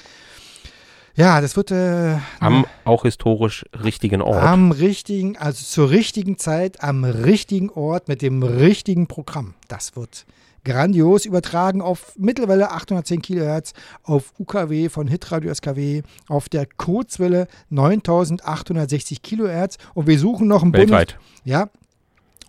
Ja, 1.15 1.41
das 1.41 1.55
wird 1.55 1.71
äh, 1.71 2.17
Am 2.39 2.65
auch 2.85 3.03
historisch 3.03 3.65
richtigen 3.83 4.21
Ort. 4.21 4.41
am 4.43 4.71
richtigen, 4.71 5.37
also 5.37 5.63
zur 5.63 5.91
richtigen 5.91 6.37
Zeit, 6.37 6.81
am 6.81 7.03
richtigen 7.03 7.69
Ort 7.69 8.07
mit 8.07 8.21
dem 8.21 8.41
richtigen 8.41 9.07
Programm. 9.07 9.53
Das 9.67 9.95
wird 9.95 10.25
grandios 10.63 11.25
übertragen 11.25 11.81
auf 11.81 12.13
Mittelwelle 12.17 12.71
810 12.71 13.21
Kilohertz, 13.21 13.73
auf 14.03 14.33
UKW 14.39 14.89
von 14.89 15.07
Hitradio 15.07 15.53
SKW, 15.53 16.01
auf 16.27 16.49
der 16.49 16.65
Kurzwelle 16.77 17.47
9860 17.69 19.21
Kilohertz 19.21 19.77
und 19.93 20.07
wir 20.07 20.19
suchen 20.19 20.47
noch 20.47 20.63
einen 20.63 20.73
Weltweit. 20.73 21.17
ja, 21.43 21.69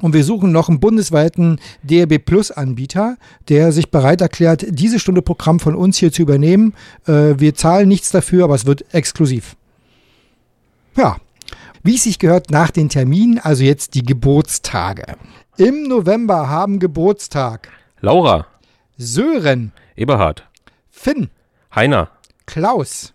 und 0.01 0.13
wir 0.13 0.25
suchen 0.25 0.53
noch 0.53 0.69
einen 0.69 0.81
bundesweiten 0.81 1.61
DRB 1.83 2.25
Plus 2.25 2.51
Anbieter, 2.51 3.17
der 3.49 3.73
sich 3.73 3.91
bereit 3.91 4.21
erklärt, 4.21 4.67
diese 4.69 4.99
Stunde 4.99 5.23
Programm 5.23 5.61
von 5.61 5.77
uns 5.77 5.99
hier 5.99 6.11
zu 6.11 6.23
übernehmen. 6.23 6.75
Äh, 7.07 7.39
wir 7.39 7.55
zahlen 7.55 7.89
nichts 7.89 8.11
dafür, 8.11 8.45
aber 8.45 8.55
es 8.55 8.67
wird 8.67 8.93
exklusiv. 8.93 9.57
Ja, 10.97 11.17
wie 11.83 11.95
es 11.95 12.05
sich 12.05 12.19
gehört 12.19 12.51
nach 12.51 12.71
den 12.71 12.89
Terminen, 12.89 13.39
also 13.39 13.63
jetzt 13.63 13.95
die 13.95 14.03
Geburtstage. 14.03 15.17
Im 15.57 15.85
November 15.85 16.49
haben 16.49 16.81
Geburtstag 16.81 17.69
Laura, 18.05 18.47
Sören, 18.99 19.73
Eberhard, 19.97 20.47
Finn, 20.91 21.31
Heiner, 21.75 22.11
Klaus. 22.45 23.15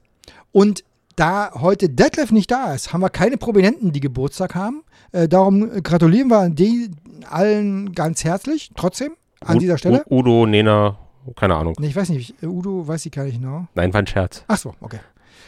Und 0.51 0.83
da 1.15 1.51
heute 1.53 1.89
Detlef 1.89 2.31
nicht 2.31 2.49
da 2.49 2.73
ist, 2.73 2.91
haben 2.91 3.01
wir 3.01 3.11
keine 3.11 3.37
Prominenten, 3.37 3.91
die 3.91 3.99
Geburtstag 3.99 4.55
haben. 4.55 4.81
Äh, 5.11 5.27
darum 5.27 5.83
gratulieren 5.83 6.29
wir 6.29 6.49
die 6.49 6.89
allen 7.29 7.91
ganz 7.93 8.23
herzlich, 8.23 8.71
trotzdem, 8.75 9.11
an 9.41 9.57
U- 9.57 9.59
dieser 9.59 9.77
Stelle. 9.77 10.03
U- 10.09 10.17
Udo, 10.21 10.45
Nena, 10.47 10.97
keine 11.35 11.55
Ahnung. 11.55 11.75
Nee, 11.77 11.87
ich 11.87 11.95
weiß 11.95 12.09
nicht, 12.09 12.41
äh, 12.41 12.47
Udo 12.47 12.87
weiß 12.87 13.05
ich 13.05 13.11
gar 13.11 13.25
nicht 13.25 13.39
genau. 13.39 13.67
Nein, 13.75 13.93
war 13.93 13.99
ein 14.01 14.07
Scherz. 14.07 14.43
Ach 14.47 14.57
so, 14.57 14.73
okay. 14.81 14.99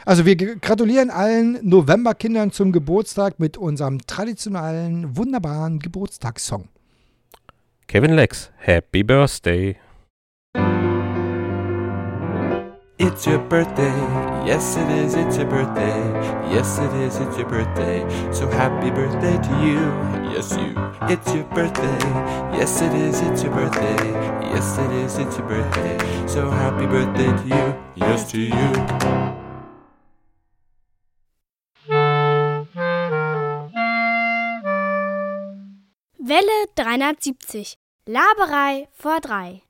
Also 0.05 0.23
wir 0.25 0.35
gratulieren 0.35 1.09
allen 1.09 1.57
Novemberkindern 1.67 2.51
zum 2.51 2.71
Geburtstag 2.71 3.39
mit 3.39 3.57
unserem 3.57 4.05
traditionellen, 4.05 5.17
wunderbaren 5.17 5.79
Geburtstagssong. 5.79 6.67
Kevin 7.91 8.15
Lex, 8.15 8.51
Happy 8.59 9.01
Birthday. 9.01 9.77
It's 12.97 13.27
your 13.27 13.39
birthday, 13.39 13.91
yes 14.47 14.77
it 14.77 14.89
is, 14.91 15.13
it's 15.13 15.35
your 15.35 15.47
birthday, 15.47 15.99
yes 16.49 16.79
it 16.79 16.93
is, 16.93 17.17
it's 17.17 17.37
your 17.37 17.49
birthday. 17.49 17.99
So 18.31 18.47
happy 18.47 18.91
birthday 18.91 19.35
to 19.35 19.53
you, 19.59 19.81
yes 20.31 20.55
you. 20.55 20.73
It's 21.11 21.35
your 21.35 21.43
birthday, 21.51 21.99
yes 22.57 22.81
it 22.81 22.93
is, 22.93 23.19
it's 23.19 23.43
your 23.43 23.51
birthday, 23.51 24.11
yes 24.53 24.77
it 24.77 24.91
is, 24.91 25.17
it's 25.17 25.37
your 25.37 25.49
birthday. 25.49 26.27
So 26.27 26.49
happy 26.49 26.85
birthday 26.85 27.27
to 27.27 27.43
you, 27.43 27.75
yes 27.97 28.31
to 28.31 28.39
you. 28.39 28.71
Welle 36.23 36.67
370. 36.73 37.80
Laberei 38.07 38.87
vor 38.93 39.19
drei. 39.21 39.61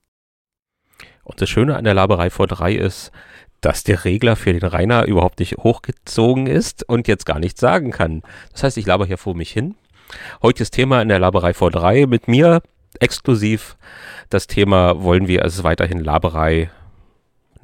Und 1.23 1.41
das 1.41 1.49
Schöne 1.49 1.75
an 1.75 1.83
der 1.83 1.93
Laberei 1.93 2.29
vor 2.29 2.47
drei 2.47 2.73
ist, 2.73 3.11
dass 3.59 3.83
der 3.83 4.05
Regler 4.05 4.37
für 4.37 4.53
den 4.53 4.63
Rainer 4.63 5.05
überhaupt 5.05 5.39
nicht 5.39 5.57
hochgezogen 5.57 6.47
ist 6.47 6.87
und 6.87 7.09
jetzt 7.09 7.25
gar 7.25 7.39
nichts 7.39 7.59
sagen 7.59 7.91
kann. 7.91 8.21
Das 8.53 8.63
heißt, 8.63 8.77
ich 8.77 8.85
laber 8.85 9.05
hier 9.05 9.17
vor 9.17 9.35
mich 9.35 9.51
hin. 9.51 9.75
Heutiges 10.41 10.71
Thema 10.71 11.01
in 11.01 11.09
der 11.09 11.19
Laberei 11.19 11.53
vor 11.53 11.71
drei 11.71 12.05
mit 12.05 12.29
mir 12.29 12.61
exklusiv. 13.01 13.75
Das 14.29 14.47
Thema 14.47 15.03
wollen 15.03 15.27
wir, 15.27 15.43
es 15.43 15.65
weiterhin 15.65 15.99
Laberei 15.99 16.71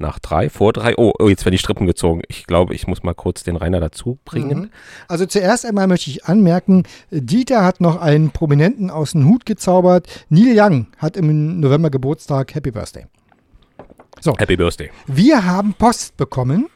nach 0.00 0.18
drei, 0.18 0.50
vor 0.50 0.72
drei. 0.72 0.94
Oh, 0.96 1.12
oh, 1.18 1.28
jetzt 1.28 1.44
werden 1.44 1.52
die 1.52 1.58
Strippen 1.58 1.86
gezogen. 1.86 2.22
Ich 2.28 2.46
glaube, 2.46 2.74
ich 2.74 2.86
muss 2.86 3.02
mal 3.02 3.14
kurz 3.14 3.42
den 3.42 3.56
Rainer 3.56 3.80
dazu 3.80 4.18
bringen. 4.24 4.58
Mhm. 4.58 4.70
Also 5.08 5.26
zuerst 5.26 5.66
einmal 5.66 5.86
möchte 5.86 6.10
ich 6.10 6.26
anmerken, 6.26 6.84
Dieter 7.10 7.64
hat 7.64 7.80
noch 7.80 8.00
einen 8.00 8.30
Prominenten 8.30 8.90
aus 8.90 9.12
dem 9.12 9.28
Hut 9.28 9.46
gezaubert. 9.46 10.06
Neil 10.28 10.54
Young 10.58 10.86
hat 10.98 11.16
im 11.16 11.60
November 11.60 11.90
Geburtstag. 11.90 12.54
Happy 12.54 12.70
Birthday. 12.70 13.06
So, 14.20 14.34
Happy 14.36 14.56
Birthday. 14.56 14.90
wir 15.06 15.44
haben 15.44 15.74
Post 15.74 16.16
bekommen 16.16 16.66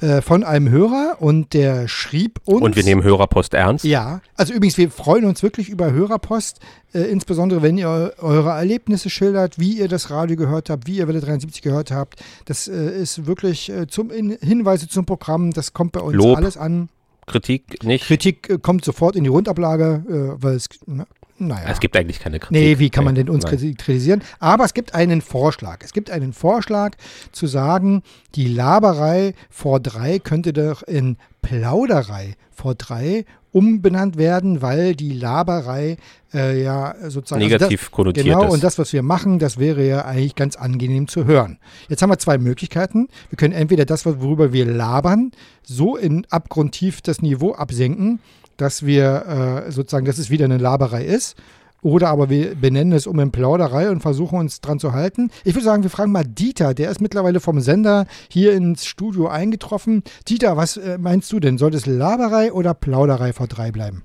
äh, 0.00 0.20
von 0.22 0.44
einem 0.44 0.68
Hörer 0.70 1.16
und 1.20 1.52
der 1.54 1.88
schrieb 1.88 2.40
uns. 2.44 2.62
Und 2.62 2.76
wir 2.76 2.84
nehmen 2.84 3.02
Hörerpost 3.02 3.54
ernst. 3.54 3.84
Ja, 3.84 4.20
also 4.36 4.52
übrigens, 4.52 4.78
wir 4.78 4.90
freuen 4.90 5.24
uns 5.24 5.42
wirklich 5.42 5.68
über 5.68 5.92
Hörerpost, 5.92 6.60
äh, 6.94 7.00
insbesondere 7.00 7.62
wenn 7.62 7.78
ihr 7.78 7.88
eu- 7.88 8.10
eure 8.22 8.50
Erlebnisse 8.50 9.10
schildert, 9.10 9.58
wie 9.58 9.78
ihr 9.78 9.88
das 9.88 10.10
Radio 10.10 10.36
gehört 10.36 10.70
habt, 10.70 10.86
wie 10.86 10.96
ihr 10.98 11.08
Welle 11.08 11.20
73 11.20 11.62
gehört 11.62 11.90
habt. 11.90 12.22
Das 12.44 12.68
äh, 12.68 13.00
ist 13.00 13.26
wirklich 13.26 13.70
äh, 13.70 13.86
zum 13.86 14.10
in, 14.10 14.36
Hinweise 14.40 14.88
zum 14.88 15.04
Programm, 15.06 15.52
das 15.52 15.72
kommt 15.72 15.92
bei 15.92 16.00
uns 16.00 16.14
Lob. 16.16 16.36
alles 16.36 16.56
an. 16.56 16.88
Kritik 17.26 17.82
nicht. 17.84 18.04
Kritik 18.06 18.48
äh, 18.48 18.58
kommt 18.58 18.84
sofort 18.84 19.14
in 19.16 19.24
die 19.24 19.30
Rundablage, 19.30 20.36
weil 20.40 20.54
es, 20.56 20.68
na, 20.86 21.06
naja. 21.38 21.68
Es 21.68 21.80
gibt 21.80 21.96
eigentlich 21.96 22.20
keine 22.20 22.38
Kritik. 22.38 22.50
Nee, 22.52 22.78
wie 22.78 22.90
kann 22.90 23.04
man 23.04 23.14
denn 23.14 23.28
uns 23.28 23.44
nein. 23.44 23.54
kriti- 23.54 23.76
kritisieren? 23.76 24.22
Aber 24.38 24.64
es 24.64 24.74
gibt 24.74 24.94
einen 24.94 25.20
Vorschlag. 25.22 25.78
Es 25.84 25.92
gibt 25.92 26.10
einen 26.10 26.32
Vorschlag 26.32 26.92
zu 27.32 27.46
sagen, 27.46 28.02
die 28.34 28.46
Laberei 28.48 29.34
vor 29.50 29.80
drei 29.80 30.18
könnte 30.18 30.52
doch 30.52 30.82
in 30.82 31.16
Plauderei 31.42 32.34
vor 32.50 32.74
drei 32.74 33.24
umbenannt 33.52 34.18
werden, 34.18 34.60
weil 34.60 34.94
die 34.94 35.12
Laberei 35.12 35.96
äh, 36.34 36.62
ja 36.62 36.94
sozusagen 37.08 37.40
Negativ 37.42 37.82
das, 37.84 37.90
konnotiert 37.90 38.26
Genau, 38.26 38.44
ist. 38.44 38.52
und 38.52 38.62
das, 38.62 38.78
was 38.78 38.92
wir 38.92 39.02
machen, 39.02 39.38
das 39.38 39.58
wäre 39.58 39.86
ja 39.86 40.04
eigentlich 40.04 40.34
ganz 40.34 40.56
angenehm 40.56 41.08
zu 41.08 41.24
hören. 41.24 41.58
Jetzt 41.88 42.02
haben 42.02 42.10
wir 42.10 42.18
zwei 42.18 42.36
Möglichkeiten. 42.36 43.08
Wir 43.30 43.36
können 43.36 43.54
entweder 43.54 43.86
das, 43.86 44.04
worüber 44.04 44.52
wir 44.52 44.66
labern, 44.66 45.30
so 45.62 45.96
in 45.96 46.26
abgrundtief 46.30 47.00
das 47.00 47.22
Niveau 47.22 47.54
absenken, 47.54 48.20
dass 48.58 48.84
wir 48.84 49.64
äh, 49.66 49.72
sozusagen, 49.72 50.04
dass 50.04 50.18
es 50.18 50.28
wieder 50.28 50.44
eine 50.44 50.58
Laberei 50.58 51.04
ist. 51.04 51.36
Oder 51.80 52.08
aber 52.08 52.28
wir 52.28 52.56
benennen 52.56 52.92
es 52.92 53.06
um 53.06 53.20
in 53.20 53.30
Plauderei 53.30 53.88
und 53.88 54.00
versuchen 54.00 54.38
uns 54.38 54.60
dran 54.60 54.80
zu 54.80 54.92
halten. 54.92 55.30
Ich 55.44 55.54
würde 55.54 55.64
sagen, 55.64 55.84
wir 55.84 55.90
fragen 55.90 56.10
mal 56.10 56.24
Dieter, 56.24 56.74
der 56.74 56.90
ist 56.90 57.00
mittlerweile 57.00 57.38
vom 57.38 57.60
Sender 57.60 58.06
hier 58.28 58.52
ins 58.52 58.84
Studio 58.84 59.28
eingetroffen. 59.28 60.02
Dieter, 60.28 60.56
was 60.56 60.76
äh, 60.76 60.98
meinst 60.98 61.32
du 61.32 61.38
denn? 61.38 61.56
Sollte 61.56 61.76
es 61.76 61.86
Laberei 61.86 62.52
oder 62.52 62.74
Plauderei 62.74 63.32
vor 63.32 63.46
drei 63.46 63.70
bleiben? 63.70 64.02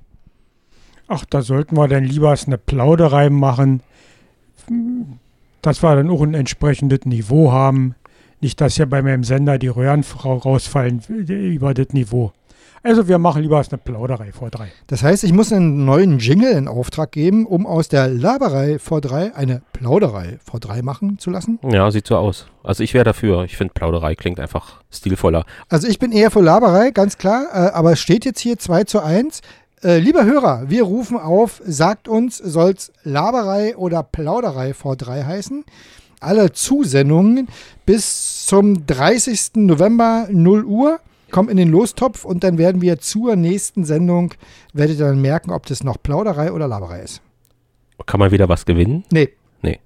Ach, 1.08 1.26
da 1.26 1.41
sollten 1.41 1.76
wir 1.76 1.88
dann 1.88 2.04
lieber 2.04 2.36
eine 2.45 2.58
Plauderei 2.60 3.30
machen, 3.32 3.82
dass 5.64 5.82
wir 5.82 5.95
dann 5.95 6.12
auch 6.12 6.22
ein 6.22 6.36
entsprechendes 6.36 7.06
Niveau 7.06 7.51
haben. 7.51 7.95
Nicht, 8.39 8.62
dass 8.62 8.76
hier 8.76 8.86
bei 8.86 9.01
meinem 9.01 9.24
Sender 9.24 9.58
die 9.58 9.68
Röhrenfrau 9.68 10.36
rausfallen 10.38 11.01
äh, 11.10 11.54
über 11.54 11.74
das 11.74 11.89
Niveau. 11.89 12.34
Also 12.86 13.07
wir 13.07 13.17
machen 13.17 13.41
lieber 13.41 13.57
eine 13.57 13.77
Plauderei 13.77 14.34
vor 14.34 14.49
drei. 14.49 14.67
Das 14.88 15.03
heißt, 15.03 15.23
ich 15.23 15.31
muss 15.31 15.53
einen 15.53 15.86
neuen 15.86 16.19
Jingle 16.19 16.51
in 16.51 16.67
Auftrag 16.67 17.13
geben, 17.13 17.45
um 17.45 17.65
aus 17.65 17.88
der 17.88 18.09
Laberei 18.09 18.77
vor 18.77 18.99
drei 18.99 19.34
eine 19.34 19.61
Plauderei 19.71 20.38
vor 20.43 20.59
drei 20.59 20.81
machen 20.81 21.17
zu 21.17 21.29
lassen. 21.29 21.59
Ja, 21.63 21.89
sieht 21.91 22.07
so 22.07 22.17
aus. 22.17 22.45
Also 22.61 22.84
ich 22.84 22.93
wäre 22.93 23.05
dafür. 23.05 23.45
Ich 23.45 23.55
finde 23.55 23.73
Plauderei 23.73 24.15
klingt 24.15 24.38
einfach 24.38 24.81
stilvoller. 24.91 25.45
Also 25.69 25.88
ich 25.88 25.97
bin 25.97 26.11
eher 26.11 26.29
für 26.29 26.41
Laberei, 26.41 26.91
ganz 26.91 27.17
klar, 27.17 27.45
äh, 27.53 27.71
aber 27.71 27.93
es 27.93 28.01
steht 28.01 28.25
jetzt 28.25 28.41
hier 28.41 28.59
2 28.59 28.84
zu 28.84 29.01
1. 29.01 29.39
Äh, 29.81 29.99
lieber 29.99 30.25
Hörer, 30.25 30.69
wir 30.69 30.84
rufen 30.84 31.17
auf, 31.17 31.61
sagt 31.65 32.09
uns, 32.09 32.38
soll 32.38 32.71
es 32.71 32.91
Laberei 33.03 33.77
oder 33.77 34.03
Plauderei 34.03 34.73
vor 34.73 34.97
drei 34.97 35.23
heißen? 35.23 35.63
Alle 36.19 36.51
Zusendungen 36.51 37.47
bis 37.86 38.45
zum 38.45 38.86
30. 38.86 39.51
November 39.55 40.27
0 40.29 40.65
Uhr 40.65 40.99
kommen 41.34 41.49
in 41.49 41.57
den 41.57 41.69
Lostopf 41.69 42.23
und 42.23 42.45
dann 42.45 42.57
werden 42.57 42.81
wir 42.81 42.99
zur 42.99 43.36
nächsten 43.36 43.84
Sendung, 43.84 44.34
werdet 44.71 44.99
ihr 44.99 45.07
dann 45.07 45.21
merken, 45.21 45.51
ob 45.51 45.65
das 45.65 45.84
noch 45.84 46.01
Plauderei 46.01 46.53
oder 46.53 46.69
Laberei 46.69 47.01
ist. 47.01 47.21
Kann 48.05 48.19
man 48.19 48.31
wieder 48.31 48.47
was 48.47 48.65
gewinnen? 48.65 49.03
Nee. 49.11 49.29
Nee. 49.61 49.79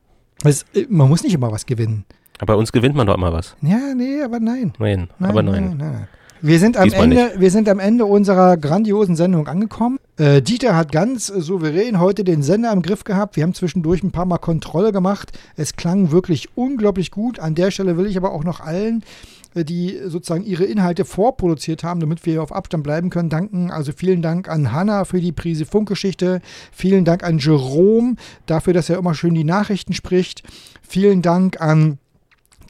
Es, 0.43 0.63
äh, 0.73 0.85
man 0.89 1.09
muss 1.09 1.23
nicht 1.23 1.33
immer 1.33 1.51
was 1.51 1.65
gewinnen. 1.65 2.05
Aber 2.39 2.53
bei 2.53 2.59
uns 2.59 2.71
gewinnt 2.71 2.95
man 2.95 3.07
doch 3.07 3.15
immer 3.15 3.33
was. 3.33 3.55
Ja, 3.61 3.93
nee, 3.95 4.21
aber 4.21 4.39
nein. 4.39 4.73
Nein, 4.77 5.09
aber 5.19 5.41
nein. 5.41 5.77
nein, 5.77 5.77
nein. 5.77 6.07
Wir 6.41 6.59
sind 6.59 6.77
am, 6.77 6.83
Diesmal 6.83 7.05
Ende, 7.05 7.15
nicht. 7.15 7.39
wir 7.39 7.51
sind 7.51 7.67
am 7.67 7.79
Ende 7.79 8.05
unserer 8.05 8.57
grandiosen 8.57 9.15
Sendung 9.15 9.47
angekommen. 9.47 9.97
Äh, 10.17 10.41
Dieter 10.43 10.75
hat 10.75 10.91
ganz 10.91 11.27
souverän 11.27 11.99
heute 11.99 12.23
den 12.23 12.43
Sender 12.43 12.71
im 12.71 12.83
Griff 12.83 13.03
gehabt. 13.03 13.35
Wir 13.35 13.43
haben 13.43 13.55
zwischendurch 13.55 14.03
ein 14.03 14.11
paar 14.11 14.25
Mal 14.25 14.37
Kontrolle 14.37 14.91
gemacht. 14.91 15.31
Es 15.55 15.75
klang 15.75 16.11
wirklich 16.11 16.49
unglaublich 16.55 17.09
gut. 17.09 17.39
An 17.39 17.55
der 17.55 17.71
Stelle 17.71 17.97
will 17.97 18.05
ich 18.05 18.17
aber 18.17 18.31
auch 18.33 18.43
noch 18.43 18.59
allen, 18.59 19.03
die 19.63 19.99
sozusagen 20.05 20.43
ihre 20.43 20.65
Inhalte 20.65 21.05
vorproduziert 21.05 21.83
haben, 21.83 21.99
damit 21.99 22.25
wir 22.25 22.41
auf 22.41 22.51
Abstand 22.51 22.83
bleiben 22.83 23.09
können, 23.09 23.29
danken. 23.29 23.71
Also 23.71 23.91
vielen 23.91 24.21
Dank 24.21 24.49
an 24.49 24.71
Hanna 24.71 25.05
für 25.05 25.21
die 25.21 25.31
Prise 25.31 25.65
Funkgeschichte. 25.65 26.41
Vielen 26.71 27.05
Dank 27.05 27.23
an 27.23 27.39
Jerome 27.39 28.15
dafür, 28.45 28.73
dass 28.73 28.89
er 28.89 28.97
immer 28.97 29.15
schön 29.15 29.33
die 29.33 29.43
Nachrichten 29.43 29.93
spricht. 29.93 30.43
Vielen 30.81 31.21
Dank 31.21 31.61
an 31.61 31.99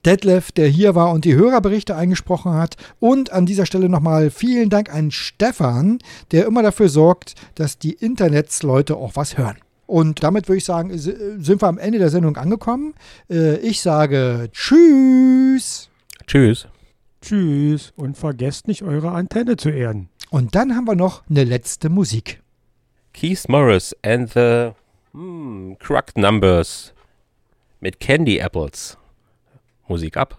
Detlef, 0.06 0.52
der 0.52 0.68
hier 0.68 0.96
war 0.96 1.12
und 1.12 1.26
die 1.26 1.36
Hörerberichte 1.36 1.96
eingesprochen 1.96 2.54
hat. 2.54 2.78
Und 3.00 3.32
an 3.32 3.46
dieser 3.46 3.66
Stelle 3.66 3.90
nochmal 3.90 4.30
vielen 4.30 4.70
Dank 4.70 4.94
an 4.94 5.12
Stefan, 5.12 6.00
der 6.32 6.46
immer 6.46 6.64
dafür 6.64 6.90
sorgt, 6.90 7.36
dass 7.56 7.78
die 7.78 7.94
Internetsleute 7.94 8.96
auch 8.96 9.16
was 9.16 9.38
hören. 9.38 9.58
Und 9.86 10.22
damit 10.22 10.48
würde 10.48 10.58
ich 10.58 10.66
sagen, 10.66 10.92
sind 10.98 11.62
wir 11.62 11.68
am 11.68 11.78
Ende 11.78 12.00
der 12.00 12.10
Sendung 12.10 12.38
angekommen. 12.38 12.94
Äh, 13.30 13.58
Ich 13.58 13.82
sage 13.82 14.50
Tschüss. 14.52 15.90
Tschüss. 16.26 16.68
Tschüss 17.28 17.92
und 17.98 18.16
vergesst 18.16 18.70
nicht, 18.70 18.84
eure 18.84 19.12
Antenne 19.12 19.58
zu 19.58 19.70
erden. 19.70 20.08
Und 20.30 20.56
dann 20.56 20.74
haben 20.78 20.88
wir 20.88 20.96
noch 20.96 21.24
eine 21.30 21.44
letzte 21.44 21.90
Musik. 21.90 22.42
Keith 23.12 23.50
Morris 23.50 23.94
and 24.02 24.32
the 24.32 24.72
hmm, 25.12 25.74
Cracked 25.78 26.18
Numbers 26.18 26.94
mit 27.82 28.00
Candy 28.00 28.38
Apples. 28.38 28.98
Musik 29.90 30.16
ab. 30.16 30.38